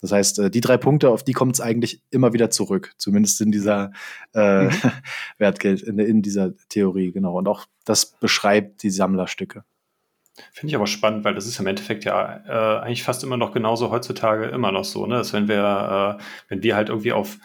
Das 0.00 0.12
heißt, 0.12 0.38
äh, 0.38 0.50
die 0.50 0.60
drei 0.60 0.76
Punkte, 0.76 1.10
auf 1.10 1.24
die 1.24 1.32
kommt 1.32 1.54
es 1.54 1.60
eigentlich 1.60 2.02
immer 2.10 2.32
wieder 2.32 2.50
zurück, 2.50 2.92
zumindest 2.98 3.40
in 3.40 3.50
dieser 3.50 3.90
äh, 4.34 4.64
mhm. 4.64 4.70
Wertgeld, 5.38 5.82
in, 5.82 5.98
in 5.98 6.22
dieser 6.22 6.52
Theorie, 6.68 7.10
genau. 7.10 7.38
Und 7.38 7.48
auch 7.48 7.66
das 7.84 8.06
beschreibt 8.06 8.82
die 8.82 8.90
Sammlerstücke. 8.90 9.64
Finde 10.52 10.70
ich 10.70 10.76
aber 10.76 10.86
spannend, 10.86 11.24
weil 11.24 11.34
das 11.34 11.46
ist 11.46 11.60
im 11.60 11.66
Endeffekt 11.66 12.04
ja 12.04 12.42
äh, 12.46 12.82
eigentlich 12.82 13.04
fast 13.04 13.22
immer 13.22 13.36
noch 13.36 13.52
genauso 13.52 13.90
heutzutage 13.90 14.46
immer 14.46 14.72
noch 14.72 14.84
so, 14.84 15.06
ne? 15.06 15.16
Dass 15.16 15.32
wenn 15.32 15.46
wir, 15.46 16.18
äh, 16.18 16.22
wenn 16.48 16.62
wir 16.62 16.74
halt 16.74 16.88
irgendwie 16.88 17.12
auf 17.12 17.38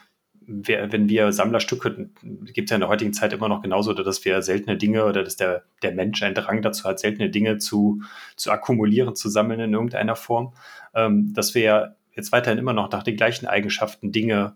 wenn 0.51 1.07
wir 1.07 1.31
Sammlerstücke, 1.31 2.09
gibt 2.23 2.65
es 2.65 2.69
ja 2.71 2.75
in 2.75 2.81
der 2.81 2.89
heutigen 2.89 3.13
Zeit 3.13 3.33
immer 3.33 3.47
noch 3.47 3.61
genauso, 3.61 3.93
dass 3.93 4.25
wir 4.25 4.41
seltene 4.41 4.77
Dinge 4.77 5.05
oder 5.05 5.23
dass 5.23 5.35
der, 5.35 5.63
der 5.83 5.91
Mensch 5.91 6.23
einen 6.23 6.33
Drang 6.33 6.63
dazu 6.63 6.85
hat, 6.85 6.99
seltene 6.99 7.29
Dinge 7.29 7.59
zu, 7.59 8.01
zu 8.35 8.49
akkumulieren, 8.49 9.15
zu 9.15 9.29
sammeln 9.29 9.59
in 9.59 9.73
irgendeiner 9.73 10.15
Form, 10.15 10.53
ähm, 10.95 11.35
dass 11.35 11.53
wir 11.53 11.61
ja 11.61 11.95
jetzt 12.15 12.31
weiterhin 12.31 12.57
immer 12.57 12.73
noch 12.73 12.89
nach 12.89 13.03
den 13.03 13.15
gleichen 13.15 13.45
Eigenschaften 13.45 14.11
Dinge 14.11 14.55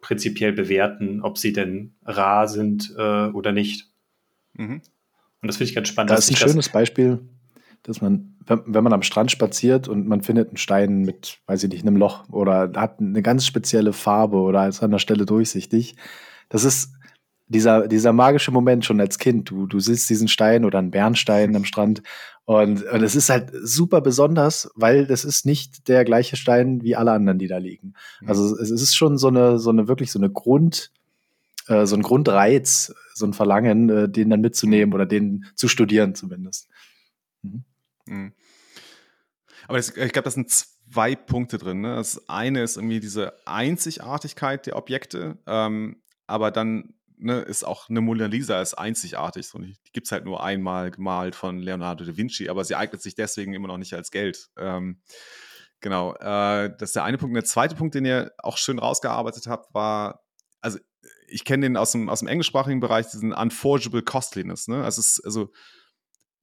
prinzipiell 0.00 0.54
bewerten, 0.54 1.20
ob 1.20 1.36
sie 1.36 1.52
denn 1.52 1.94
rar 2.06 2.48
sind 2.48 2.94
äh, 2.96 3.26
oder 3.26 3.52
nicht. 3.52 3.90
Mhm. 4.54 4.80
Und 5.42 5.46
das 5.46 5.58
finde 5.58 5.68
ich 5.68 5.74
ganz 5.74 5.88
spannend. 5.88 6.10
Das 6.10 6.30
ist 6.30 6.30
ein 6.30 6.48
schönes 6.48 6.70
Beispiel 6.70 7.20
dass 7.84 8.00
man, 8.00 8.36
wenn 8.46 8.82
man 8.82 8.92
am 8.92 9.02
Strand 9.02 9.30
spaziert 9.30 9.88
und 9.88 10.08
man 10.08 10.22
findet 10.22 10.48
einen 10.48 10.56
Stein 10.56 11.02
mit, 11.02 11.38
weiß 11.46 11.64
ich 11.64 11.70
nicht, 11.70 11.86
einem 11.86 11.96
Loch 11.96 12.28
oder 12.30 12.72
hat 12.74 12.98
eine 12.98 13.22
ganz 13.22 13.46
spezielle 13.46 13.92
Farbe 13.92 14.38
oder 14.38 14.66
ist 14.66 14.82
an 14.82 14.90
der 14.90 14.98
Stelle 14.98 15.26
durchsichtig, 15.26 15.94
das 16.48 16.64
ist 16.64 16.94
dieser, 17.46 17.86
dieser 17.86 18.14
magische 18.14 18.50
Moment 18.50 18.86
schon 18.86 19.00
als 19.00 19.18
Kind. 19.18 19.50
Du, 19.50 19.66
du 19.66 19.78
siehst 19.80 20.08
diesen 20.08 20.28
Stein 20.28 20.64
oder 20.64 20.78
einen 20.78 20.90
Bernstein 20.90 21.54
am 21.54 21.66
Strand 21.66 22.02
und, 22.46 22.82
und 22.84 23.02
es 23.02 23.14
ist 23.14 23.28
halt 23.28 23.50
super 23.62 24.00
besonders, 24.00 24.70
weil 24.74 25.06
das 25.06 25.24
ist 25.24 25.44
nicht 25.44 25.88
der 25.88 26.04
gleiche 26.04 26.36
Stein 26.36 26.82
wie 26.82 26.96
alle 26.96 27.12
anderen, 27.12 27.38
die 27.38 27.48
da 27.48 27.58
liegen. 27.58 27.94
Mhm. 28.20 28.28
Also 28.28 28.58
es 28.58 28.70
ist 28.70 28.94
schon 28.94 29.18
so 29.18 29.28
eine, 29.28 29.58
so 29.58 29.70
eine 29.70 29.88
wirklich 29.88 30.10
so 30.10 30.18
eine 30.18 30.30
Grund, 30.30 30.90
äh, 31.68 31.84
so 31.84 31.96
ein 31.96 32.02
Grundreiz, 32.02 32.94
so 33.14 33.26
ein 33.26 33.34
Verlangen, 33.34 33.90
äh, 33.90 34.08
den 34.08 34.30
dann 34.30 34.40
mitzunehmen 34.40 34.94
oder 34.94 35.06
den 35.06 35.44
zu 35.54 35.68
studieren 35.68 36.14
zumindest. 36.14 36.68
Mhm. 37.42 37.64
Mhm. 38.06 38.32
Aber 39.66 39.78
das, 39.78 39.96
ich 39.96 40.12
glaube, 40.12 40.24
das 40.24 40.34
sind 40.34 40.50
zwei 40.50 41.14
Punkte 41.14 41.58
drin. 41.58 41.80
Ne? 41.80 41.96
Das 41.96 42.28
eine 42.28 42.62
ist 42.62 42.76
irgendwie 42.76 43.00
diese 43.00 43.34
Einzigartigkeit 43.46 44.66
der 44.66 44.76
Objekte, 44.76 45.38
ähm, 45.46 46.02
aber 46.26 46.50
dann 46.50 46.94
ne, 47.16 47.40
ist 47.40 47.64
auch 47.64 47.88
eine 47.88 48.00
Mona 48.00 48.26
Lisa 48.26 48.60
ist 48.60 48.74
einzigartig. 48.74 49.46
So, 49.46 49.58
die 49.58 49.76
gibt 49.92 50.06
es 50.06 50.12
halt 50.12 50.24
nur 50.24 50.42
einmal 50.42 50.90
gemalt 50.90 51.34
von 51.34 51.58
Leonardo 51.58 52.04
da 52.04 52.16
Vinci, 52.16 52.48
aber 52.48 52.64
sie 52.64 52.76
eignet 52.76 53.02
sich 53.02 53.14
deswegen 53.14 53.54
immer 53.54 53.68
noch 53.68 53.78
nicht 53.78 53.94
als 53.94 54.10
Geld. 54.10 54.50
Ähm, 54.56 55.00
genau, 55.80 56.14
äh, 56.14 56.70
das 56.78 56.90
ist 56.90 56.96
der 56.96 57.04
eine 57.04 57.18
Punkt. 57.18 57.30
Und 57.30 57.34
der 57.34 57.44
zweite 57.44 57.74
Punkt, 57.74 57.94
den 57.94 58.04
ihr 58.04 58.32
auch 58.38 58.56
schön 58.58 58.78
rausgearbeitet 58.78 59.46
habt, 59.46 59.72
war, 59.74 60.22
also 60.60 60.78
ich 61.28 61.44
kenne 61.44 61.66
den 61.66 61.76
aus 61.76 61.92
dem, 61.92 62.08
aus 62.08 62.20
dem 62.20 62.28
englischsprachigen 62.28 62.80
Bereich, 62.80 63.10
diesen 63.10 63.32
Unforgeable 63.32 64.02
Costliness. 64.02 64.68
Ne? 64.68 64.84
Also, 64.84 65.00
es 65.00 65.20
also 65.24 65.50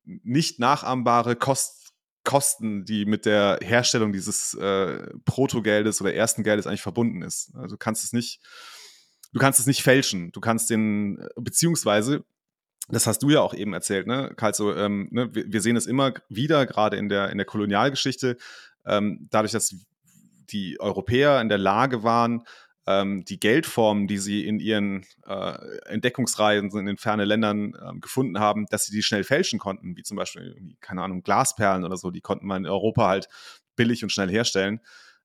nicht 0.03 0.59
nachahmbare 0.59 1.35
Kost 1.35 1.81
Kosten, 2.23 2.85
die 2.85 3.05
mit 3.05 3.25
der 3.25 3.59
Herstellung 3.63 4.13
dieses 4.13 4.53
äh, 4.53 5.07
Protogeldes 5.25 6.01
oder 6.01 6.13
ersten 6.13 6.43
Geldes 6.43 6.67
eigentlich 6.67 6.81
verbunden 6.81 7.23
ist. 7.23 7.51
Also 7.55 7.75
du 7.75 7.77
kannst 7.77 8.03
es 8.03 8.13
nicht, 8.13 8.41
du 9.33 9.39
kannst 9.39 9.59
es 9.59 9.65
nicht 9.65 9.81
fälschen. 9.81 10.31
Du 10.31 10.39
kannst 10.39 10.69
den, 10.69 11.27
beziehungsweise, 11.35 12.23
das 12.89 13.07
hast 13.07 13.23
du 13.23 13.31
ja 13.31 13.41
auch 13.41 13.53
eben 13.53 13.73
erzählt, 13.73 14.05
ne, 14.05 14.31
Karl, 14.35 14.53
so, 14.53 14.75
ähm, 14.75 15.07
ne, 15.11 15.33
wir, 15.33 15.51
wir, 15.51 15.61
sehen 15.61 15.75
es 15.75 15.87
immer 15.87 16.13
wieder, 16.29 16.65
gerade 16.67 16.97
in 16.97 17.09
der, 17.09 17.31
in 17.31 17.37
der 17.37 17.45
Kolonialgeschichte, 17.45 18.37
ähm, 18.85 19.27
dadurch, 19.31 19.51
dass 19.51 19.75
die 20.51 20.79
Europäer 20.79 21.41
in 21.41 21.49
der 21.49 21.57
Lage 21.57 22.03
waren, 22.03 22.43
ähm, 22.87 23.23
die 23.25 23.39
Geldformen, 23.39 24.07
die 24.07 24.17
sie 24.17 24.45
in 24.45 24.59
ihren 24.59 25.05
äh, 25.25 25.77
Entdeckungsreisen 25.85 26.71
in 26.77 26.85
den 26.85 26.97
fernen 26.97 27.27
Ländern 27.27 27.73
ähm, 27.85 28.01
gefunden 28.01 28.39
haben, 28.39 28.65
dass 28.69 28.85
sie 28.85 28.95
die 28.95 29.03
schnell 29.03 29.23
fälschen 29.23 29.59
konnten, 29.59 29.95
wie 29.95 30.03
zum 30.03 30.17
Beispiel, 30.17 30.75
keine 30.81 31.03
Ahnung, 31.03 31.23
Glasperlen 31.23 31.85
oder 31.85 31.97
so, 31.97 32.11
die 32.11 32.21
konnten 32.21 32.47
man 32.47 32.65
in 32.65 32.71
Europa 32.71 33.07
halt 33.07 33.27
billig 33.75 34.03
und 34.03 34.11
schnell 34.11 34.29
herstellen. 34.29 34.79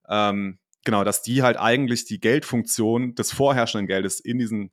Ähm, 0.09 0.59
genau, 0.85 1.05
dass 1.05 1.23
die 1.23 1.43
halt 1.43 1.57
eigentlich 1.57 2.05
die 2.05 2.21
Geldfunktion 2.21 3.15
des 3.15 3.33
vorherrschenden 3.33 3.87
Geldes 3.87 4.21
in 4.21 4.39
diesen 4.39 4.71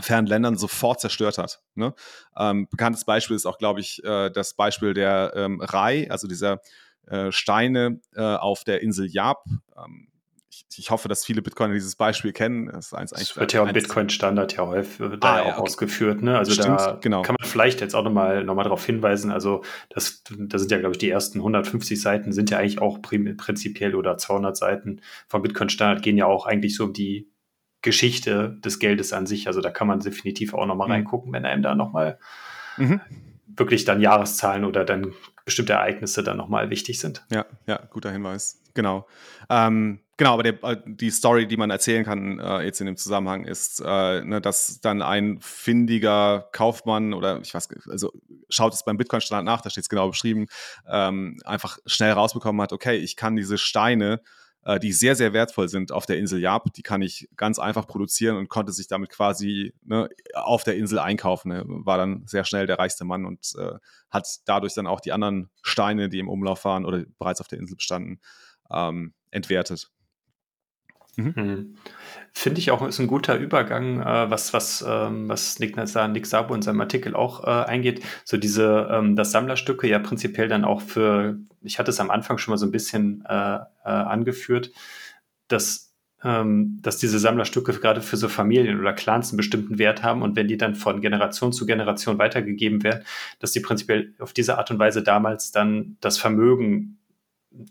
fernen 0.00 0.26
Ländern 0.26 0.56
sofort 0.56 1.00
zerstört 1.00 1.38
hat. 1.38 1.62
Ne? 1.74 1.94
Ähm, 2.36 2.68
bekanntes 2.68 3.04
Beispiel 3.04 3.36
ist 3.36 3.46
auch, 3.46 3.58
glaube 3.58 3.80
ich, 3.80 4.02
äh, 4.02 4.30
das 4.30 4.54
Beispiel 4.54 4.92
der 4.92 5.32
ähm, 5.36 5.60
Rai, 5.60 6.10
also 6.10 6.26
dieser 6.26 6.60
äh, 7.06 7.30
Steine 7.30 8.00
äh, 8.14 8.22
auf 8.22 8.64
der 8.64 8.82
Insel 8.82 9.06
Yap. 9.06 9.44
Ähm, 9.76 10.08
ich, 10.70 10.78
ich, 10.78 10.90
hoffe, 10.90 11.08
dass 11.08 11.24
viele 11.24 11.42
Bitcoiner 11.42 11.74
dieses 11.74 11.96
Beispiel 11.96 12.32
kennen. 12.32 12.66
Das, 12.66 12.86
ist 12.86 12.94
eins, 12.94 13.10
das 13.10 13.36
wird 13.36 13.52
ja 13.52 13.64
im 13.64 13.72
Bitcoin-Standard 13.72 14.56
ja 14.56 14.66
häufig 14.66 15.18
da 15.20 15.34
ah, 15.34 15.36
ja, 15.36 15.42
auch 15.42 15.58
okay. 15.58 15.60
ausgeführt. 15.62 16.22
Ne? 16.22 16.38
Also 16.38 16.52
Stimmt, 16.52 16.80
da 16.80 16.98
genau. 17.00 17.22
kann 17.22 17.36
man 17.38 17.48
vielleicht 17.48 17.80
jetzt 17.80 17.94
auch 17.94 18.04
nochmal 18.04 18.44
noch 18.44 18.54
mal 18.54 18.62
darauf 18.62 18.84
hinweisen. 18.84 19.30
Also 19.30 19.62
das, 19.90 20.22
das 20.38 20.60
sind 20.60 20.70
ja, 20.70 20.78
glaube 20.78 20.92
ich, 20.92 20.98
die 20.98 21.10
ersten 21.10 21.38
150 21.38 22.00
Seiten 22.00 22.32
sind 22.32 22.50
ja 22.50 22.58
eigentlich 22.58 22.80
auch 22.80 23.02
prinzipiell 23.02 23.94
oder 23.94 24.16
200 24.16 24.56
Seiten 24.56 25.00
vom 25.28 25.42
Bitcoin-Standard 25.42 26.02
gehen 26.02 26.16
ja 26.16 26.26
auch 26.26 26.46
eigentlich 26.46 26.76
so 26.76 26.84
um 26.84 26.92
die 26.92 27.30
Geschichte 27.82 28.58
des 28.64 28.78
Geldes 28.78 29.12
an 29.12 29.26
sich. 29.26 29.46
Also 29.46 29.60
da 29.60 29.70
kann 29.70 29.86
man 29.86 30.00
definitiv 30.00 30.54
auch 30.54 30.66
nochmal 30.66 30.88
mhm. 30.88 30.92
reingucken, 30.92 31.32
wenn 31.32 31.44
einem 31.44 31.62
da 31.62 31.74
nochmal 31.74 32.18
mhm. 32.76 33.00
wirklich 33.46 33.84
dann 33.84 34.00
Jahreszahlen 34.00 34.64
oder 34.64 34.84
dann 34.84 35.12
bestimmte 35.44 35.74
Ereignisse 35.74 36.22
dann 36.22 36.36
nochmal 36.36 36.70
wichtig 36.70 36.98
sind. 36.98 37.24
Ja, 37.30 37.44
ja, 37.66 37.80
guter 37.90 38.10
Hinweis. 38.10 38.62
Genau. 38.72 39.06
Ähm, 39.48 40.00
Genau, 40.16 40.34
aber 40.34 40.44
der, 40.44 40.62
äh, 40.62 40.76
die 40.86 41.10
Story, 41.10 41.48
die 41.48 41.56
man 41.56 41.70
erzählen 41.70 42.04
kann 42.04 42.38
äh, 42.38 42.62
jetzt 42.62 42.80
in 42.80 42.86
dem 42.86 42.96
Zusammenhang, 42.96 43.44
ist, 43.44 43.80
äh, 43.84 44.24
ne, 44.24 44.40
dass 44.40 44.80
dann 44.80 45.02
ein 45.02 45.38
findiger 45.40 46.48
Kaufmann 46.52 47.14
oder 47.14 47.40
ich 47.40 47.52
weiß, 47.52 47.68
also 47.88 48.12
schaut 48.48 48.74
es 48.74 48.84
beim 48.84 48.96
Bitcoin-Standard 48.96 49.44
nach, 49.44 49.60
da 49.60 49.70
steht 49.70 49.82
es 49.82 49.88
genau 49.88 50.08
beschrieben, 50.08 50.46
ähm, 50.88 51.40
einfach 51.44 51.78
schnell 51.86 52.12
rausbekommen 52.12 52.62
hat, 52.62 52.72
okay, 52.72 52.96
ich 52.96 53.16
kann 53.16 53.34
diese 53.34 53.58
Steine, 53.58 54.20
äh, 54.64 54.78
die 54.78 54.92
sehr, 54.92 55.16
sehr 55.16 55.32
wertvoll 55.32 55.68
sind 55.68 55.90
auf 55.90 56.06
der 56.06 56.18
Insel 56.18 56.40
Yap, 56.40 56.72
die 56.74 56.82
kann 56.82 57.02
ich 57.02 57.28
ganz 57.36 57.58
einfach 57.58 57.86
produzieren 57.88 58.36
und 58.36 58.48
konnte 58.48 58.72
sich 58.72 58.86
damit 58.86 59.10
quasi 59.10 59.74
ne, 59.82 60.08
auf 60.34 60.62
der 60.62 60.76
Insel 60.76 61.00
einkaufen. 61.00 61.48
Ne, 61.48 61.64
war 61.66 61.98
dann 61.98 62.24
sehr 62.26 62.44
schnell 62.44 62.66
der 62.68 62.78
reichste 62.78 63.04
Mann 63.04 63.24
und 63.24 63.52
äh, 63.58 63.72
hat 64.10 64.28
dadurch 64.46 64.74
dann 64.74 64.86
auch 64.86 65.00
die 65.00 65.12
anderen 65.12 65.50
Steine, 65.62 66.08
die 66.08 66.20
im 66.20 66.28
Umlauf 66.28 66.64
waren 66.64 66.84
oder 66.84 67.04
bereits 67.18 67.40
auf 67.40 67.48
der 67.48 67.58
Insel 67.58 67.76
bestanden, 67.76 68.20
ähm, 68.70 69.12
entwertet. 69.30 69.90
Mhm. 71.16 71.32
mhm. 71.36 71.74
Finde 72.36 72.58
ich 72.58 72.72
auch, 72.72 72.84
ist 72.86 72.98
ein 72.98 73.06
guter 73.06 73.36
Übergang, 73.36 74.00
äh, 74.00 74.28
was, 74.28 74.52
was, 74.52 74.84
ähm, 74.86 75.28
was 75.28 75.60
Nick, 75.60 75.76
Nick 75.76 76.26
Sabo 76.26 76.52
in 76.52 76.62
seinem 76.62 76.80
Artikel 76.80 77.14
auch 77.14 77.44
äh, 77.44 77.64
eingeht. 77.64 78.02
So 78.24 78.36
diese, 78.36 78.88
ähm, 78.90 79.14
dass 79.14 79.30
Sammlerstücke 79.30 79.86
ja 79.86 80.00
prinzipiell 80.00 80.48
dann 80.48 80.64
auch 80.64 80.80
für, 80.80 81.38
ich 81.62 81.78
hatte 81.78 81.92
es 81.92 82.00
am 82.00 82.10
Anfang 82.10 82.38
schon 82.38 82.50
mal 82.50 82.58
so 82.58 82.66
ein 82.66 82.72
bisschen 82.72 83.24
äh, 83.28 83.56
äh 83.56 83.62
angeführt, 83.84 84.72
dass, 85.46 85.94
ähm, 86.24 86.80
dass 86.82 86.98
diese 86.98 87.20
Sammlerstücke 87.20 87.72
gerade 87.74 88.00
für 88.00 88.16
so 88.16 88.28
Familien 88.28 88.80
oder 88.80 88.94
Clans 88.94 89.30
einen 89.30 89.36
bestimmten 89.36 89.78
Wert 89.78 90.02
haben 90.02 90.22
und 90.22 90.34
wenn 90.34 90.48
die 90.48 90.56
dann 90.56 90.74
von 90.74 91.00
Generation 91.00 91.52
zu 91.52 91.66
Generation 91.66 92.18
weitergegeben 92.18 92.82
werden, 92.82 93.04
dass 93.38 93.52
die 93.52 93.60
prinzipiell 93.60 94.12
auf 94.18 94.32
diese 94.32 94.58
Art 94.58 94.72
und 94.72 94.80
Weise 94.80 95.04
damals 95.04 95.52
dann 95.52 95.98
das 96.00 96.18
Vermögen 96.18 96.98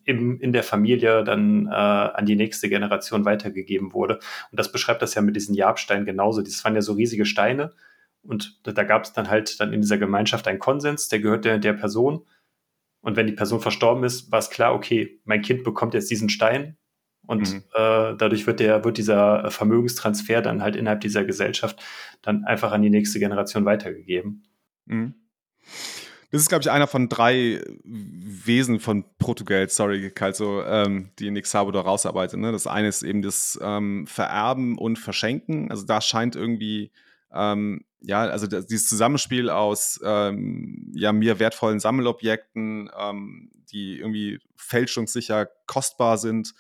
im, 0.06 0.40
in 0.40 0.54
der 0.54 0.64
Familie 0.64 1.24
dann 1.24 1.68
äh, 1.68 1.70
an 1.70 2.26
die 2.26 2.36
nächste 2.36 2.70
Generation 2.70 3.26
weitergegeben 3.26 3.94
wurde. 3.94 4.16
Und 4.52 4.60
das 4.60 4.72
beschreibt 4.72 5.02
das 5.02 5.16
ja 5.16 5.22
mit 5.22 5.36
diesen 5.36 5.56
Jabsteinen 5.56 6.06
genauso. 6.06 6.42
Das 6.42 6.64
waren 6.64 6.76
ja 6.76 6.82
so 6.82 6.94
riesige 6.94 7.26
Steine. 7.26 7.74
Und 8.22 8.60
da, 8.64 8.84
gab 8.84 9.04
es 9.04 9.14
dann 9.14 9.30
halt 9.30 9.60
dann 9.60 9.74
in 9.74 9.82
dieser 9.82 9.98
Gemeinschaft 9.98 10.48
einen 10.48 10.60
Konsens, 10.60 11.10
der 11.10 11.20
gehört 11.20 11.44
der, 11.44 11.60
der 11.60 11.74
Person. 11.74 12.26
Und 13.02 13.18
wenn 13.18 13.28
die 13.28 13.34
Person 13.34 13.60
verstorben 13.60 14.06
ist, 14.06 14.32
war 14.32 14.40
es 14.40 14.50
klar, 14.50 14.74
okay, 14.74 15.20
mein 15.26 15.42
Kind 15.42 15.66
bekommt 15.66 15.94
jetzt 15.94 16.10
diesen 16.10 16.30
Stein 16.30 16.78
und 17.26 17.54
mhm. 17.54 17.64
äh, 17.74 18.16
dadurch 18.18 18.48
wird 18.48 18.60
der, 18.60 18.84
wird 18.84 18.98
dieser 18.98 19.50
Vermögenstransfer 19.52 20.42
dann 20.42 20.62
halt 20.62 20.76
innerhalb 20.76 21.02
dieser 21.02 21.26
Gesellschaft 21.26 21.84
dann 22.22 22.46
einfach 22.46 22.72
an 22.72 22.82
die 22.82 22.90
nächste 22.90 23.20
Generation 23.20 23.66
weitergegeben. 23.66 24.44
Mhm. 24.86 25.16
Das 26.34 26.42
ist, 26.42 26.50
glaube 26.50 26.64
ich, 26.64 26.72
einer 26.72 26.88
von 26.88 27.10
drei 27.10 27.62
Wesen 27.84 28.80
von 28.80 29.06
Protogeld, 29.20 29.70
sorry, 29.70 30.10
Kalso, 30.10 30.64
ähm, 30.64 31.12
die 31.20 31.44
Sabo 31.44 31.70
da 31.70 31.82
rausarbeitet. 31.82 32.40
Ne? 32.40 32.52
Das 32.52 32.66
eine 32.66 32.88
ist 32.88 33.04
eben 33.04 33.22
das 33.22 33.60
ähm, 33.62 34.08
Vererben 34.08 34.80
und 34.80 34.98
Verschenken. 34.98 35.70
Also 35.70 35.86
da 35.86 36.02
scheint 36.02 36.36
irgendwie, 36.36 36.92
ähm, 37.32 37.86
ja, 38.02 38.22
also 38.22 38.48
das, 38.48 38.66
dieses 38.66 38.90
Zusammenspiel 38.90 39.52
aus 39.52 40.02
ähm, 40.04 40.92
ja, 40.96 41.14
mir 41.14 41.38
wertvollen 41.38 41.80
Sammelobjekten, 41.80 42.90
ähm, 43.00 43.52
die 43.72 44.00
irgendwie 44.00 44.40
fälschungssicher 44.56 45.50
kostbar 45.68 46.18
sind, 46.18 46.56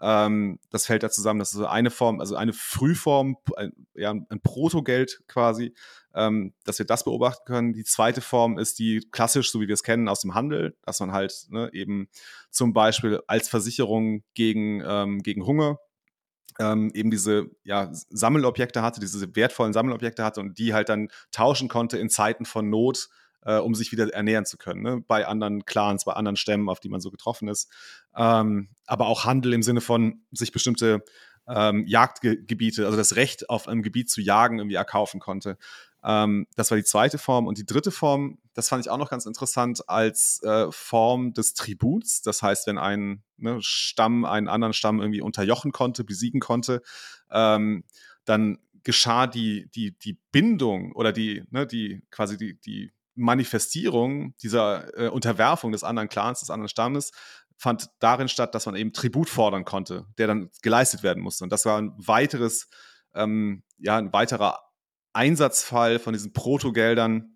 ähm, 0.00 0.58
das 0.70 0.86
fällt 0.86 1.02
da 1.02 1.10
zusammen. 1.10 1.40
Das 1.40 1.52
ist 1.52 1.60
eine 1.60 1.90
Form, 1.90 2.20
also 2.20 2.36
eine 2.36 2.52
Frühform, 2.52 3.36
ein, 3.56 3.72
ja, 3.94 4.10
ein 4.10 4.40
Protogeld 4.42 5.22
quasi, 5.28 5.74
ähm, 6.18 6.52
dass 6.64 6.78
wir 6.78 6.86
das 6.86 7.04
beobachten 7.04 7.44
können. 7.46 7.72
Die 7.72 7.84
zweite 7.84 8.20
Form 8.20 8.58
ist 8.58 8.78
die 8.78 9.06
klassisch, 9.12 9.52
so 9.52 9.60
wie 9.60 9.68
wir 9.68 9.74
es 9.74 9.84
kennen, 9.84 10.08
aus 10.08 10.20
dem 10.20 10.34
Handel, 10.34 10.76
dass 10.82 10.98
man 11.00 11.12
halt 11.12 11.46
ne, 11.50 11.70
eben 11.72 12.08
zum 12.50 12.72
Beispiel 12.72 13.22
als 13.28 13.48
Versicherung 13.48 14.24
gegen, 14.34 14.82
ähm, 14.84 15.22
gegen 15.22 15.46
Hunger 15.46 15.78
ähm, 16.58 16.90
eben 16.92 17.10
diese 17.10 17.46
ja, 17.62 17.88
Sammelobjekte 17.92 18.82
hatte, 18.82 19.00
diese 19.00 19.36
wertvollen 19.36 19.72
Sammelobjekte 19.72 20.24
hatte 20.24 20.40
und 20.40 20.58
die 20.58 20.74
halt 20.74 20.88
dann 20.88 21.08
tauschen 21.30 21.68
konnte 21.68 21.98
in 21.98 22.10
Zeiten 22.10 22.44
von 22.44 22.68
Not 22.68 23.08
äh, 23.44 23.58
um 23.58 23.74
sich 23.74 23.92
wieder 23.92 24.12
ernähren 24.12 24.44
zu 24.44 24.58
können, 24.58 24.82
ne? 24.82 25.04
bei 25.06 25.26
anderen 25.26 25.64
Clans, 25.64 26.04
bei 26.04 26.12
anderen 26.12 26.36
Stämmen, 26.36 26.68
auf 26.68 26.80
die 26.80 26.88
man 26.88 27.00
so 27.00 27.10
getroffen 27.10 27.48
ist. 27.48 27.70
Ähm, 28.16 28.70
aber 28.86 29.06
auch 29.06 29.24
Handel 29.24 29.52
im 29.52 29.62
Sinne 29.62 29.80
von 29.80 30.22
sich 30.32 30.50
bestimmte 30.50 31.04
ähm, 31.48 31.86
Jagdgebiete, 31.86 32.84
also 32.84 32.96
das 32.96 33.16
Recht 33.16 33.48
auf 33.48 33.68
einem 33.68 33.82
Gebiet 33.82 34.10
zu 34.10 34.20
jagen, 34.20 34.58
irgendwie 34.58 34.76
erkaufen 34.76 35.20
konnte. 35.20 35.56
Ähm, 36.04 36.46
das 36.56 36.70
war 36.70 36.78
die 36.78 36.84
zweite 36.84 37.18
Form. 37.18 37.46
Und 37.46 37.58
die 37.58 37.66
dritte 37.66 37.90
Form, 37.90 38.38
das 38.54 38.68
fand 38.68 38.84
ich 38.84 38.90
auch 38.90 38.98
noch 38.98 39.10
ganz 39.10 39.26
interessant, 39.26 39.88
als 39.88 40.42
äh, 40.42 40.70
Form 40.70 41.32
des 41.32 41.54
Tributs. 41.54 42.22
Das 42.22 42.42
heißt, 42.42 42.66
wenn 42.66 42.78
ein 42.78 43.22
ne, 43.36 43.58
Stamm 43.60 44.24
einen 44.24 44.48
anderen 44.48 44.72
Stamm 44.72 45.00
irgendwie 45.00 45.20
unterjochen 45.20 45.72
konnte, 45.72 46.04
besiegen 46.04 46.40
konnte, 46.40 46.82
ähm, 47.30 47.84
dann 48.24 48.58
geschah 48.84 49.26
die, 49.26 49.68
die, 49.74 49.98
die 49.98 50.18
Bindung 50.32 50.92
oder 50.92 51.12
die, 51.12 51.44
ne, 51.50 51.66
die 51.66 52.02
quasi 52.10 52.36
die, 52.36 52.58
die 52.60 52.92
Manifestierung 53.14 54.34
dieser 54.42 54.96
äh, 54.96 55.08
Unterwerfung 55.08 55.72
des 55.72 55.82
anderen 55.82 56.08
Clans, 56.08 56.40
des 56.40 56.50
anderen 56.50 56.68
Stammes, 56.68 57.10
fand 57.56 57.90
darin 57.98 58.28
statt, 58.28 58.54
dass 58.54 58.66
man 58.66 58.76
eben 58.76 58.92
Tribut 58.92 59.28
fordern 59.28 59.64
konnte, 59.64 60.06
der 60.16 60.28
dann 60.28 60.50
geleistet 60.62 61.02
werden 61.02 61.22
musste. 61.22 61.42
Und 61.42 61.50
das 61.50 61.64
war 61.64 61.80
ein 61.80 61.92
weiteres, 61.98 62.68
ähm, 63.14 63.64
ja, 63.78 63.98
ein 63.98 64.12
weiterer 64.12 64.60
Einsatzfall 65.18 65.98
von 65.98 66.12
diesen 66.12 66.32
Protogeldern, 66.32 67.34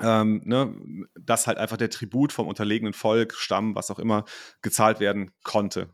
ähm, 0.00 0.42
ne, 0.44 0.74
dass 1.18 1.46
halt 1.46 1.58
einfach 1.58 1.76
der 1.76 1.90
Tribut 1.90 2.32
vom 2.32 2.46
unterlegenen 2.46 2.92
Volk, 2.92 3.34
Stamm, 3.34 3.74
was 3.74 3.90
auch 3.90 3.98
immer, 3.98 4.24
gezahlt 4.62 5.00
werden 5.00 5.32
konnte. 5.42 5.88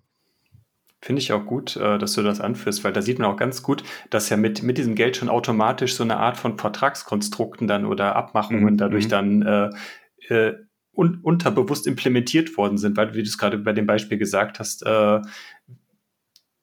Finde 1.00 1.20
ich 1.20 1.32
auch 1.32 1.46
gut, 1.46 1.76
äh, 1.76 1.98
dass 1.98 2.12
du 2.12 2.22
das 2.22 2.40
anführst, 2.40 2.84
weil 2.84 2.92
da 2.92 3.02
sieht 3.02 3.18
man 3.18 3.28
auch 3.28 3.36
ganz 3.36 3.62
gut, 3.62 3.82
dass 4.10 4.28
ja 4.28 4.36
mit, 4.36 4.62
mit 4.62 4.78
diesem 4.78 4.94
Geld 4.94 5.16
schon 5.16 5.28
automatisch 5.28 5.94
so 5.96 6.04
eine 6.04 6.18
Art 6.18 6.36
von 6.36 6.58
Vertragskonstrukten 6.58 7.66
dann 7.66 7.86
oder 7.86 8.14
Abmachungen 8.14 8.74
mhm. 8.74 8.76
dadurch 8.76 9.06
mhm. 9.06 9.08
dann 9.08 9.42
äh, 9.42 9.70
äh, 10.28 10.54
un 10.92 11.20
unterbewusst 11.22 11.86
implementiert 11.86 12.56
worden 12.56 12.78
sind, 12.78 12.96
weil, 12.96 13.14
wie 13.14 13.22
du 13.22 13.28
es 13.28 13.38
gerade 13.38 13.58
bei 13.58 13.72
dem 13.72 13.86
Beispiel 13.86 14.18
gesagt 14.18 14.60
hast, 14.60 14.84
äh, 14.84 15.20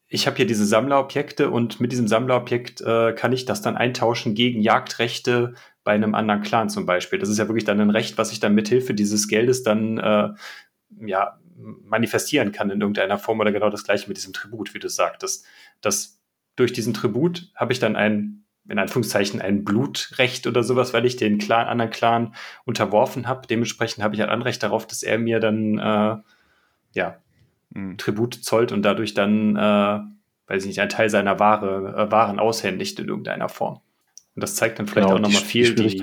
ich 0.10 0.26
habe 0.26 0.38
hier 0.38 0.48
diese 0.48 0.66
Sammlerobjekte 0.66 1.52
und 1.52 1.80
mit 1.80 1.92
diesem 1.92 2.08
Sammlerobjekt 2.08 2.82
äh, 2.82 3.14
kann 3.14 3.32
ich 3.32 3.46
das 3.46 3.62
dann 3.62 3.78
eintauschen 3.78 4.34
gegen 4.34 4.62
Jagdrechte 4.62 5.54
bei 5.84 5.94
einem 5.94 6.16
anderen 6.16 6.42
Clan 6.42 6.70
zum 6.70 6.88
Beispiel. 6.88 7.20
Das 7.20 7.30
ist 7.30 7.38
ja 7.38 7.48
wirklich 7.48 7.64
dann 7.64 7.80
ein 7.80 7.92
Recht, 7.92 8.18
was 8.18 8.32
ich 8.32 8.40
dann 8.40 8.56
mithilfe 8.56 8.96
dieses 8.96 9.28
Geldes 9.28 9.62
dann 9.62 10.00
äh, 10.00 10.30
ja 11.06 11.40
manifestieren 11.60 12.52
kann 12.52 12.72
in 12.72 12.82
irgendeiner 12.82 13.20
Form 13.20 13.40
oder 13.40 13.52
genau 13.52 13.70
das 13.70 13.84
gleiche 13.84 14.08
mit 14.08 14.18
diesem 14.18 14.34
Tribut, 14.34 14.74
wie 14.74 14.80
du 14.80 14.90
sagtest. 14.90 15.46
Dass 15.82 16.20
durch 16.56 16.74
diesen 16.74 16.96
Tribut 16.96 17.52
habe 17.56 17.72
ich 17.72 17.80
dann 17.80 17.96
ein, 17.96 18.46
in 18.68 18.80
Anführungszeichen, 18.80 19.42
ein 19.42 19.64
Blutrecht 19.64 20.48
oder 20.48 20.64
sowas, 20.64 20.92
weil 20.94 21.06
ich 21.06 21.18
den 21.18 21.38
Clan, 21.38 21.68
anderen 21.68 21.92
Clan 21.92 22.34
unterworfen 22.66 23.28
habe. 23.28 23.46
Dementsprechend 23.48 24.04
habe 24.04 24.16
ich 24.16 24.24
ein 24.24 24.30
Anrecht 24.30 24.64
darauf, 24.64 24.88
dass 24.88 25.04
er 25.04 25.20
mir 25.20 25.40
dann 25.40 25.78
äh, 25.78 26.18
ja, 26.94 27.22
mhm. 27.70 27.98
Tribut 27.98 28.36
zollt 28.36 28.72
und 28.72 28.84
dadurch 28.84 29.14
dann, 29.14 29.56
äh, 29.56 30.00
weiß 30.48 30.64
ich 30.64 30.68
nicht, 30.68 30.80
einen 30.80 30.90
Teil 30.90 31.10
seiner 31.10 31.40
Ware, 31.40 31.96
äh, 31.98 32.12
Waren 32.12 32.40
aushändigt 32.40 33.00
in 33.00 33.08
irgendeiner 33.08 33.50
Form. 33.50 33.82
Und 34.36 34.44
das 34.44 34.56
zeigt 34.56 34.80
dann 34.80 34.88
vielleicht 34.88 35.08
genau, 35.08 35.18
auch 35.18 35.22
nochmal 35.22 35.42
viel 35.42 35.76
die, 35.76 36.02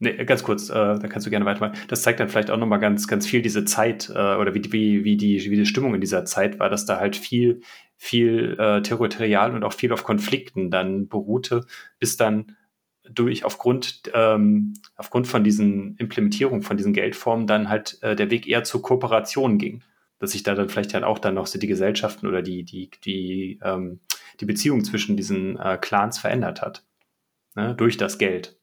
Nee, 0.00 0.24
ganz 0.24 0.42
kurz, 0.42 0.70
äh, 0.70 0.74
da 0.74 1.08
kannst 1.08 1.26
du 1.26 1.30
gerne 1.30 1.44
weitermachen. 1.44 1.78
Das 1.88 2.02
zeigt 2.02 2.18
dann 2.18 2.28
vielleicht 2.28 2.50
auch 2.50 2.58
nochmal 2.58 2.80
ganz, 2.80 3.06
ganz 3.06 3.26
viel 3.26 3.42
diese 3.42 3.64
Zeit 3.64 4.10
äh, 4.10 4.34
oder 4.34 4.54
wie, 4.54 4.72
wie, 4.72 5.04
wie, 5.04 5.16
die, 5.16 5.50
wie 5.50 5.56
die 5.56 5.66
Stimmung 5.66 5.94
in 5.94 6.00
dieser 6.00 6.24
Zeit 6.24 6.58
war, 6.58 6.68
dass 6.68 6.84
da 6.84 6.98
halt 6.98 7.16
viel, 7.16 7.62
viel 7.96 8.56
äh, 8.58 8.82
territorial 8.82 9.54
und 9.54 9.62
auch 9.62 9.72
viel 9.72 9.92
auf 9.92 10.04
Konflikten 10.04 10.70
dann 10.70 11.08
beruhte, 11.08 11.64
bis 12.00 12.16
dann 12.16 12.56
durch 13.08 13.44
aufgrund, 13.44 14.10
ähm, 14.14 14.74
aufgrund 14.96 15.26
von 15.28 15.44
diesen 15.44 15.96
Implementierungen 15.96 16.62
von 16.62 16.76
diesen 16.76 16.92
Geldformen 16.92 17.46
dann 17.46 17.68
halt 17.68 17.98
äh, 18.02 18.16
der 18.16 18.30
Weg 18.30 18.48
eher 18.48 18.64
zur 18.64 18.82
Kooperation 18.82 19.58
ging. 19.58 19.82
Dass 20.24 20.32
sich 20.32 20.42
da 20.42 20.54
dann 20.54 20.70
vielleicht 20.70 20.94
halt 20.94 21.04
auch 21.04 21.18
dann 21.18 21.34
noch 21.34 21.46
so 21.46 21.58
die 21.58 21.66
Gesellschaften 21.66 22.26
oder 22.26 22.40
die, 22.40 22.64
die, 22.64 22.90
die, 23.04 23.60
ähm, 23.62 24.00
die 24.40 24.46
Beziehung 24.46 24.82
zwischen 24.82 25.18
diesen 25.18 25.58
äh, 25.58 25.76
Clans 25.78 26.16
verändert 26.16 26.62
hat. 26.62 26.82
Ne, 27.54 27.74
durch 27.74 27.98
das 27.98 28.16
Geld. 28.16 28.58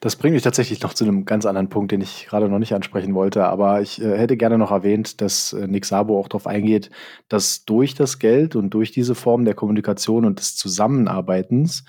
Das 0.00 0.16
bringt 0.16 0.34
mich 0.34 0.42
tatsächlich 0.42 0.82
noch 0.82 0.92
zu 0.92 1.04
einem 1.04 1.24
ganz 1.24 1.46
anderen 1.46 1.70
Punkt, 1.70 1.90
den 1.90 2.02
ich 2.02 2.26
gerade 2.28 2.50
noch 2.50 2.58
nicht 2.58 2.74
ansprechen 2.74 3.14
wollte. 3.14 3.44
Aber 3.44 3.80
ich 3.80 3.98
äh, 4.02 4.18
hätte 4.18 4.36
gerne 4.36 4.58
noch 4.58 4.72
erwähnt, 4.72 5.22
dass 5.22 5.54
äh, 5.54 5.66
Nick 5.66 5.86
Sabo 5.86 6.20
auch 6.20 6.28
darauf 6.28 6.46
eingeht, 6.46 6.90
dass 7.28 7.64
durch 7.64 7.94
das 7.94 8.18
Geld 8.18 8.56
und 8.56 8.70
durch 8.70 8.92
diese 8.92 9.14
Form 9.14 9.46
der 9.46 9.54
Kommunikation 9.54 10.26
und 10.26 10.38
des 10.38 10.54
Zusammenarbeitens 10.54 11.86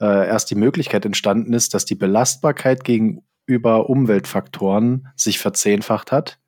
äh, 0.00 0.26
erst 0.26 0.50
die 0.50 0.54
Möglichkeit 0.56 1.04
entstanden 1.04 1.52
ist, 1.52 1.74
dass 1.74 1.84
die 1.84 1.96
Belastbarkeit 1.96 2.82
gegenüber 2.82 3.90
Umweltfaktoren 3.90 5.08
sich 5.16 5.38
verzehnfacht 5.38 6.12
hat 6.12 6.38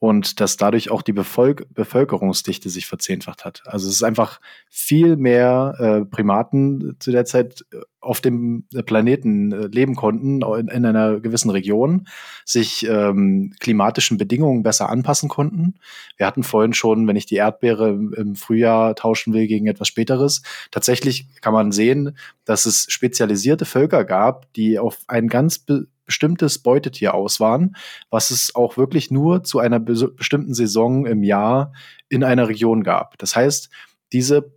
und 0.00 0.40
dass 0.40 0.56
dadurch 0.56 0.90
auch 0.90 1.02
die 1.02 1.12
Bevölker 1.12 1.66
Bevölkerungsdichte 1.68 2.70
sich 2.70 2.86
verzehnfacht 2.86 3.44
hat. 3.44 3.62
Also 3.66 3.86
es 3.86 3.96
ist 3.96 4.02
einfach 4.02 4.40
viel 4.70 5.16
mehr 5.16 5.74
äh, 5.78 6.04
Primaten 6.06 6.96
zu 6.98 7.12
der 7.12 7.26
Zeit 7.26 7.66
äh, 7.72 7.80
auf 8.00 8.22
dem 8.22 8.64
Planeten 8.86 9.52
äh, 9.52 9.66
leben 9.66 9.94
konnten, 9.94 10.40
in, 10.40 10.68
in, 10.68 10.86
einer 10.86 11.20
gewissen 11.20 11.50
Region, 11.50 12.08
sich 12.46 12.86
ähm, 12.88 13.52
klimatischen 13.60 14.16
Bedingungen 14.16 14.62
besser 14.62 14.88
anpassen 14.88 15.28
konnten. 15.28 15.74
Wir 16.16 16.26
hatten 16.26 16.44
vorhin 16.44 16.72
schon, 16.72 17.06
wenn 17.06 17.16
ich 17.16 17.26
die 17.26 17.36
Erdbeere 17.36 17.90
im, 17.90 18.14
im 18.14 18.36
Frühjahr 18.36 18.94
tauschen 18.94 19.34
will 19.34 19.46
gegen 19.46 19.66
etwas 19.66 19.88
Späteres, 19.88 20.40
tatsächlich 20.70 21.26
kann 21.42 21.52
man 21.52 21.72
sehen, 21.72 22.16
dass 22.46 22.64
es 22.64 22.86
spezialisierte 22.88 23.66
Völker 23.66 24.04
gab, 24.04 24.50
die 24.54 24.78
auf 24.78 25.00
ein 25.06 25.28
ganz 25.28 25.66
bestimmtes 26.10 26.58
Beutetier 26.58 27.14
auswahren, 27.14 27.76
was 28.10 28.32
es 28.32 28.56
auch 28.56 28.76
wirklich 28.76 29.12
nur 29.12 29.44
zu 29.44 29.60
einer 29.60 29.78
be 29.78 30.08
bestimmten 30.16 30.54
Saison 30.54 31.06
im 31.06 31.22
Jahr 31.22 31.72
in 32.08 32.24
einer 32.24 32.48
Region 32.48 32.82
gab. 32.82 33.16
Das 33.18 33.36
heißt, 33.36 33.70
diese 34.12 34.52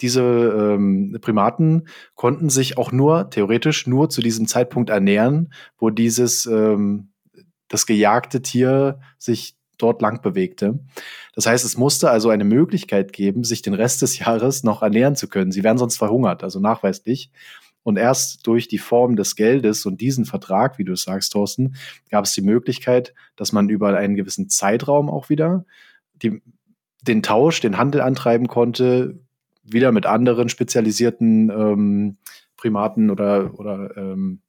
diese 0.00 0.22
ähm, 0.22 1.16
Primaten 1.20 1.88
konnten 2.16 2.50
sich 2.50 2.76
auch 2.76 2.90
nur 2.90 3.30
theoretisch 3.30 3.86
nur 3.86 4.10
zu 4.10 4.20
diesem 4.20 4.48
Zeitpunkt 4.48 4.90
ernähren, 4.90 5.52
wo 5.78 5.90
dieses 5.90 6.46
ähm, 6.46 7.12
das 7.68 7.86
gejagte 7.86 8.42
Tier 8.42 8.98
sich 9.16 9.56
dort 9.76 10.02
lang 10.02 10.22
bewegte. 10.22 10.80
Das 11.34 11.46
heißt, 11.46 11.64
es 11.64 11.76
musste 11.76 12.10
also 12.10 12.30
eine 12.30 12.44
Möglichkeit 12.44 13.12
geben, 13.12 13.44
sich 13.44 13.62
den 13.62 13.74
Rest 13.74 14.02
des 14.02 14.18
Jahres 14.24 14.64
noch 14.64 14.82
ernähren 14.82 15.14
zu 15.14 15.28
können. 15.28 15.52
Sie 15.52 15.62
wären 15.62 15.78
sonst 15.78 15.98
verhungert, 15.98 16.42
also 16.42 16.58
nachweislich. 16.58 17.30
Und 17.88 17.96
erst 17.96 18.46
durch 18.46 18.68
die 18.68 18.76
Form 18.76 19.16
des 19.16 19.34
Geldes 19.34 19.86
und 19.86 20.02
diesen 20.02 20.26
Vertrag, 20.26 20.76
wie 20.76 20.84
du 20.84 20.94
sagst, 20.94 21.32
Thorsten, 21.32 21.74
gab 22.10 22.26
es 22.26 22.34
die 22.34 22.42
Möglichkeit, 22.42 23.14
dass 23.34 23.52
man 23.52 23.70
über 23.70 23.96
einen 23.96 24.14
gewissen 24.14 24.50
Zeitraum 24.50 25.08
auch 25.08 25.30
wieder 25.30 25.64
die, 26.12 26.42
den 27.00 27.22
Tausch, 27.22 27.62
den 27.62 27.78
Handel 27.78 28.02
antreiben 28.02 28.46
konnte, 28.46 29.18
wieder 29.62 29.90
mit 29.90 30.04
anderen 30.04 30.50
spezialisierten 30.50 31.48
ähm, 31.48 32.18
Primaten 32.58 33.08
oder, 33.08 33.58
oder 33.58 33.96
ähm, 33.96 34.42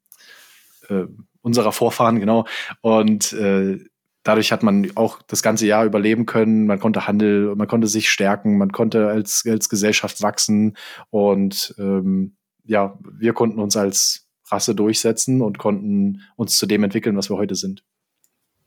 äh, 0.89 1.05
unserer 1.41 1.71
Vorfahren, 1.71 2.19
genau. 2.19 2.45
Und 2.81 3.31
äh, 3.31 3.79
dadurch 4.23 4.51
hat 4.51 4.63
man 4.63 4.91
auch 4.95 5.21
das 5.27 5.41
ganze 5.41 5.65
Jahr 5.65 5.85
überleben 5.85 6.25
können. 6.25 6.65
Man 6.65 6.81
konnte 6.81 7.07
Handel, 7.07 7.55
man 7.55 7.69
konnte 7.69 7.87
sich 7.87 8.09
stärken, 8.09 8.57
man 8.57 8.73
konnte 8.73 9.07
als, 9.07 9.45
als 9.47 9.69
Gesellschaft 9.69 10.21
wachsen 10.21 10.75
und 11.09 11.73
ähm, 11.77 12.35
ja, 12.63 12.97
wir 13.01 13.33
konnten 13.33 13.59
uns 13.59 13.75
als 13.77 14.27
Rasse 14.45 14.75
durchsetzen 14.75 15.41
und 15.41 15.57
konnten 15.57 16.21
uns 16.35 16.57
zu 16.57 16.65
dem 16.65 16.83
entwickeln, 16.83 17.17
was 17.17 17.29
wir 17.29 17.37
heute 17.37 17.55
sind. 17.55 17.83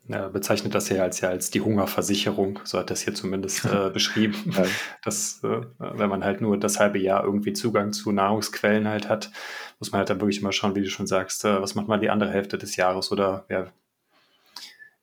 Er 0.09 0.29
bezeichnet 0.29 0.75
das 0.75 0.89
ja 0.89 1.01
als 1.01 1.21
ja 1.21 1.29
als 1.29 1.49
die 1.49 1.61
Hungerversicherung, 1.61 2.59
so 2.65 2.77
hat 2.77 2.89
er 2.89 2.95
es 2.95 3.01
hier 3.01 3.13
zumindest 3.13 3.63
äh, 3.65 3.89
beschrieben. 3.93 4.35
Ja. 4.53 4.65
Dass, 5.01 5.41
äh, 5.43 5.61
wenn 5.79 6.09
man 6.09 6.25
halt 6.25 6.41
nur 6.41 6.57
das 6.59 6.79
halbe 6.79 6.99
Jahr 6.99 7.23
irgendwie 7.23 7.53
Zugang 7.53 7.93
zu 7.93 8.11
Nahrungsquellen 8.11 8.87
halt 8.87 9.07
hat, 9.07 9.31
muss 9.79 9.93
man 9.93 9.99
halt 9.99 10.09
dann 10.09 10.19
wirklich 10.19 10.41
mal 10.41 10.51
schauen, 10.51 10.75
wie 10.75 10.81
du 10.81 10.89
schon 10.89 11.07
sagst, 11.07 11.45
äh, 11.45 11.61
was 11.61 11.75
macht 11.75 11.87
man 11.87 12.01
die 12.01 12.09
andere 12.09 12.31
Hälfte 12.31 12.57
des 12.57 12.75
Jahres 12.75 13.13
oder 13.13 13.45
ja, 13.49 13.71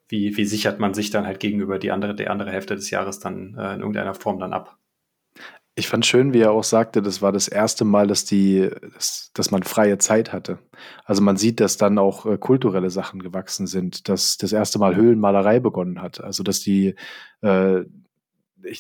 wie, 0.09 0.37
wie 0.37 0.45
sichert 0.45 0.81
man 0.81 0.93
sich 0.93 1.11
dann 1.11 1.27
halt 1.27 1.41
gegenüber 1.41 1.79
die 1.79 1.93
andere, 1.93 2.15
die 2.15 2.29
andere 2.29 2.51
Hälfte 2.51 2.75
des 2.75 2.91
Jahres 2.91 3.21
dann 3.21 3.57
äh, 3.57 3.75
in 3.75 3.81
irgendeiner 3.81 4.15
Form 4.15 4.39
dann 4.39 4.53
ab? 4.53 4.77
Ich 5.81 5.89
fand 5.89 6.05
schön, 6.05 6.35
wie 6.35 6.41
er 6.41 6.53
auch 6.53 6.63
sagte, 6.63 7.01
das 7.01 7.23
war 7.23 7.33
das 7.33 7.49
erste 7.49 7.87
Mal, 7.87 8.07
dass 8.07 8.27
die, 8.27 8.69
dass, 8.93 9.31
dass 9.33 9.51
man 9.51 9.63
freie 9.63 9.97
Zeit 9.97 10.31
hatte. 10.31 10.59
Also 11.07 11.23
man 11.23 11.39
sieht, 11.39 11.59
dass 11.59 11.79
dann 11.79 11.97
auch 11.97 12.27
äh, 12.27 12.37
kulturelle 12.37 12.91
Sachen 12.91 13.23
gewachsen 13.23 13.67
sind, 13.67 14.11
dass 14.11 14.37
das 14.37 14.53
erste 14.53 14.79
Mal 14.79 14.95
Höhlenmalerei 14.95 15.59
begonnen 15.59 16.03
hat. 16.03 16.23
Also 16.23 16.43
dass 16.43 16.61
die, 16.61 16.97
äh, 17.41 17.81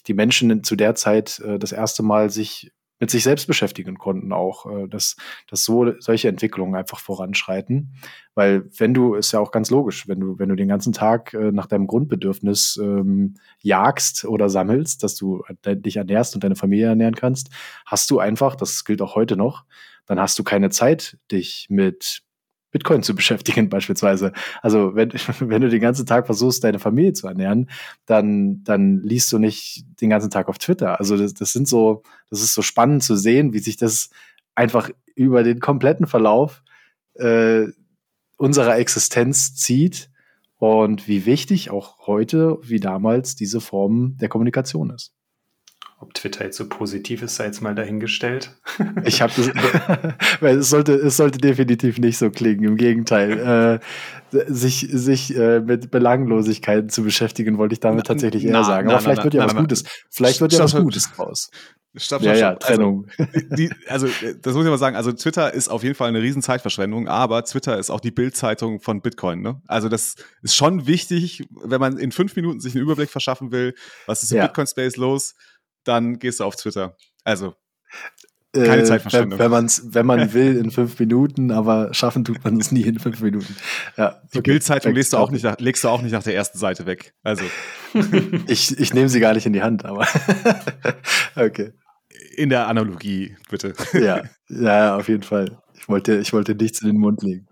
die 0.07 0.13
Menschen 0.13 0.63
zu 0.63 0.77
der 0.77 0.95
Zeit 0.95 1.39
äh, 1.39 1.59
das 1.59 1.73
erste 1.73 2.03
Mal 2.03 2.29
sich 2.29 2.71
mit 3.01 3.11
sich 3.11 3.25
selbst 3.25 3.47
beschäftigen 3.47 3.99
konnten 3.99 4.33
auch, 4.33 4.67
äh, 4.67 4.87
dass, 4.87 5.17
dass 5.49 5.65
so 5.65 5.93
solche 5.99 6.29
Entwicklungen 6.29 6.77
einfach 6.77 7.01
voranschreiten. 7.01 7.95
Weil 8.35 8.71
wenn 8.79 8.95
du, 8.95 9.15
ist 9.15 9.33
ja 9.33 9.41
auch 9.41 9.51
ganz 9.51 9.71
logisch, 9.71 10.07
wenn 10.07 10.21
du, 10.21 10.39
wenn 10.39 10.51
du 10.51 10.55
den 10.55 10.69
ganzen 10.69 10.93
Tag 10.93 11.35
äh, 11.35 11.51
nach 11.51 11.67
deinem 11.67 11.87
Grundbedürfnis 11.87 12.79
ähm, 12.81 13.35
jagst 13.61 14.25
oder 14.25 14.49
sammelst, 14.49 15.03
dass 15.03 15.17
du 15.17 15.43
dich 15.65 15.97
ernährst 15.97 16.35
und 16.35 16.45
deine 16.45 16.57
Familie 16.57 16.87
ernähren 16.87 17.17
kannst, 17.17 17.51
hast 17.87 18.11
du 18.11 18.21
einfach, 18.21 18.55
das 18.55 18.85
gilt 18.85 19.03
auch 19.03 19.17
heute 19.17 19.37
noch, 19.37 19.65
dann 20.07 20.21
hast 20.21 20.39
du 20.39 20.45
keine 20.45 20.71
Zeit, 20.71 21.19
dich 21.31 21.67
mit 21.71 22.23
Bitcoin 22.71 23.03
zu 23.03 23.15
beschäftigen 23.15 23.69
beispielsweise. 23.71 24.33
Also 24.63 24.95
wenn, 24.95 25.13
wenn 25.41 25.63
du 25.63 25.69
den 25.69 25.81
ganzen 25.81 26.07
Tag 26.07 26.27
versuchst, 26.27 26.65
deine 26.65 26.79
Familie 26.79 27.13
zu 27.13 27.27
ernähren, 27.27 27.71
dann, 28.07 28.63
dann 28.65 29.01
liest 29.03 29.33
du 29.33 29.39
nicht 29.39 29.85
den 30.01 30.11
ganzen 30.11 30.31
Tag 30.31 30.49
auf 30.49 30.59
Twitter. 30.59 30.99
Also 30.99 31.17
das, 31.17 31.35
das 31.35 31.53
sind 31.53 31.69
so, 31.69 32.03
das 32.31 32.43
ist 32.43 32.55
so 32.55 32.63
spannend 32.63 33.03
zu 33.03 33.17
sehen, 33.17 33.53
wie 33.53 33.59
sich 33.59 33.77
das 33.77 34.11
einfach 34.55 34.91
über 35.15 35.43
den 35.43 35.61
kompletten 35.61 36.07
Verlauf 36.07 36.63
äh, 37.15 37.67
unserer 38.37 38.79
Existenz 38.79 39.55
zieht 39.55 40.11
und 40.57 41.09
wie 41.09 41.27
wichtig 41.27 41.71
auch 41.71 42.07
heute 42.07 42.59
wie 42.63 42.81
damals 42.81 43.35
diese 43.35 43.61
Form 43.61 44.17
der 44.19 44.29
Kommunikation 44.29 44.91
ist. 44.91 45.15
Ob 46.03 46.15
Twitter 46.15 46.45
jetzt 46.45 46.57
so 46.57 46.67
positiv 46.67 47.21
ist, 47.21 47.37
sei 47.37 47.45
jetzt 47.45 47.61
mal 47.61 47.75
dahingestellt. 47.75 48.57
Ich 49.05 49.21
habe 49.21 49.33
das, 49.37 49.49
weil 50.41 50.59
es 50.59 50.71
sollte, 50.71 50.95
es 50.95 51.17
sollte 51.17 51.39
definitiv 51.39 51.99
nicht 51.99 52.17
so 52.17 52.31
klingen. 52.31 52.65
Im 52.65 52.77
Gegenteil, 52.77 53.81
äh, 54.33 54.45
sich, 54.49 54.89
sich 54.91 55.37
äh, 55.37 55.61
mit 55.61 55.91
Belanglosigkeiten 55.91 56.89
zu 56.89 57.03
beschäftigen, 57.03 57.59
wollte 57.59 57.75
ich 57.75 57.81
damit 57.81 58.07
tatsächlich 58.07 58.45
eher 58.45 58.53
na, 58.53 58.65
sagen. 58.65 58.89
Aber 58.89 58.97
na, 58.97 59.01
vielleicht 59.03 59.19
na, 59.19 59.25
wird 59.25 59.35
ja 59.35 59.45
was 59.45 59.57
Gutes. 59.57 59.85
Vielleicht 60.09 60.41
wird 60.41 60.53
ja 60.55 60.61
was 60.61 60.75
Gutes 60.75 61.13
draus. 61.13 61.51
Stopp, 61.97 62.21
stopp, 62.21 62.23
ja, 62.23 62.35
ja, 62.35 62.55
Trennung. 62.55 63.07
Also, 63.19 63.49
die, 63.57 63.71
also, 63.89 64.07
das 64.07 64.55
muss 64.55 64.65
ich 64.65 64.71
mal 64.71 64.79
sagen. 64.79 64.95
Also, 64.95 65.13
Twitter 65.13 65.53
ist 65.53 65.69
auf 65.69 65.83
jeden 65.83 65.97
Fall 65.97 66.09
eine 66.09 66.23
riesen 66.23 66.41
Zeitverschwendung, 66.41 67.09
aber 67.09 67.45
Twitter 67.45 67.79
ist 67.79 67.91
auch 67.91 67.99
die 67.99 68.13
Bildzeitung 68.13 68.81
von 68.81 69.03
Bitcoin. 69.03 69.43
Ne? 69.43 69.61
Also, 69.67 69.89
das 69.89 70.15
ist 70.43 70.55
schon 70.55 70.87
wichtig, 70.87 71.49
wenn 71.51 71.81
man 71.81 71.99
in 71.99 72.13
fünf 72.13 72.37
Minuten 72.37 72.61
sich 72.61 72.75
einen 72.75 72.85
Überblick 72.85 73.11
verschaffen 73.11 73.51
will, 73.51 73.75
was 74.07 74.23
ist 74.23 74.31
im 74.31 74.39
ja. 74.39 74.47
Bitcoin-Space 74.47 74.97
los, 74.97 75.35
dann 75.85 76.19
gehst 76.19 76.41
du 76.41 76.45
auf 76.45 76.57
Twitter. 76.57 76.97
Also, 77.25 77.55
keine 78.53 78.83
äh, 78.83 78.85
Zeitverschwendung. 78.85 79.39
Wenn, 79.39 79.51
man's, 79.51 79.83
wenn 79.91 80.07
man 80.07 80.33
will, 80.35 80.57
in 80.57 80.71
fünf 80.71 80.99
Minuten, 80.99 81.51
aber 81.53 81.95
schaffen 81.95 82.25
tut 82.25 82.43
man 82.45 82.57
es 82.57 82.73
nie 82.73 82.83
in 82.83 82.99
fünf 82.99 83.21
Minuten. 83.21 83.55
Ja, 83.97 84.21
Die 84.33 84.39
okay. 84.39 84.51
Bildzeitung 84.51 84.95
legst 84.95 85.13
du, 85.13 85.19
auch 85.19 85.31
nicht 85.31 85.45
nach, 85.45 85.59
legst 85.59 85.85
du 85.85 85.89
auch 85.89 86.03
nicht 86.03 86.13
nach 86.13 86.23
der 86.23 86.35
ersten 86.35 86.59
Seite 86.59 86.87
weg. 86.87 87.15
Also. 87.23 87.45
ich, 88.49 88.79
ich 88.79 88.93
nehme 88.93 89.09
sie 89.09 89.21
gar 89.21 89.35
nicht 89.35 89.47
in 89.47 89.53
die 89.53 89.63
Hand, 89.63 89.85
aber 89.85 90.07
okay. 91.37 91.73
In 92.37 92.49
der 92.49 92.67
Analogie, 92.67 93.37
bitte. 93.51 93.75
ja, 93.93 94.23
ja, 94.49 94.97
auf 94.97 95.09
jeden 95.09 95.23
Fall. 95.23 95.59
Ich 95.79 95.89
wollte, 95.89 96.17
ich 96.19 96.33
wollte 96.33 96.55
nichts 96.55 96.83
in 96.83 96.89
den 96.89 96.99
Mund 96.99 97.23
legen. 97.23 97.47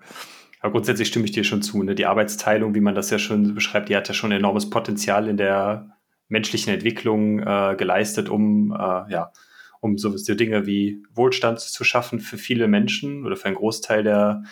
Aber 0.60 0.72
grundsätzlich 0.72 1.08
stimme 1.08 1.24
ich 1.24 1.32
dir 1.32 1.44
schon 1.44 1.62
zu. 1.62 1.82
Ne? 1.82 1.94
Die 1.94 2.06
Arbeitsteilung, 2.06 2.74
wie 2.74 2.80
man 2.80 2.94
das 2.94 3.10
ja 3.10 3.18
schon 3.18 3.54
beschreibt, 3.54 3.88
die 3.88 3.96
hat 3.96 4.08
ja 4.08 4.14
schon 4.14 4.32
enormes 4.32 4.68
Potenzial 4.68 5.28
in 5.28 5.36
der 5.36 5.97
menschlichen 6.28 6.72
Entwicklung 6.72 7.40
äh, 7.40 7.74
geleistet, 7.76 8.28
um 8.28 8.72
äh, 8.72 9.10
ja, 9.12 9.32
um 9.80 9.96
so, 9.98 10.16
so 10.16 10.34
Dinge 10.34 10.66
wie 10.66 11.02
Wohlstand 11.12 11.60
zu 11.60 11.84
schaffen 11.84 12.20
für 12.20 12.38
viele 12.38 12.68
Menschen 12.68 13.24
oder 13.24 13.36
für 13.36 13.46
einen 13.46 13.56
Großteil 13.56 14.02
der 14.02 14.42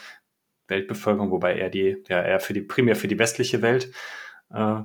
Weltbevölkerung, 0.69 1.31
wobei 1.31 1.59
er 1.59 1.71
die, 1.71 2.03
ja, 2.09 2.23
eher 2.23 2.41
für 2.41 2.53
die, 2.53 2.61
primär 2.61 2.97
für 2.97 3.09
die 3.09 3.19
westliche 3.19 3.63
Welt. 3.63 3.93
Äh, 4.51 4.83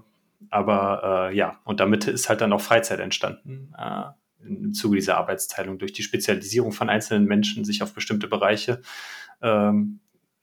aber 0.49 1.29
äh, 1.31 1.35
ja, 1.35 1.59
und 1.65 1.79
damit 1.79 2.07
ist 2.07 2.29
halt 2.29 2.41
dann 2.41 2.53
auch 2.53 2.61
Freizeit 2.61 2.99
entstanden 2.99 3.73
äh, 3.77 4.03
im 4.43 4.73
Zuge 4.73 4.95
dieser 4.95 5.17
Arbeitsteilung 5.17 5.77
durch 5.77 5.93
die 5.93 6.03
Spezialisierung 6.03 6.71
von 6.71 6.89
einzelnen 6.89 7.25
Menschen 7.25 7.63
sich 7.63 7.83
auf 7.83 7.93
bestimmte 7.93 8.27
Bereiche. 8.27 8.81
Ähm, 9.41 9.99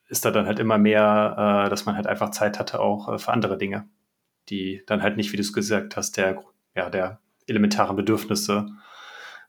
ist 0.09 0.25
da 0.25 0.31
dann 0.31 0.47
halt 0.47 0.59
immer 0.59 0.79
mehr, 0.79 1.67
äh, 1.67 1.71
dass 1.71 1.85
man 1.85 1.97
halt 1.97 2.07
einfach 2.07 2.31
Zeit 2.31 2.59
hatte 2.59 2.81
auch 2.81 3.13
äh, 3.13 3.19
für 3.19 3.33
andere 3.33 3.59
Dinge 3.59 3.89
die 4.51 4.83
dann 4.87 5.03
halt 5.03 5.17
nicht, 5.17 5.33
wie 5.33 5.37
du 5.37 5.43
es 5.43 5.53
gesagt 5.53 5.97
hast, 5.97 6.17
der, 6.17 6.43
ja, 6.75 6.91
der 6.91 7.21
elementaren 7.47 7.97
Bedürfnisse, 7.97 8.67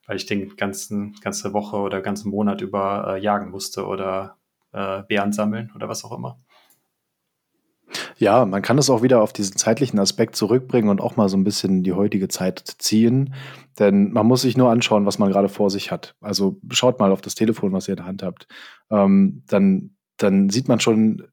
weil 0.05 0.17
ich 0.17 0.25
den 0.25 0.55
ganzen, 0.55 1.13
ganze 1.21 1.53
Woche 1.53 1.77
oder 1.77 2.01
ganzen 2.01 2.29
Monat 2.29 2.61
über 2.61 3.15
äh, 3.15 3.21
jagen 3.21 3.51
musste 3.51 3.85
oder 3.85 4.37
äh, 4.71 5.03
Beeren 5.03 5.33
sammeln 5.33 5.71
oder 5.75 5.87
was 5.87 6.03
auch 6.03 6.11
immer. 6.17 6.39
Ja, 8.17 8.45
man 8.45 8.61
kann 8.61 8.77
es 8.77 8.89
auch 8.89 9.01
wieder 9.01 9.21
auf 9.21 9.33
diesen 9.33 9.55
zeitlichen 9.55 9.99
Aspekt 9.99 10.35
zurückbringen 10.35 10.89
und 10.89 11.01
auch 11.01 11.15
mal 11.15 11.29
so 11.29 11.37
ein 11.37 11.43
bisschen 11.43 11.83
die 11.83 11.93
heutige 11.93 12.27
Zeit 12.27 12.61
ziehen. 12.77 13.33
Denn 13.79 14.11
man 14.11 14.27
muss 14.27 14.41
sich 14.41 14.57
nur 14.57 14.69
anschauen, 14.69 15.05
was 15.05 15.19
man 15.19 15.31
gerade 15.31 15.49
vor 15.49 15.69
sich 15.69 15.91
hat. 15.91 16.15
Also 16.21 16.59
schaut 16.69 16.99
mal 16.99 17.11
auf 17.11 17.21
das 17.21 17.35
Telefon, 17.35 17.71
was 17.71 17.87
ihr 17.87 17.93
in 17.93 17.97
der 17.97 18.05
Hand 18.05 18.23
habt. 18.23 18.47
Ähm, 18.91 19.43
dann, 19.47 19.95
dann 20.17 20.49
sieht 20.49 20.67
man 20.67 20.79
schon, 20.79 21.23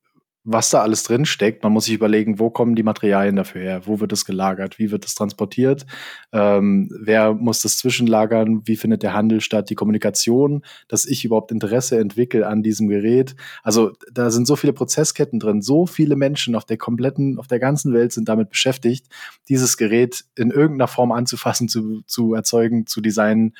was 0.48 0.70
da 0.70 0.80
alles 0.80 1.02
drin 1.02 1.26
steckt. 1.26 1.64
Man 1.64 1.72
muss 1.72 1.86
sich 1.86 1.94
überlegen, 1.94 2.38
wo 2.38 2.50
kommen 2.50 2.76
die 2.76 2.84
Materialien 2.84 3.34
dafür 3.34 3.60
her? 3.60 3.80
Wo 3.84 3.98
wird 3.98 4.12
es 4.12 4.24
gelagert? 4.24 4.78
Wie 4.78 4.92
wird 4.92 5.04
es 5.04 5.16
transportiert? 5.16 5.86
Ähm, 6.32 6.88
wer 7.02 7.34
muss 7.34 7.62
das 7.62 7.78
zwischenlagern? 7.78 8.62
Wie 8.64 8.76
findet 8.76 9.02
der 9.02 9.12
Handel 9.12 9.40
statt? 9.40 9.70
Die 9.70 9.74
Kommunikation, 9.74 10.62
dass 10.86 11.04
ich 11.04 11.24
überhaupt 11.24 11.50
Interesse 11.50 11.98
entwickle 11.98 12.46
an 12.46 12.62
diesem 12.62 12.86
Gerät. 12.86 13.34
Also 13.64 13.90
da 14.12 14.30
sind 14.30 14.46
so 14.46 14.54
viele 14.54 14.72
Prozessketten 14.72 15.40
drin. 15.40 15.62
So 15.62 15.84
viele 15.84 16.14
Menschen 16.14 16.54
auf 16.54 16.64
der 16.64 16.76
kompletten, 16.76 17.40
auf 17.40 17.48
der 17.48 17.58
ganzen 17.58 17.92
Welt 17.92 18.12
sind 18.12 18.28
damit 18.28 18.50
beschäftigt, 18.50 19.08
dieses 19.48 19.76
Gerät 19.76 20.26
in 20.36 20.52
irgendeiner 20.52 20.88
Form 20.88 21.10
anzufassen, 21.10 21.68
zu, 21.68 22.02
zu 22.06 22.34
erzeugen, 22.34 22.86
zu 22.86 23.00
designen, 23.00 23.56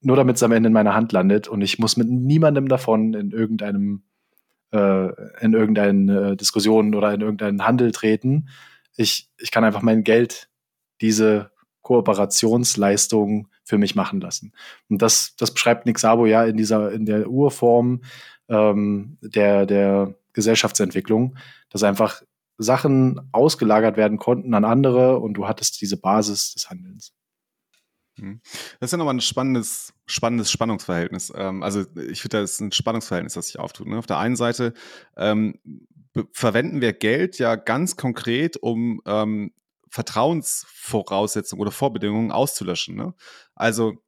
nur 0.00 0.16
damit 0.16 0.36
es 0.36 0.42
am 0.42 0.50
Ende 0.50 0.66
in 0.66 0.72
meiner 0.72 0.94
Hand 0.94 1.12
landet. 1.12 1.46
Und 1.46 1.62
ich 1.62 1.78
muss 1.78 1.96
mit 1.96 2.10
niemandem 2.10 2.66
davon 2.66 3.14
in 3.14 3.30
irgendeinem 3.30 4.02
äh, 4.72 5.08
in 5.40 5.52
irgendeine 5.52 6.32
äh, 6.32 6.36
Diskussion 6.36 6.94
oder 6.94 7.12
in 7.14 7.20
irgendeinen 7.20 7.66
Handel 7.66 7.92
treten. 7.92 8.48
Ich, 8.96 9.30
ich 9.38 9.50
kann 9.50 9.64
einfach 9.64 9.82
mein 9.82 10.04
Geld 10.04 10.48
diese 11.00 11.50
Kooperationsleistung 11.82 13.48
für 13.64 13.78
mich 13.78 13.94
machen 13.94 14.20
lassen. 14.20 14.52
Und 14.88 15.02
das, 15.02 15.34
das 15.36 15.52
beschreibt 15.52 15.86
Nick 15.86 15.98
Sabo 15.98 16.26
ja 16.26 16.44
in 16.44 16.56
dieser, 16.56 16.92
in 16.92 17.06
der 17.06 17.28
Urform 17.28 18.02
ähm, 18.48 19.18
der, 19.20 19.66
der 19.66 20.14
Gesellschaftsentwicklung, 20.32 21.36
dass 21.70 21.82
einfach 21.82 22.22
Sachen 22.58 23.28
ausgelagert 23.32 23.96
werden 23.96 24.18
konnten 24.18 24.54
an 24.54 24.64
andere 24.64 25.18
und 25.18 25.34
du 25.34 25.46
hattest 25.46 25.80
diese 25.80 25.96
Basis 25.96 26.54
des 26.54 26.70
Handelns. 26.70 27.12
Mhm. 28.18 28.40
Das 28.80 28.88
ist 28.88 28.92
ja 28.92 28.98
nochmal 28.98 29.14
ein 29.14 29.20
spannendes, 29.20 29.92
spannendes 30.06 30.50
Spannungsverhältnis. 30.50 31.32
Ähm, 31.34 31.62
also 31.62 31.84
ich 32.08 32.22
finde, 32.22 32.40
das 32.40 32.52
ist 32.52 32.60
ein 32.60 32.72
Spannungsverhältnis, 32.72 33.34
das 33.34 33.48
sich 33.48 33.58
auftut. 33.58 33.86
Ne? 33.86 33.98
Auf 33.98 34.06
der 34.06 34.18
einen 34.18 34.36
Seite 34.36 34.74
ähm, 35.16 35.58
verwenden 36.32 36.80
wir 36.80 36.92
Geld 36.92 37.38
ja 37.38 37.56
ganz 37.56 37.96
konkret, 37.96 38.56
um 38.56 39.00
ähm, 39.06 39.52
Vertrauensvoraussetzungen 39.88 41.60
oder 41.60 41.70
Vorbedingungen 41.70 42.32
auszulöschen. 42.32 42.96
Ne? 42.96 43.14
Also 43.54 44.02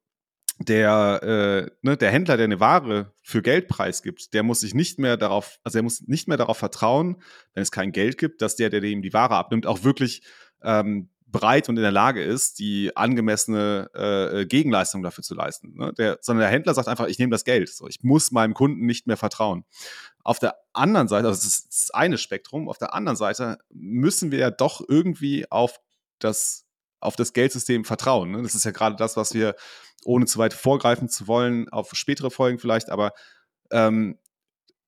der, 0.58 1.20
äh, 1.22 1.70
ne, 1.82 1.96
der 1.96 2.10
Händler, 2.10 2.36
der 2.36 2.44
eine 2.44 2.60
Ware 2.60 3.12
für 3.22 3.42
Geld 3.42 3.68
preisgibt, 3.68 4.34
der 4.34 4.42
muss 4.42 4.60
sich 4.60 4.74
nicht 4.74 4.98
mehr 4.98 5.16
darauf, 5.16 5.58
also 5.62 5.78
er 5.78 5.82
muss 5.82 6.02
nicht 6.08 6.26
mehr 6.26 6.36
darauf 6.36 6.58
vertrauen, 6.58 7.22
wenn 7.54 7.62
es 7.62 7.70
kein 7.70 7.92
Geld 7.92 8.18
gibt, 8.18 8.42
dass 8.42 8.56
der, 8.56 8.68
der 8.68 8.82
ihm 8.82 9.02
die 9.02 9.12
Ware 9.12 9.36
abnimmt, 9.36 9.66
auch 9.66 9.84
wirklich 9.84 10.22
ähm, 10.62 11.10
breit 11.30 11.68
und 11.68 11.76
in 11.76 11.82
der 11.82 11.92
Lage 11.92 12.22
ist, 12.22 12.58
die 12.58 12.96
angemessene 12.96 13.90
äh, 13.94 14.46
Gegenleistung 14.46 15.02
dafür 15.02 15.22
zu 15.22 15.34
leisten. 15.34 15.74
Ne? 15.74 15.92
Der, 15.94 16.18
sondern 16.20 16.42
der 16.42 16.50
Händler 16.50 16.74
sagt 16.74 16.88
einfach, 16.88 17.06
ich 17.06 17.18
nehme 17.18 17.30
das 17.30 17.44
Geld. 17.44 17.68
So, 17.68 17.86
ich 17.86 18.02
muss 18.02 18.30
meinem 18.30 18.54
Kunden 18.54 18.86
nicht 18.86 19.06
mehr 19.06 19.16
vertrauen. 19.16 19.64
Auf 20.24 20.38
der 20.38 20.56
anderen 20.72 21.08
Seite, 21.08 21.28
also 21.28 21.38
das 21.38 21.46
ist 21.46 21.66
das 21.68 21.90
eine 21.90 22.18
Spektrum, 22.18 22.68
auf 22.68 22.78
der 22.78 22.94
anderen 22.94 23.16
Seite 23.16 23.58
müssen 23.70 24.30
wir 24.30 24.38
ja 24.38 24.50
doch 24.50 24.82
irgendwie 24.86 25.50
auf 25.50 25.80
das, 26.18 26.66
auf 27.00 27.16
das 27.16 27.32
Geldsystem 27.32 27.84
vertrauen. 27.84 28.30
Ne? 28.30 28.42
Das 28.42 28.54
ist 28.54 28.64
ja 28.64 28.70
gerade 28.70 28.96
das, 28.96 29.16
was 29.16 29.34
wir, 29.34 29.54
ohne 30.04 30.26
zu 30.26 30.38
weit 30.38 30.54
vorgreifen 30.54 31.08
zu 31.08 31.26
wollen, 31.26 31.68
auf 31.68 31.90
spätere 31.92 32.30
Folgen 32.30 32.58
vielleicht, 32.58 32.88
aber 32.88 33.12
ähm, 33.70 34.18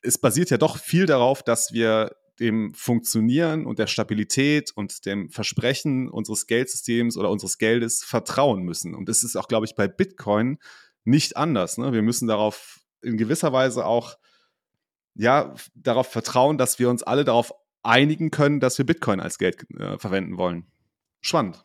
es 0.03 0.18
basiert 0.18 0.49
ja 0.51 0.57
doch 0.57 0.78
viel 0.78 1.05
darauf, 1.05 1.43
dass 1.43 1.72
wir 1.72 2.16
dem 2.41 2.72
Funktionieren 2.74 3.66
und 3.66 3.78
der 3.78 3.86
Stabilität 3.86 4.72
und 4.74 5.05
dem 5.07 5.28
Versprechen 5.28 6.09
unseres 6.09 6.47
Geldsystems 6.47 7.16
oder 7.16 7.30
unseres 7.30 7.59
Geldes 7.59 8.03
vertrauen 8.03 8.62
müssen. 8.62 8.95
Und 8.95 9.09
das 9.09 9.22
ist 9.22 9.36
auch, 9.36 9.47
glaube 9.47 9.66
ich, 9.66 9.74
bei 9.74 9.86
Bitcoin 9.88 10.59
nicht 11.05 11.36
anders. 11.36 11.78
Ne? 11.78 11.93
Wir 11.93 12.03
müssen 12.03 12.26
darauf 12.26 12.80
in 13.03 13.16
gewisser 13.16 13.53
Weise 13.53 13.84
auch 13.84 14.16
ja, 15.14 15.55
darauf 15.74 16.07
vertrauen, 16.07 16.57
dass 16.57 16.78
wir 16.78 16.88
uns 16.88 17.03
alle 17.03 17.24
darauf 17.24 17.53
einigen 17.82 18.30
können, 18.30 18.61
dass 18.61 18.78
wir 18.78 18.86
Bitcoin 18.86 19.20
als 19.20 19.38
Geld 19.38 19.66
äh, 19.78 19.99
verwenden 19.99 20.38
wollen. 20.38 20.66
Spannend. 21.20 21.64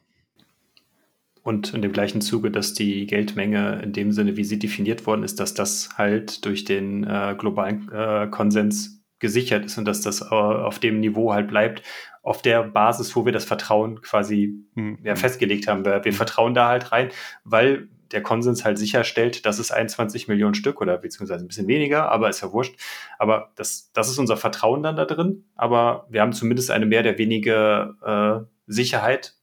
Und 1.42 1.74
in 1.74 1.84
dem 1.84 1.92
gleichen 1.92 2.22
Zuge, 2.22 2.50
dass 2.50 2.74
die 2.74 3.06
Geldmenge 3.06 3.82
in 3.84 3.94
dem 3.94 4.12
Sinne, 4.12 4.36
wie 4.36 4.44
sie 4.44 4.58
definiert 4.58 5.06
worden 5.06 5.24
ist, 5.24 5.40
dass 5.40 5.54
das 5.54 5.90
halt 5.96 6.44
durch 6.44 6.66
den 6.66 7.04
äh, 7.04 7.36
globalen 7.38 7.88
äh, 7.92 8.28
Konsens 8.32 9.05
gesichert 9.20 9.66
ist 9.66 9.78
und 9.78 9.86
dass 9.86 10.02
das 10.02 10.22
äh, 10.22 10.26
auf 10.34 10.80
dem 10.80 11.00
Niveau 11.00 11.34
halt 11.34 11.48
bleibt, 11.48 11.84
auf 12.22 12.42
der 12.42 12.64
Basis, 12.64 13.16
wo 13.16 13.26
wir 13.26 13.32
das 13.32 13.46
Vertrauen 13.46 14.02
quasi 14.02 14.56
mhm. 14.74 15.00
ja, 15.04 15.16
festgelegt 15.16 15.68
haben. 15.68 15.86
Wir, 15.86 16.04
wir 16.04 16.12
mhm. 16.12 16.16
vertrauen 16.16 16.54
da 16.54 16.68
halt 16.68 16.92
rein, 16.92 17.10
weil 17.44 17.88
der 18.12 18.22
Konsens 18.22 18.64
halt 18.64 18.78
sicherstellt, 18.78 19.46
dass 19.46 19.60
es 19.60 19.72
21 19.72 20.28
Millionen 20.28 20.56
Stück 20.56 20.82
oder 20.82 20.98
beziehungsweise 20.98 21.44
ein 21.44 21.48
bisschen 21.48 21.68
weniger, 21.68 22.12
aber 22.12 22.30
ist 22.30 22.42
ja 22.42 22.52
wurscht. 22.52 22.80
Aber 23.18 23.52
das, 23.56 23.92
das 23.94 24.10
ist 24.10 24.20
unser 24.20 24.38
Vertrauen 24.38 24.84
dann 24.84 24.96
da 24.96 25.06
drin. 25.06 25.46
Aber 25.56 26.08
wir 26.10 26.22
haben 26.22 26.34
zumindest 26.34 26.72
eine 26.72 26.86
mehr 26.86 27.02
oder 27.02 27.18
weniger 27.18 28.46
äh, 28.46 28.48
Sicherheit, 28.68 29.36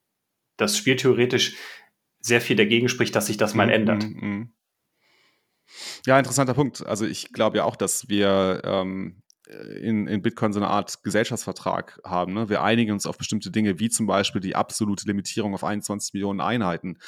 dass 0.57 0.77
spieltheoretisch 0.77 1.57
sehr 2.21 2.41
viel 2.41 2.57
dagegen 2.57 2.89
spricht, 2.89 3.17
dass 3.17 3.27
sich 3.27 3.37
das 3.37 3.55
mal 3.55 3.67
mhm, 3.67 3.73
ändert. 3.73 4.05
Mhm. 4.05 4.53
Ja, 6.07 6.19
interessanter 6.19 6.55
Punkt. 6.55 6.87
Also 6.87 7.05
ich 7.07 7.33
glaube 7.33 7.59
ja 7.59 7.65
auch, 7.65 7.77
dass 7.77 8.09
wir 8.09 8.63
ähm, 8.65 9.22
in, 9.49 10.07
in 10.07 10.23
Bitcoin 10.23 10.53
so 10.53 10.61
eine 10.61 10.69
Art 10.69 11.03
Gesellschaftsvertrag 11.03 12.01
haben. 12.05 12.35
Ne? 12.35 12.49
Wir 12.49 12.63
einigen 12.63 12.93
uns 12.93 13.07
auf 13.07 13.19
bestimmte 13.19 13.51
Dinge, 13.51 13.79
wie 13.79 13.91
zum 13.91 14.07
Beispiel 14.07 14.41
die 14.41 14.55
absolute 14.55 15.07
Limitierung 15.07 15.55
auf 15.55 15.65
21 15.65 16.15
Millionen 16.15 16.41
Einheiten. 16.41 16.99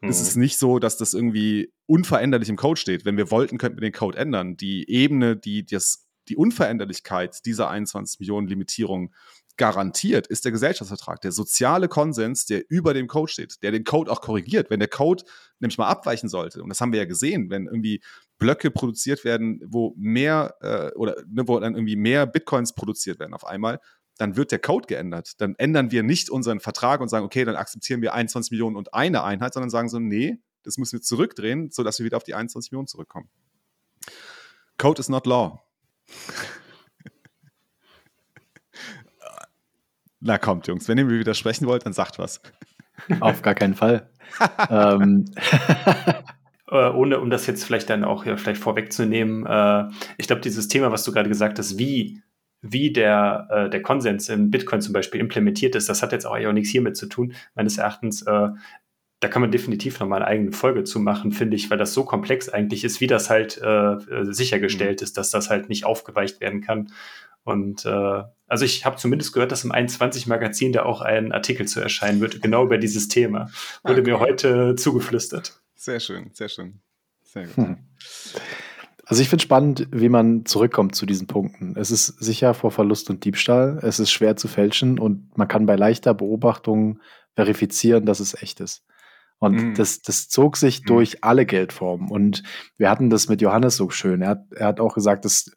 Mhm. 0.00 0.08
Es 0.08 0.20
ist 0.20 0.36
nicht 0.36 0.58
so, 0.58 0.78
dass 0.78 0.96
das 0.96 1.14
irgendwie 1.14 1.72
unveränderlich 1.86 2.48
im 2.48 2.56
Code 2.56 2.78
steht. 2.78 3.04
Wenn 3.04 3.16
wir 3.16 3.30
wollten, 3.30 3.58
könnten 3.58 3.78
wir 3.78 3.88
den 3.88 3.92
Code 3.92 4.18
ändern. 4.18 4.56
Die 4.56 4.88
Ebene, 4.90 5.36
die 5.36 5.64
das, 5.64 6.06
die 6.28 6.36
Unveränderlichkeit 6.36 7.44
dieser 7.46 7.70
21 7.70 8.20
Millionen 8.20 8.48
Limitierung 8.48 9.14
garantiert, 9.56 10.28
ist 10.28 10.44
der 10.44 10.52
Gesellschaftsvertrag, 10.52 11.20
der 11.20 11.32
soziale 11.32 11.88
Konsens, 11.88 12.46
der 12.46 12.62
über 12.68 12.94
dem 12.94 13.08
Code 13.08 13.32
steht, 13.32 13.62
der 13.62 13.72
den 13.72 13.82
Code 13.82 14.10
auch 14.10 14.20
korrigiert. 14.20 14.70
Wenn 14.70 14.78
der 14.78 14.88
Code 14.88 15.24
nämlich 15.58 15.78
mal 15.78 15.88
abweichen 15.88 16.28
sollte, 16.28 16.62
und 16.62 16.68
das 16.68 16.80
haben 16.80 16.92
wir 16.92 17.00
ja 17.00 17.06
gesehen, 17.06 17.50
wenn 17.50 17.66
irgendwie 17.66 18.00
Blöcke 18.38 18.70
produziert 18.70 19.24
werden, 19.24 19.60
wo 19.66 19.94
mehr 19.96 20.54
äh, 20.60 20.94
oder 20.96 21.16
ne, 21.26 21.46
wo 21.46 21.58
dann 21.58 21.74
irgendwie 21.74 21.96
mehr 21.96 22.26
Bitcoins 22.26 22.74
produziert 22.74 23.18
werden 23.18 23.34
auf 23.34 23.44
einmal, 23.46 23.80
dann 24.16 24.36
wird 24.36 24.52
der 24.52 24.58
Code 24.58 24.86
geändert. 24.86 25.40
Dann 25.40 25.54
ändern 25.56 25.90
wir 25.90 26.02
nicht 26.02 26.30
unseren 26.30 26.60
Vertrag 26.60 27.00
und 27.00 27.08
sagen, 27.08 27.24
okay, 27.24 27.44
dann 27.44 27.56
akzeptieren 27.56 28.02
wir 28.02 28.14
21 28.14 28.50
Millionen 28.50 28.76
und 28.76 28.94
eine 28.94 29.22
Einheit, 29.24 29.54
sondern 29.54 29.70
sagen 29.70 29.88
so, 29.88 29.98
nee, 29.98 30.38
das 30.62 30.76
müssen 30.76 30.98
wir 30.98 31.02
zurückdrehen, 31.02 31.70
sodass 31.70 31.98
wir 31.98 32.06
wieder 32.06 32.16
auf 32.16 32.24
die 32.24 32.34
21 32.34 32.72
Millionen 32.72 32.88
zurückkommen. 32.88 33.28
Code 34.76 35.00
is 35.00 35.08
not 35.08 35.26
law. 35.26 35.62
Na 40.20 40.36
kommt, 40.36 40.66
Jungs, 40.66 40.88
wenn 40.88 40.98
ihr 40.98 41.04
mir 41.04 41.20
widersprechen 41.20 41.66
wollt, 41.66 41.86
dann 41.86 41.92
sagt 41.92 42.18
was. 42.18 42.40
Auf 43.20 43.42
gar 43.42 43.54
keinen 43.54 43.74
Fall. 43.74 44.10
ähm. 44.70 45.26
Äh, 46.70 46.90
ohne, 46.90 47.20
um 47.20 47.30
das 47.30 47.46
jetzt 47.46 47.64
vielleicht 47.64 47.88
dann 47.88 48.04
auch 48.04 48.26
ja, 48.26 48.36
vielleicht 48.36 48.60
vorwegzunehmen, 48.60 49.46
äh, 49.46 49.88
ich 50.18 50.26
glaube, 50.26 50.42
dieses 50.42 50.68
Thema, 50.68 50.92
was 50.92 51.04
du 51.04 51.12
gerade 51.12 51.28
gesagt 51.28 51.58
hast, 51.58 51.78
wie, 51.78 52.22
wie 52.60 52.92
der, 52.92 53.48
äh, 53.50 53.70
der 53.70 53.82
Konsens 53.82 54.28
in 54.28 54.50
Bitcoin 54.50 54.82
zum 54.82 54.92
Beispiel 54.92 55.20
implementiert 55.20 55.74
ist, 55.74 55.88
das 55.88 56.02
hat 56.02 56.12
jetzt 56.12 56.26
auch, 56.26 56.36
auch 56.36 56.52
nichts 56.52 56.70
hiermit 56.70 56.96
zu 56.96 57.06
tun, 57.06 57.32
meines 57.54 57.78
Erachtens. 57.78 58.22
Äh, 58.22 58.48
da 59.20 59.26
kann 59.28 59.42
man 59.42 59.50
definitiv 59.50 59.98
nochmal 59.98 60.22
eine 60.22 60.28
eigene 60.28 60.52
Folge 60.52 60.84
zu 60.84 61.00
machen, 61.00 61.32
finde 61.32 61.56
ich, 61.56 61.70
weil 61.70 61.78
das 61.78 61.92
so 61.92 62.04
komplex 62.04 62.48
eigentlich 62.48 62.84
ist, 62.84 63.00
wie 63.00 63.08
das 63.08 63.30
halt 63.30 63.60
äh, 63.60 63.96
sichergestellt 64.22 65.00
mhm. 65.00 65.04
ist, 65.04 65.16
dass 65.16 65.30
das 65.30 65.50
halt 65.50 65.68
nicht 65.68 65.84
aufgeweicht 65.84 66.40
werden 66.40 66.60
kann. 66.60 66.92
Und 67.42 67.84
äh, 67.86 68.22
also 68.46 68.64
ich 68.64 68.84
habe 68.84 68.96
zumindest 68.96 69.32
gehört, 69.32 69.52
dass 69.52 69.64
im 69.64 69.72
21-Magazin 69.72 70.72
da 70.72 70.84
auch 70.84 71.00
ein 71.00 71.32
Artikel 71.32 71.66
zu 71.66 71.80
erscheinen 71.80 72.20
wird, 72.20 72.42
genau 72.42 72.64
über 72.64 72.78
dieses 72.78 73.08
Thema. 73.08 73.50
Wurde 73.82 74.02
okay. 74.02 74.10
mir 74.10 74.20
heute 74.20 74.76
zugeflüstert. 74.76 75.60
Sehr 75.78 76.00
schön, 76.00 76.30
sehr 76.34 76.48
schön. 76.48 76.80
Sehr 77.22 77.46
gut. 77.46 77.56
Hm. 77.56 77.78
Also 79.06 79.22
ich 79.22 79.28
finde 79.28 79.44
spannend, 79.44 79.86
wie 79.92 80.08
man 80.08 80.44
zurückkommt 80.44 80.96
zu 80.96 81.06
diesen 81.06 81.28
Punkten. 81.28 81.76
Es 81.76 81.92
ist 81.92 82.06
sicher 82.22 82.52
vor 82.52 82.72
Verlust 82.72 83.08
und 83.10 83.24
Diebstahl, 83.24 83.78
es 83.82 84.00
ist 84.00 84.10
schwer 84.10 84.36
zu 84.36 84.48
fälschen 84.48 84.98
und 84.98 85.38
man 85.38 85.46
kann 85.46 85.66
bei 85.66 85.76
leichter 85.76 86.14
Beobachtung 86.14 87.00
verifizieren, 87.36 88.06
dass 88.06 88.18
es 88.18 88.34
echt 88.42 88.60
ist. 88.60 88.84
Und 89.38 89.54
mhm. 89.54 89.74
das, 89.76 90.02
das 90.02 90.28
zog 90.28 90.56
sich 90.56 90.82
mhm. 90.82 90.86
durch 90.86 91.22
alle 91.22 91.46
Geldformen. 91.46 92.10
Und 92.10 92.42
wir 92.76 92.90
hatten 92.90 93.08
das 93.08 93.28
mit 93.28 93.40
Johannes 93.40 93.76
so 93.76 93.88
schön. 93.88 94.20
Er 94.20 94.30
hat, 94.30 94.52
er 94.52 94.66
hat 94.66 94.80
auch 94.80 94.94
gesagt, 94.94 95.24
dass 95.24 95.52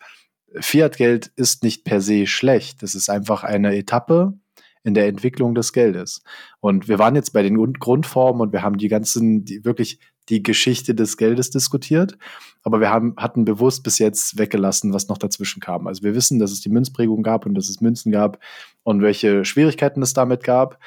Fiat-Geld 0.54 1.32
ist 1.36 1.64
nicht 1.64 1.84
per 1.84 2.00
se 2.00 2.28
schlecht. 2.28 2.84
Es 2.84 2.94
ist 2.94 3.10
einfach 3.10 3.44
eine 3.44 3.76
Etappe 3.76 4.38
in 4.84 4.94
der 4.94 5.08
Entwicklung 5.08 5.56
des 5.56 5.74
Geldes. 5.74 6.24
Und 6.60 6.88
wir 6.88 7.00
waren 7.00 7.16
jetzt 7.16 7.34
bei 7.34 7.44
den 7.44 7.74
Grundformen 7.74 8.42
und 8.42 8.54
wir 8.54 8.64
haben 8.64 8.78
die 8.78 8.88
ganzen, 8.88 9.46
die, 9.46 9.64
wirklich 9.64 10.00
die 10.30 10.44
Geschichte 10.44 10.96
des 10.96 11.18
Geldes 11.18 11.50
diskutiert. 11.50 12.18
Aber 12.64 12.80
wir 12.80 12.90
haben, 12.90 13.16
hatten 13.18 13.46
bewusst 13.46 13.84
bis 13.84 14.00
jetzt 14.00 14.38
weggelassen, 14.38 14.94
was 14.94 15.08
noch 15.08 15.18
dazwischen 15.18 15.62
kam. 15.62 15.88
Also 15.88 16.04
wir 16.04 16.16
wissen, 16.16 16.40
dass 16.40 16.52
es 16.52 16.62
die 16.62 16.70
Münzprägung 16.70 17.24
gab 17.24 17.46
und 17.46 17.56
dass 17.56 17.70
es 17.70 17.82
Münzen 17.82 18.12
gab 18.12 18.40
und 18.84 19.02
welche 19.02 19.46
Schwierigkeiten 19.46 20.02
es 20.02 20.14
damit 20.14 20.44
gab. 20.44 20.80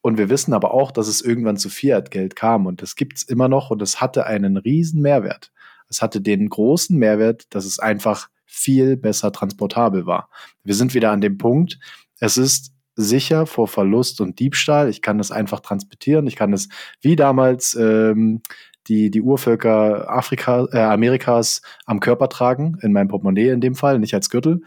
Und 0.00 0.16
wir 0.16 0.30
wissen 0.30 0.54
aber 0.54 0.72
auch, 0.72 0.90
dass 0.90 1.08
es 1.08 1.20
irgendwann 1.20 1.56
zu 1.56 1.68
Fiat-Geld 1.68 2.34
kam 2.36 2.66
und 2.66 2.82
das 2.82 2.96
gibt 2.96 3.18
es 3.18 3.22
immer 3.24 3.48
noch 3.48 3.70
und 3.70 3.82
es 3.82 4.00
hatte 4.00 4.26
einen 4.26 4.56
riesen 4.56 5.02
Mehrwert. 5.02 5.52
Es 5.90 6.02
hatte 6.02 6.20
den 6.20 6.48
großen 6.48 6.96
Mehrwert, 6.96 7.46
dass 7.54 7.64
es 7.64 7.78
einfach 7.78 8.28
viel 8.46 8.96
besser 8.96 9.32
transportabel 9.32 10.06
war. 10.06 10.30
Wir 10.62 10.74
sind 10.74 10.94
wieder 10.94 11.10
an 11.10 11.20
dem 11.20 11.36
Punkt, 11.36 11.78
es 12.20 12.38
ist 12.38 12.72
sicher 12.98 13.46
vor 13.46 13.68
Verlust 13.68 14.20
und 14.20 14.40
Diebstahl. 14.40 14.88
Ich 14.88 15.02
kann 15.02 15.20
es 15.20 15.30
einfach 15.30 15.60
transportieren. 15.60 16.26
Ich 16.26 16.34
kann 16.34 16.52
es 16.52 16.68
wie 17.00 17.14
damals 17.14 17.74
ähm, 17.74 18.42
die, 18.88 19.10
die 19.10 19.20
Urvölker 19.20 20.10
Afrika, 20.10 20.66
äh, 20.72 20.78
Amerikas 20.78 21.62
am 21.84 22.00
Körper 22.00 22.28
tragen, 22.28 22.78
in 22.82 22.92
meinem 22.92 23.08
Portemonnaie 23.08 23.50
in 23.50 23.60
dem 23.60 23.74
Fall, 23.74 23.98
nicht 23.98 24.14
als 24.14 24.30
Gürtel. 24.30 24.62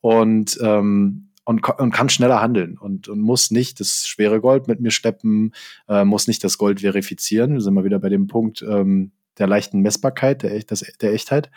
Und, 0.00 0.58
ähm, 0.62 1.30
und, 1.44 1.68
und 1.68 1.92
kann 1.92 2.08
schneller 2.08 2.40
handeln 2.40 2.78
und, 2.78 3.08
und 3.08 3.20
muss 3.20 3.50
nicht 3.50 3.80
das 3.80 4.06
schwere 4.06 4.40
Gold 4.40 4.66
mit 4.66 4.80
mir 4.80 4.90
schleppen, 4.90 5.52
äh, 5.88 6.04
muss 6.04 6.26
nicht 6.26 6.42
das 6.42 6.56
Gold 6.56 6.80
verifizieren. 6.80 7.54
Wir 7.54 7.60
sind 7.60 7.74
mal 7.74 7.84
wieder 7.84 7.98
bei 7.98 8.08
dem 8.08 8.26
Punkt 8.26 8.62
ähm, 8.62 9.12
der 9.38 9.46
leichten 9.46 9.80
Messbarkeit, 9.80 10.42
der, 10.42 10.58
des, 10.60 10.80
der 11.00 11.12
Echtheit. 11.12 11.50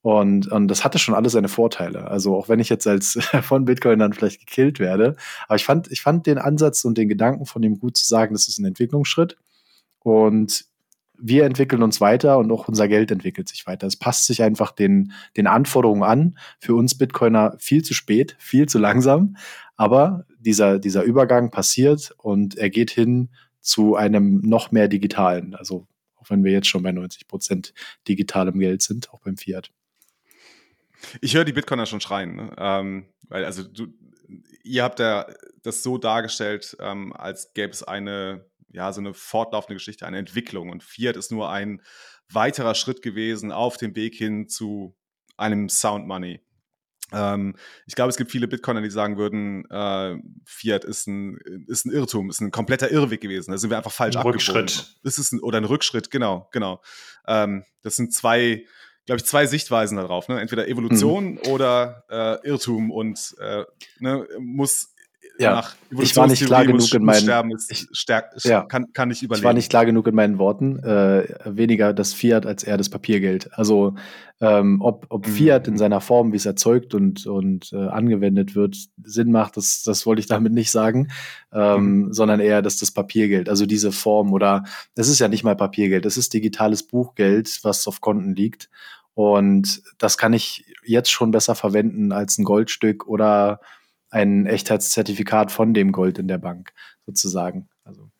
Und, 0.00 0.48
und 0.50 0.66
das 0.66 0.84
hatte 0.84 0.98
schon 0.98 1.14
alles 1.14 1.32
seine 1.32 1.48
Vorteile. 1.48 2.08
Also 2.08 2.36
auch 2.36 2.48
wenn 2.48 2.58
ich 2.58 2.68
jetzt 2.68 2.86
als 2.88 3.18
von 3.42 3.64
Bitcoin 3.64 4.00
dann 4.00 4.12
vielleicht 4.12 4.40
gekillt 4.40 4.80
werde. 4.80 5.16
Aber 5.46 5.56
ich 5.56 5.64
fand, 5.64 5.90
ich 5.92 6.02
fand 6.02 6.26
den 6.26 6.38
Ansatz 6.38 6.84
und 6.84 6.98
den 6.98 7.08
Gedanken 7.08 7.46
von 7.46 7.62
dem 7.62 7.78
gut 7.78 7.96
zu 7.96 8.06
sagen, 8.06 8.34
das 8.34 8.48
ist 8.48 8.58
ein 8.58 8.64
Entwicklungsschritt. 8.64 9.36
Und 10.00 10.64
wir 11.24 11.44
entwickeln 11.44 11.84
uns 11.84 12.00
weiter 12.00 12.38
und 12.38 12.50
auch 12.50 12.66
unser 12.66 12.88
Geld 12.88 13.12
entwickelt 13.12 13.48
sich 13.48 13.64
weiter. 13.66 13.86
Es 13.86 13.96
passt 13.96 14.26
sich 14.26 14.42
einfach 14.42 14.72
den, 14.72 15.12
den 15.36 15.46
Anforderungen 15.46 16.02
an. 16.02 16.38
Für 16.58 16.74
uns 16.74 16.98
Bitcoiner 16.98 17.54
viel 17.58 17.82
zu 17.84 17.94
spät, 17.94 18.34
viel 18.40 18.68
zu 18.68 18.80
langsam. 18.80 19.36
Aber 19.76 20.26
dieser, 20.38 20.80
dieser 20.80 21.04
Übergang 21.04 21.50
passiert 21.50 22.12
und 22.18 22.56
er 22.56 22.70
geht 22.70 22.90
hin 22.90 23.30
zu 23.60 23.94
einem 23.94 24.40
noch 24.40 24.72
mehr 24.72 24.88
digitalen. 24.88 25.54
Also 25.54 25.86
auch 26.16 26.28
wenn 26.28 26.42
wir 26.42 26.50
jetzt 26.50 26.66
schon 26.66 26.82
bei 26.82 26.90
90 26.90 27.28
Prozent 27.28 27.72
digitalem 28.08 28.58
Geld 28.58 28.82
sind, 28.82 29.12
auch 29.12 29.20
beim 29.20 29.36
Fiat. 29.36 29.70
Ich 31.20 31.34
höre 31.34 31.44
die 31.44 31.52
Bitcoiner 31.52 31.86
schon 31.86 32.00
schreien, 32.00 32.36
ne? 32.36 32.50
ähm, 32.58 33.06
weil 33.28 33.44
also 33.44 33.62
du, 33.62 33.86
ihr 34.64 34.82
habt 34.82 34.98
ja 34.98 35.26
das 35.62 35.82
so 35.82 35.98
dargestellt, 35.98 36.76
ähm, 36.80 37.12
als 37.12 37.54
gäbe 37.54 37.72
es 37.72 37.82
eine, 37.82 38.44
ja, 38.72 38.92
so 38.92 39.00
eine 39.00 39.14
fortlaufende 39.14 39.74
Geschichte, 39.74 40.06
eine 40.06 40.18
Entwicklung 40.18 40.70
und 40.70 40.82
Fiat 40.82 41.16
ist 41.16 41.30
nur 41.30 41.50
ein 41.50 41.82
weiterer 42.30 42.74
Schritt 42.74 43.02
gewesen 43.02 43.52
auf 43.52 43.76
dem 43.76 43.94
Weg 43.94 44.14
hin 44.14 44.48
zu 44.48 44.96
einem 45.36 45.68
Sound 45.68 46.06
Money. 46.06 46.40
Ähm, 47.12 47.54
ich 47.86 47.94
glaube, 47.94 48.10
es 48.10 48.16
gibt 48.16 48.30
viele 48.30 48.48
Bitcoiner, 48.48 48.80
die 48.80 48.90
sagen 48.90 49.18
würden, 49.18 49.68
äh, 49.70 50.16
Fiat 50.46 50.84
ist 50.84 51.06
ein, 51.06 51.36
ist 51.66 51.84
ein 51.84 51.92
Irrtum, 51.92 52.30
ist 52.30 52.40
ein 52.40 52.50
kompletter 52.50 52.90
Irrweg 52.90 53.20
gewesen. 53.20 53.52
Da 53.52 53.58
sind 53.58 53.70
wir 53.70 53.76
einfach 53.76 53.92
falsch 53.92 54.16
ein. 54.16 54.22
Rückschritt. 54.22 54.96
Das 55.02 55.18
ist 55.18 55.32
ein, 55.32 55.40
oder 55.40 55.58
ein 55.58 55.64
Rückschritt, 55.64 56.10
genau, 56.10 56.48
genau. 56.52 56.80
Ähm, 57.26 57.64
das 57.82 57.96
sind 57.96 58.14
zwei, 58.14 58.64
glaube 59.04 59.18
ich, 59.18 59.26
zwei 59.26 59.46
Sichtweisen 59.46 59.98
darauf. 59.98 60.28
Ne? 60.28 60.40
Entweder 60.40 60.68
Evolution 60.68 61.32
mhm. 61.32 61.50
oder 61.50 62.04
äh, 62.08 62.48
Irrtum 62.48 62.90
und 62.90 63.34
äh, 63.38 63.64
ne, 63.98 64.26
muss 64.38 64.91
ja, 65.42 65.54
nach 65.56 65.74
ich 65.90 66.16
war 66.16 66.26
nicht 66.26 66.46
klar 66.46 66.64
genug 66.64 66.92
in 66.94 67.04
meinen 67.04 67.22
Sterben 67.22 67.50
ist, 67.50 67.70
ich, 67.70 67.86
stärk, 67.92 68.32
ja, 68.44 68.62
kann, 68.62 68.92
kann 68.92 69.10
ich 69.10 69.22
überleben. 69.22 69.42
Ich 69.42 69.44
war 69.44 69.52
nicht 69.52 69.68
klar 69.68 69.84
genug 69.84 70.06
in 70.06 70.14
meinen 70.14 70.38
Worten. 70.38 70.78
Äh, 70.78 71.26
weniger 71.44 71.92
das 71.92 72.14
Fiat 72.14 72.46
als 72.46 72.62
eher 72.62 72.78
das 72.78 72.88
Papiergeld. 72.88 73.50
Also 73.52 73.94
ähm, 74.40 74.80
ob, 74.80 75.06
ob 75.08 75.26
mhm. 75.26 75.32
Fiat 75.32 75.68
in 75.68 75.76
seiner 75.76 76.00
Form, 76.00 76.32
wie 76.32 76.36
es 76.36 76.46
erzeugt 76.46 76.94
und, 76.94 77.26
und 77.26 77.72
äh, 77.72 77.88
angewendet 77.88 78.54
wird, 78.54 78.76
Sinn 79.04 79.30
macht, 79.30 79.56
das, 79.56 79.82
das 79.84 80.06
wollte 80.06 80.20
ich 80.20 80.26
damit 80.26 80.52
nicht 80.52 80.70
sagen, 80.70 81.08
ähm, 81.52 82.06
mhm. 82.06 82.12
sondern 82.12 82.40
eher, 82.40 82.62
dass 82.62 82.78
das 82.78 82.90
Papiergeld, 82.90 83.48
also 83.48 83.66
diese 83.66 83.92
Form 83.92 84.32
oder 84.32 84.64
es 84.96 85.08
ist 85.08 85.18
ja 85.18 85.28
nicht 85.28 85.44
mal 85.44 85.56
Papiergeld, 85.56 86.06
es 86.06 86.16
ist 86.16 86.34
digitales 86.34 86.82
Buchgeld, 86.82 87.60
was 87.62 87.86
auf 87.86 88.00
Konten 88.00 88.34
liegt. 88.34 88.68
Und 89.14 89.82
das 89.98 90.16
kann 90.16 90.32
ich 90.32 90.64
jetzt 90.84 91.10
schon 91.10 91.30
besser 91.30 91.54
verwenden 91.54 92.12
als 92.12 92.38
ein 92.38 92.44
Goldstück 92.44 93.06
oder 93.06 93.60
ein 94.12 94.46
Echtheitszertifikat 94.46 95.50
von 95.50 95.72
dem 95.74 95.90
Gold 95.90 96.18
in 96.18 96.28
der 96.28 96.38
Bank 96.38 96.72
sozusagen. 97.06 97.68
Also. 97.82 98.10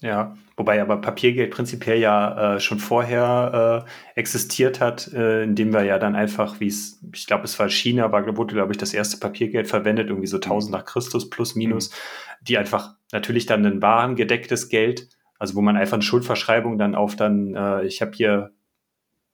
Ja, 0.00 0.36
wobei 0.56 0.80
aber 0.80 1.00
Papiergeld 1.00 1.50
prinzipiell 1.50 1.98
ja 1.98 2.54
äh, 2.54 2.60
schon 2.60 2.78
vorher 2.78 3.84
äh, 4.14 4.20
existiert 4.20 4.80
hat, 4.80 5.12
äh, 5.12 5.42
indem 5.42 5.72
wir 5.72 5.84
ja 5.84 5.98
dann 5.98 6.14
einfach, 6.14 6.60
wie 6.60 6.68
es, 6.68 7.00
ich 7.12 7.26
glaube, 7.26 7.44
es 7.44 7.58
war 7.58 7.68
China, 7.68 8.10
war, 8.12 8.36
wurde, 8.36 8.54
glaube 8.54 8.72
ich, 8.72 8.78
das 8.78 8.94
erste 8.94 9.18
Papiergeld 9.18 9.68
verwendet, 9.68 10.08
irgendwie 10.08 10.28
so 10.28 10.38
1000 10.38 10.72
nach 10.72 10.84
Christus 10.84 11.28
plus 11.28 11.54
minus, 11.56 11.90
mhm. 11.90 11.94
die 12.42 12.58
einfach 12.58 12.94
natürlich 13.12 13.46
dann 13.46 13.66
ein 13.66 13.82
warengedecktes 13.82 14.68
Geld, 14.68 15.08
also 15.38 15.56
wo 15.56 15.60
man 15.60 15.76
einfach 15.76 15.94
eine 15.94 16.02
Schuldverschreibung 16.02 16.78
dann 16.78 16.94
auf 16.94 17.16
dann, 17.16 17.54
äh, 17.54 17.84
ich 17.84 18.00
habe 18.00 18.12
hier 18.14 18.52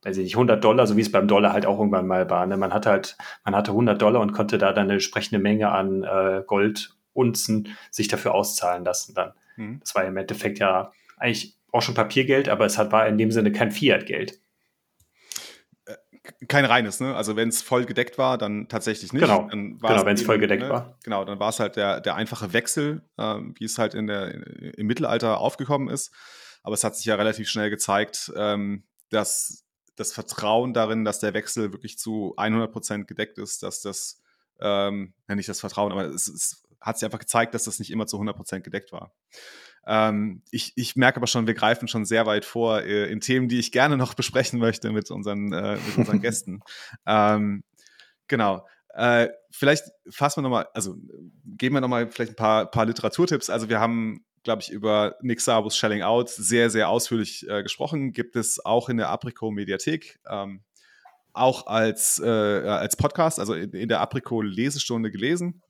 ich 0.05 0.17
nicht, 0.17 0.35
100 0.35 0.63
Dollar, 0.63 0.87
so 0.87 0.95
wie 0.97 1.01
es 1.01 1.11
beim 1.11 1.27
Dollar 1.27 1.53
halt 1.53 1.65
auch 1.65 1.77
irgendwann 1.77 2.07
mal 2.07 2.29
war. 2.29 2.45
Ne? 2.45 2.57
Man 2.57 2.73
hatte 2.73 2.89
halt, 2.89 3.17
man 3.43 3.55
hatte 3.55 3.71
100 3.71 4.01
Dollar 4.01 4.21
und 4.21 4.31
konnte 4.31 4.57
da 4.57 4.71
dann 4.71 4.85
eine 4.85 4.93
entsprechende 4.93 5.39
Menge 5.39 5.71
an 5.71 6.03
äh, 6.03 6.43
Goldunzen 6.45 7.75
sich 7.91 8.07
dafür 8.07 8.33
auszahlen 8.33 8.85
lassen 8.85 9.13
dann. 9.13 9.33
Mhm. 9.57 9.79
Das 9.81 9.95
war 9.95 10.05
im 10.05 10.15
Endeffekt 10.17 10.59
ja 10.59 10.91
eigentlich 11.17 11.57
auch 11.71 11.81
schon 11.81 11.95
Papiergeld, 11.95 12.49
aber 12.49 12.65
es 12.65 12.77
hat, 12.77 12.91
war 12.91 13.07
in 13.07 13.17
dem 13.17 13.31
Sinne 13.31 13.51
kein 13.51 13.71
Fiat-Geld. 13.71 14.39
Äh, 15.85 15.95
kein 16.47 16.65
reines, 16.65 17.01
ne? 17.01 17.15
Also 17.15 17.35
wenn 17.35 17.49
es 17.49 17.61
voll 17.61 17.85
gedeckt 17.85 18.17
war, 18.17 18.37
dann 18.37 18.69
tatsächlich 18.69 19.11
nicht. 19.11 19.21
Genau, 19.21 19.47
genau 19.47 20.05
wenn 20.05 20.15
es 20.15 20.23
voll 20.23 20.39
gedeckt 20.39 20.63
ne? 20.63 20.69
war. 20.69 20.97
Genau, 21.03 21.25
dann 21.25 21.39
war 21.39 21.49
es 21.49 21.59
halt 21.59 21.75
der, 21.75 21.99
der 21.99 22.15
einfache 22.15 22.53
Wechsel, 22.53 23.03
äh, 23.17 23.35
wie 23.55 23.65
es 23.65 23.77
halt 23.77 23.93
in 23.93 24.07
der, 24.07 24.33
im 24.77 24.87
Mittelalter 24.87 25.39
aufgekommen 25.39 25.89
ist. 25.89 26.13
Aber 26.63 26.73
es 26.73 26.83
hat 26.83 26.95
sich 26.95 27.05
ja 27.05 27.15
relativ 27.15 27.49
schnell 27.49 27.69
gezeigt, 27.69 28.31
ähm, 28.35 28.83
dass 29.09 29.65
das 29.99 30.13
Vertrauen 30.13 30.73
darin, 30.73 31.03
dass 31.05 31.19
der 31.19 31.33
Wechsel 31.33 31.71
wirklich 31.71 31.97
zu 31.97 32.33
100 32.37 32.71
Prozent 32.71 33.07
gedeckt 33.07 33.37
ist, 33.37 33.63
dass 33.63 33.81
das, 33.81 34.21
ähm, 34.59 35.13
ja 35.27 35.35
nicht 35.35 35.49
das 35.49 35.59
Vertrauen, 35.59 35.91
aber 35.91 36.05
es, 36.05 36.27
es 36.27 36.63
hat 36.81 36.97
sich 36.97 37.05
einfach 37.05 37.19
gezeigt, 37.19 37.53
dass 37.53 37.65
das 37.65 37.79
nicht 37.79 37.91
immer 37.91 38.07
zu 38.07 38.17
100 38.17 38.35
Prozent 38.35 38.63
gedeckt 38.63 38.91
war. 38.91 39.13
Ähm, 39.85 40.43
ich, 40.51 40.73
ich 40.75 40.95
merke 40.95 41.17
aber 41.17 41.27
schon, 41.27 41.47
wir 41.47 41.53
greifen 41.53 41.87
schon 41.87 42.05
sehr 42.05 42.25
weit 42.25 42.45
vor 42.45 42.81
äh, 42.81 43.11
in 43.11 43.21
Themen, 43.21 43.49
die 43.49 43.59
ich 43.59 43.71
gerne 43.71 43.97
noch 43.97 44.13
besprechen 44.15 44.59
möchte 44.59 44.91
mit 44.91 45.11
unseren, 45.11 45.51
äh, 45.51 45.77
mit 45.77 45.97
unseren 45.97 46.21
Gästen. 46.21 46.61
Ähm, 47.05 47.63
genau. 48.27 48.65
Äh, 48.93 49.29
vielleicht 49.51 49.85
fassen 50.09 50.37
wir 50.37 50.43
nochmal, 50.43 50.67
also 50.73 50.95
geben 51.45 51.75
wir 51.75 51.81
nochmal 51.81 52.09
vielleicht 52.09 52.33
ein 52.33 52.35
paar, 52.35 52.69
paar 52.69 52.85
Literaturtipps. 52.85 53.49
Also 53.49 53.69
wir 53.69 53.79
haben 53.79 54.25
glaube 54.43 54.61
ich, 54.61 54.69
über 54.69 55.15
Nick 55.21 55.41
Sabus 55.41 55.77
Shelling 55.77 56.01
Out 56.01 56.29
sehr, 56.29 56.69
sehr 56.69 56.89
ausführlich 56.89 57.47
äh, 57.49 57.63
gesprochen. 57.63 58.11
Gibt 58.11 58.35
es 58.35 58.63
auch 58.63 58.89
in 58.89 58.97
der 58.97 59.09
Aprico 59.09 59.51
Mediathek. 59.51 60.19
Ähm, 60.29 60.61
auch 61.33 61.67
als, 61.67 62.19
äh, 62.19 62.27
als 62.27 62.95
Podcast, 62.95 63.39
also 63.39 63.53
in, 63.53 63.71
in 63.71 63.89
der 63.89 64.01
Aprico 64.01 64.41
Lesestunde 64.41 65.11
gelesen. 65.11 65.61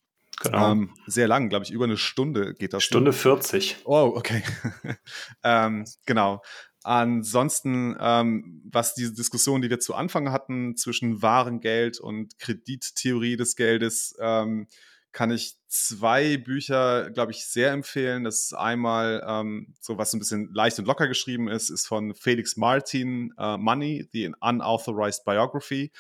Genau. 0.41 0.71
Ähm, 0.71 0.93
sehr 1.05 1.27
lang, 1.27 1.49
glaube 1.49 1.65
ich, 1.65 1.71
über 1.71 1.83
eine 1.85 1.97
Stunde 1.97 2.53
geht 2.53 2.73
das. 2.73 2.83
Stunde 2.83 3.11
40. 3.11 3.77
Oh, 3.83 4.13
okay. 4.15 4.41
ähm, 5.43 5.85
genau. 6.05 6.41
Ansonsten, 6.83 7.97
ähm, 7.99 8.61
was 8.71 8.95
diese 8.95 9.13
Diskussion, 9.13 9.61
die 9.61 9.69
wir 9.69 9.79
zu 9.79 9.95
Anfang 9.95 10.31
hatten, 10.31 10.77
zwischen 10.77 11.21
Warengeld 11.21 11.99
und 11.99 12.39
Kredittheorie 12.39 13.35
des 13.35 13.57
Geldes, 13.57 14.15
ähm, 14.19 14.67
kann 15.11 15.31
ich 15.31 15.55
zwei 15.67 16.37
Bücher, 16.37 17.09
glaube 17.11 17.31
ich, 17.31 17.45
sehr 17.45 17.71
empfehlen. 17.71 18.23
Das 18.23 18.43
ist 18.43 18.53
einmal 18.53 19.23
ähm, 19.27 19.73
so, 19.79 19.97
was 19.97 20.13
ein 20.13 20.19
bisschen 20.19 20.49
leicht 20.53 20.77
und 20.79 20.85
locker 20.85 21.07
geschrieben 21.07 21.47
ist, 21.47 21.69
ist 21.69 21.87
von 21.87 22.13
Felix 22.13 22.57
Martin, 22.57 23.33
uh, 23.39 23.57
Money, 23.57 24.07
The 24.11 24.33
Unauthorized 24.39 25.25
Biography. 25.25 25.91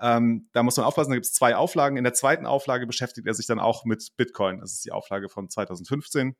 Ähm, 0.00 0.48
da 0.52 0.62
muss 0.62 0.76
man 0.76 0.86
aufpassen, 0.86 1.10
da 1.10 1.16
gibt 1.16 1.26
es 1.26 1.32
zwei 1.32 1.56
Auflagen. 1.56 1.96
In 1.96 2.04
der 2.04 2.14
zweiten 2.14 2.46
Auflage 2.46 2.86
beschäftigt 2.86 3.26
er 3.26 3.34
sich 3.34 3.46
dann 3.46 3.58
auch 3.58 3.84
mit 3.84 4.16
Bitcoin. 4.16 4.60
Das 4.60 4.72
ist 4.72 4.84
die 4.84 4.92
Auflage 4.92 5.28
von 5.28 5.48
2015. 5.48 6.36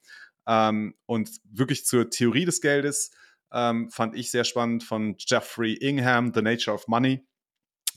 Ähm, 0.47 0.95
und 1.07 1.31
wirklich 1.45 1.85
zur 1.85 2.11
Theorie 2.11 2.45
des 2.45 2.61
Geldes 2.61 3.11
ähm, 3.53 3.91
fand 3.91 4.17
ich 4.17 4.31
sehr 4.31 4.45
spannend 4.45 4.85
von 4.85 5.17
Jeffrey 5.19 5.75
Ingham, 5.75 6.33
The 6.35 6.43
Nature 6.43 6.75
of 6.75 6.89
Money. 6.89 7.27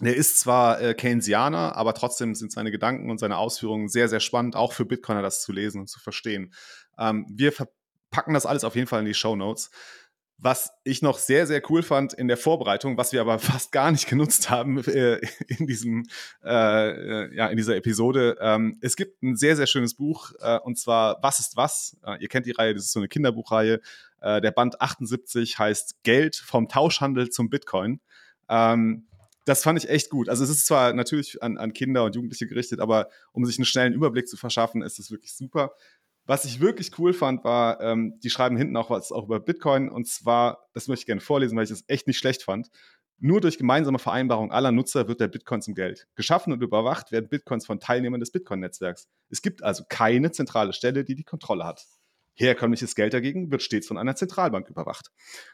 Der 0.02 0.16
ist 0.16 0.39
zwar 0.39 0.82
äh, 0.82 0.93
Keynesianer, 0.95 1.76
aber 1.76 1.93
trotzdem 1.93 2.34
sind 2.34 2.52
seine 2.52 2.72
Gedanken 2.72 3.12
und 3.12 3.20
seine 3.20 3.38
Ausführungen 3.38 3.88
sehr, 3.88 4.10
sehr 4.10 4.20
spannend, 4.20 4.56
auch 4.56 4.74
für 4.74 4.86
Bitcoiner 4.86 5.22
das 5.22 5.41
zu 5.43 5.52
lesen 5.52 5.82
und 5.82 5.88
zu 5.88 5.99
verstehen. 5.99 6.54
Ähm, 6.97 7.28
wir 7.30 7.52
verpacken 7.52 8.34
das 8.34 8.45
alles 8.47 8.64
auf 8.64 8.76
jeden 8.76 8.88
Fall 8.88 9.02
in 9.02 9.06
die 9.06 9.14
Show 9.14 9.36
Notes. 9.36 9.70
Was 10.43 10.72
ich 10.84 11.04
noch 11.04 11.20
sehr, 11.20 11.45
sehr 11.45 11.62
cool 11.70 11.84
fand 11.84 12.14
in 12.14 12.28
der 12.28 12.36
Vorbereitung, 12.36 12.97
was 12.97 13.14
wir 13.14 13.22
aber 13.22 13.38
fast 13.39 13.72
gar 13.72 13.91
nicht 13.91 14.08
genutzt 14.08 14.49
haben 14.49 14.84
äh, 14.86 15.22
in, 15.47 15.68
diesem, 15.68 16.08
äh, 16.43 17.26
äh, 17.28 17.36
ja, 17.36 17.47
in 17.47 17.58
dieser 17.58 17.76
Episode. 17.76 18.38
Ähm, 18.41 18.80
es 18.82 18.95
gibt 18.95 19.22
ein 19.22 19.36
sehr, 19.36 19.56
sehr 19.56 19.68
schönes 19.68 19.93
Buch 19.93 20.32
äh, 20.39 20.58
und 20.58 20.80
zwar 20.80 21.22
Was 21.22 21.39
ist 21.39 21.58
was? 21.58 21.95
Äh, 22.04 22.24
ihr 22.24 22.28
kennt 22.28 22.47
die 22.47 22.52
Reihe, 22.52 22.74
das 22.74 22.86
ist 22.86 22.91
so 22.91 22.99
eine 22.99 23.08
Kinderbuchreihe. 23.08 23.82
Äh, 24.20 24.41
der 24.41 24.49
Band 24.49 24.82
78 24.82 25.60
heißt 25.60 26.02
Geld 26.02 26.36
vom 26.36 26.68
Tauschhandel 26.68 27.30
zum 27.30 27.52
Bitcoin. 27.52 28.02
Ähm, 28.49 29.06
das 29.46 29.64
fand 29.64 29.84
ich 29.84 29.89
echt 29.89 30.10
gut. 30.10 30.30
Also 30.30 30.44
es 30.44 30.50
ist 30.50 30.66
zwar 30.66 30.94
natürlich 30.94 31.42
an, 31.42 31.58
an 31.58 31.74
Kinder 31.74 32.04
und 32.04 32.16
Jugendliche 32.16 32.48
gerichtet, 32.48 32.80
aber 32.80 33.10
um 33.32 33.46
sich 33.46 33.58
einen 33.58 33.66
schnellen 33.66 33.94
Überblick 33.94 34.28
zu 34.28 34.38
verschaffen, 34.38 34.82
ist 34.82 35.00
es 35.00 35.12
wirklich 35.12 35.34
super. 35.36 35.74
Was 36.26 36.46
ich 36.46 36.60
wirklich 36.60 36.98
cool 37.00 37.14
fand, 37.14 37.44
war, 37.44 37.82
ähm, 37.82 38.20
die 38.20 38.30
schreiben 38.30 38.56
hinten 38.56 38.78
auch 38.78 38.89
was 38.89 39.12
auch 39.12 39.26
über 39.26 39.39
Bitcoin 39.39 39.89
und 39.89 40.08
zwar, 40.08 40.68
das 40.74 40.88
möchte 40.88 41.04
ich 41.04 41.08
gerne 41.08 41.22
vorlesen, 41.22 41.58
weil 41.58 41.64
ich 41.64 41.72
das 41.72 41.84
echt 41.88 42.08
nicht 42.08 42.20
schlecht 42.20 42.44
fand. 42.44 42.70
Nur 43.18 43.42
durch 43.42 43.58
gemeinsame 43.58 44.00
Vereinbarung 44.00 44.52
aller 44.52 44.72
Nutzer 44.72 45.08
wird 45.08 45.20
der 45.20 45.28
Bitcoin 45.28 45.62
zum 45.62 45.76
Geld. 45.76 46.08
Geschaffen 46.16 46.54
und 46.54 46.62
überwacht 46.62 47.12
werden 47.12 47.30
Bitcoins 47.30 47.66
von 47.66 47.80
Teilnehmern 47.80 48.20
des 48.20 48.32
Bitcoin-Netzwerks. 48.32 49.08
Es 49.30 49.42
gibt 49.42 49.64
also 49.64 49.84
keine 49.88 50.32
zentrale 50.32 50.74
Stelle, 50.74 51.04
die 51.04 51.16
die 51.16 51.24
Kontrolle 51.24 51.66
hat. 51.66 51.86
Herkömmliches 52.34 52.96
Geld 52.96 53.14
dagegen 53.14 53.52
wird 53.52 53.62
stets 53.62 53.88
von 53.88 53.98
einer 53.98 54.16
Zentralbank 54.16 54.70
überwacht. 54.70 55.12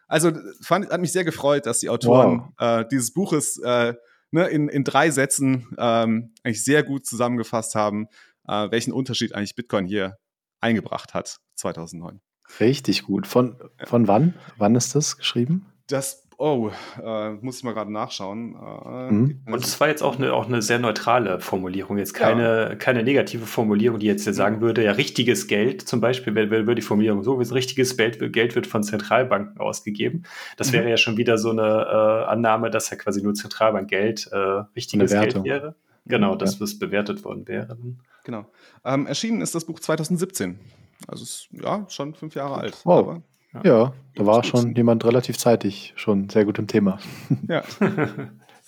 Also 0.07 0.31
fand, 0.61 0.89
hat 0.89 1.01
mich 1.01 1.11
sehr 1.11 1.23
gefreut, 1.23 1.65
dass 1.65 1.79
die 1.79 1.89
Autoren 1.89 2.53
wow. 2.57 2.81
äh, 2.81 2.85
dieses 2.89 3.13
Buches 3.13 3.57
äh, 3.63 3.93
ne, 4.31 4.47
in, 4.47 4.69
in 4.69 4.83
drei 4.83 5.11
Sätzen 5.11 5.67
ähm, 5.77 6.33
eigentlich 6.43 6.63
sehr 6.63 6.83
gut 6.83 7.05
zusammengefasst 7.05 7.75
haben, 7.75 8.07
äh, 8.47 8.69
welchen 8.71 8.93
Unterschied 8.93 9.33
eigentlich 9.33 9.55
Bitcoin 9.55 9.85
hier 9.85 10.17
eingebracht 10.61 11.13
hat 11.13 11.37
2009. 11.55 12.21
Richtig 12.59 13.03
gut. 13.03 13.27
Von, 13.27 13.57
von 13.83 14.07
wann? 14.07 14.33
Wann 14.57 14.75
ist 14.75 14.95
das 14.95 15.17
geschrieben? 15.17 15.65
Das 15.87 16.26
Oh, 16.39 16.69
äh, 17.03 17.31
muss 17.31 17.57
ich 17.57 17.63
mal 17.63 17.73
gerade 17.73 17.91
nachschauen. 17.91 18.55
Äh, 18.55 19.11
mhm. 19.11 19.41
Und 19.47 19.63
es 19.63 19.79
war 19.79 19.87
jetzt 19.87 20.03
auch 20.03 20.17
eine, 20.17 20.33
auch 20.33 20.45
eine 20.45 20.61
sehr 20.61 20.77
neutrale 20.77 21.39
Formulierung, 21.39 21.97
jetzt 21.97 22.13
keine, 22.13 22.69
ja. 22.69 22.75
keine 22.75 23.01
negative 23.01 23.47
Formulierung, 23.47 23.97
die 23.97 24.05
jetzt 24.05 24.23
sagen 24.23 24.61
würde, 24.61 24.83
ja, 24.83 24.91
richtiges 24.91 25.47
Geld 25.47 25.81
zum 25.81 25.99
Beispiel, 25.99 26.35
wäre 26.35 26.75
die 26.75 26.83
Formulierung 26.83 27.23
so, 27.23 27.33
richtiges 27.33 27.97
Geld, 27.97 28.33
Geld 28.33 28.53
wird 28.53 28.67
von 28.67 28.83
Zentralbanken 28.83 29.59
ausgegeben. 29.59 30.23
Das 30.57 30.67
mhm. 30.69 30.73
wäre 30.73 30.89
ja 30.91 30.97
schon 30.97 31.17
wieder 31.17 31.39
so 31.39 31.49
eine 31.49 31.63
äh, 31.63 32.29
Annahme, 32.29 32.69
dass 32.69 32.91
ja 32.91 32.97
quasi 32.97 33.23
nur 33.23 33.33
Zentralbankgeld 33.33 34.29
äh, 34.31 34.37
richtiges 34.75 35.11
Geld 35.11 35.43
wäre. 35.43 35.73
Genau, 36.05 36.35
dass 36.35 36.53
ja. 36.53 36.59
das 36.59 36.77
bewertet 36.77 37.25
worden 37.25 37.47
wäre. 37.47 37.77
Genau. 38.23 38.45
Ähm, 38.85 39.07
erschienen 39.07 39.41
ist 39.41 39.55
das 39.55 39.65
Buch 39.65 39.79
2017. 39.79 40.59
Also 41.07 41.23
ist 41.23 41.47
ja 41.51 41.85
schon 41.89 42.13
fünf 42.13 42.35
Jahre 42.35 42.59
alt. 42.59 42.77
Wow. 42.83 43.21
Ja, 43.63 43.77
ja 43.77 43.93
da 44.15 44.25
war 44.25 44.43
schon 44.43 44.75
jemand 44.75 45.05
relativ 45.05 45.37
zeitig 45.37 45.93
schon 45.95 46.29
sehr 46.29 46.45
gut 46.45 46.57
im 46.59 46.67
Thema. 46.67 46.99
Ja. 47.47 47.61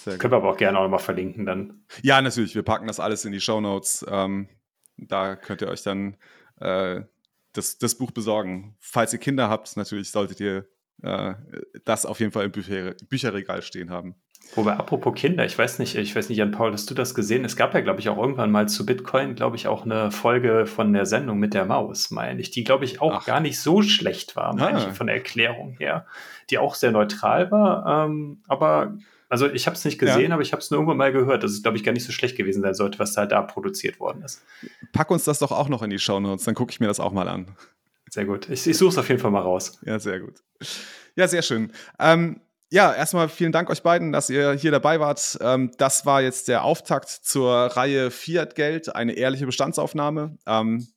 Können 0.06 0.32
wir 0.32 0.38
aber 0.38 0.52
auch 0.52 0.58
gerne 0.58 0.80
auch 0.80 0.84
nochmal 0.84 1.00
verlinken 1.00 1.46
dann. 1.46 1.82
Ja, 2.02 2.22
natürlich. 2.22 2.56
Wir 2.56 2.64
packen 2.64 2.88
das 2.88 3.02
alles 3.02 3.26
in 3.26 3.34
die 3.34 3.42
Show 3.42 3.60
Notes. 3.60 4.06
Ähm, 4.10 4.48
da 4.96 5.36
könnt 5.36 5.62
ihr 5.62 5.68
euch 5.68 5.84
dann 5.84 6.16
äh, 6.62 7.02
das, 7.52 7.78
das 7.80 7.96
Buch 7.96 8.12
besorgen. 8.12 8.76
Falls 8.80 9.12
ihr 9.12 9.20
Kinder 9.20 9.50
habt, 9.50 9.76
natürlich 9.76 10.12
solltet 10.12 10.40
ihr 10.40 10.68
äh, 11.02 11.34
das 11.84 12.06
auf 12.06 12.20
jeden 12.20 12.32
Fall 12.32 12.46
im 12.46 12.52
Bücher, 12.52 12.94
Bücherregal 13.10 13.62
stehen 13.62 13.90
haben. 13.90 14.16
Wobei, 14.56 14.74
apropos 14.74 15.14
Kinder, 15.16 15.46
ich 15.46 15.58
weiß 15.58 15.78
nicht, 15.80 15.96
ich 15.96 16.16
weiß 16.16 16.30
nicht, 16.30 16.38
Jan 16.40 16.52
Paul, 16.52 16.74
hast 16.74 16.90
du 16.90 16.96
das 16.96 17.14
gesehen? 17.14 17.46
Es 17.46 17.56
gab 17.56 17.74
ja, 17.76 17.82
glaube 17.82 18.00
ich, 18.00 18.10
auch 18.10 18.18
irgendwann 18.18 18.52
mal 18.52 18.68
zu 18.68 18.86
Bitcoin, 18.86 19.36
glaube 19.36 19.56
ich, 19.56 19.68
auch 19.68 19.86
eine 19.86 20.12
Folge 20.12 20.66
von 20.66 20.92
der 20.92 21.06
Sendung 21.06 21.38
mit 21.38 21.54
der 21.54 21.66
Maus, 21.66 22.10
meine 22.10 22.42
ich, 22.42 22.50
die, 22.50 22.64
glaube 22.64 22.86
ich, 22.86 23.00
auch 23.00 23.22
Ach. 23.22 23.26
gar 23.26 23.40
nicht 23.42 23.60
so 23.60 23.84
schlecht 23.84 24.36
war, 24.36 24.56
meine 24.56 24.80
ah. 24.80 24.88
ich, 24.90 24.98
von 24.98 25.08
der 25.08 25.18
Erklärung 25.18 25.76
her, 25.78 26.08
die 26.50 26.58
auch 26.58 26.74
sehr 26.74 26.92
neutral 26.92 27.52
war, 27.52 28.06
ähm, 28.06 28.42
aber 28.48 28.98
also 29.32 29.48
ich 29.48 29.68
habe 29.68 29.76
es 29.76 29.86
nicht 29.86 30.00
gesehen, 30.00 30.30
ja. 30.30 30.34
aber 30.34 30.42
ich 30.42 30.52
habe 30.52 30.62
es 30.62 30.72
nur 30.72 30.80
irgendwann 30.80 30.98
mal 30.98 31.12
gehört, 31.12 31.44
dass 31.44 31.52
es, 31.52 31.62
glaube 31.62 31.78
ich, 31.78 31.84
gar 31.84 31.92
nicht 31.92 32.04
so 32.04 32.12
schlecht 32.12 32.36
gewesen 32.36 32.64
sein 32.64 32.74
sollte, 32.74 32.98
was 32.98 33.14
da, 33.14 33.28
da 33.28 33.44
produziert 33.44 34.00
worden 34.00 34.24
ist. 34.24 34.44
Pack 34.92 35.12
uns 35.12 35.24
das 35.24 35.38
doch 35.38 35.52
auch 35.52 35.70
noch 35.70 35.84
in 35.84 35.92
die 35.92 36.00
Show 36.00 36.20
Notes, 36.20 36.46
dann 36.46 36.56
gucke 36.56 36.72
ich 36.72 36.80
mir 36.80 36.88
das 36.88 37.00
auch 37.00 37.12
mal 37.12 37.28
an. 37.28 37.46
Sehr 38.10 38.26
gut. 38.26 38.50
Ich, 38.50 38.66
ich 38.66 38.76
suche 38.76 38.90
es 38.90 38.98
auf 38.98 39.08
jeden 39.08 39.22
Fall 39.22 39.30
mal 39.30 39.42
raus. 39.42 39.80
Ja, 39.86 40.00
sehr 40.00 40.20
gut. 40.20 40.42
Ja, 41.16 41.28
sehr 41.28 41.44
schön. 41.44 41.72
Ähm, 42.00 42.42
ja, 42.72 42.94
erstmal 42.94 43.30
vielen 43.30 43.52
Dank 43.52 43.70
euch 43.70 43.82
beiden, 43.82 44.12
dass 44.12 44.30
ihr 44.30 44.54
hier 44.54 44.72
dabei 44.72 45.00
wart. 45.00 45.38
Ähm, 45.42 45.72
das 45.78 46.06
war 46.06 46.22
jetzt 46.22 46.48
der 46.48 46.64
Auftakt 46.64 47.10
zur 47.10 47.52
Reihe 47.52 48.12
Fiat 48.12 48.56
Geld, 48.56 48.96
eine 48.96 49.14
ehrliche 49.14 49.48
Bestandsaufnahme. 49.48 50.38
Ähm, 50.46 50.88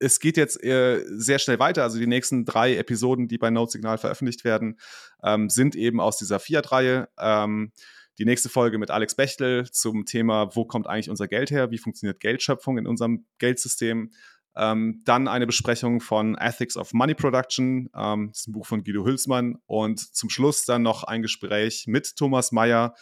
es 0.00 0.18
geht 0.18 0.36
jetzt 0.36 0.62
äh, 0.62 1.02
sehr 1.06 1.38
schnell 1.38 1.60
weiter. 1.60 1.84
Also 1.84 1.98
die 1.98 2.08
nächsten 2.08 2.44
drei 2.44 2.76
Episoden, 2.76 3.28
die 3.28 3.38
bei 3.38 3.50
Note 3.50 3.72
Signal 3.72 3.96
veröffentlicht 3.96 4.44
werden, 4.44 4.78
ähm, 5.22 5.48
sind 5.48 5.76
eben 5.76 6.00
aus 6.00 6.18
dieser 6.18 6.40
Fiat-Reihe. 6.40 7.08
Ähm, 7.18 7.72
die 8.18 8.24
nächste 8.24 8.48
Folge 8.48 8.78
mit 8.78 8.90
Alex 8.90 9.14
Bechtel 9.14 9.70
zum 9.70 10.06
Thema, 10.06 10.54
wo 10.54 10.64
kommt 10.64 10.86
eigentlich 10.86 11.10
unser 11.10 11.26
Geld 11.28 11.50
her? 11.50 11.70
Wie 11.70 11.78
funktioniert 11.78 12.20
Geldschöpfung 12.20 12.78
in 12.78 12.86
unserem 12.86 13.26
Geldsystem? 13.38 14.12
Ähm, 14.56 15.02
dann 15.04 15.28
eine 15.28 15.46
Besprechung 15.46 16.00
von 16.00 16.36
Ethics 16.36 16.76
of 16.76 16.92
Money 16.92 17.14
Production, 17.14 17.90
ähm, 17.94 18.28
das 18.28 18.40
ist 18.40 18.48
ein 18.48 18.52
Buch 18.52 18.66
von 18.66 18.84
Guido 18.84 19.04
Hülsmann. 19.04 19.58
Und 19.66 20.00
zum 20.14 20.30
Schluss 20.30 20.64
dann 20.64 20.82
noch 20.82 21.04
ein 21.04 21.22
Gespräch 21.22 21.86
mit 21.86 22.16
Thomas 22.16 22.52
Mayer 22.52 22.94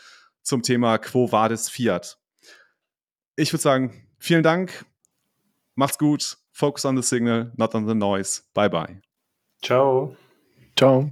zum 0.43 0.63
Thema 0.63 0.99
Quo 0.99 1.31
Vadis 1.31 1.69
Fiat. 1.69 2.19
Ich 3.37 3.53
würde 3.53 3.63
sagen, 3.63 4.07
vielen 4.19 4.43
Dank, 4.43 4.85
macht's 5.75 5.99
gut, 5.99 6.39
focus 6.53 6.85
on 6.85 6.97
the 6.97 7.03
signal, 7.03 7.53
not 7.57 7.75
on 7.75 7.87
the 7.87 7.95
noise. 7.95 8.43
Bye 8.55 8.69
bye. 8.69 9.01
Ciao. 9.63 10.17
Ciao. 10.77 11.11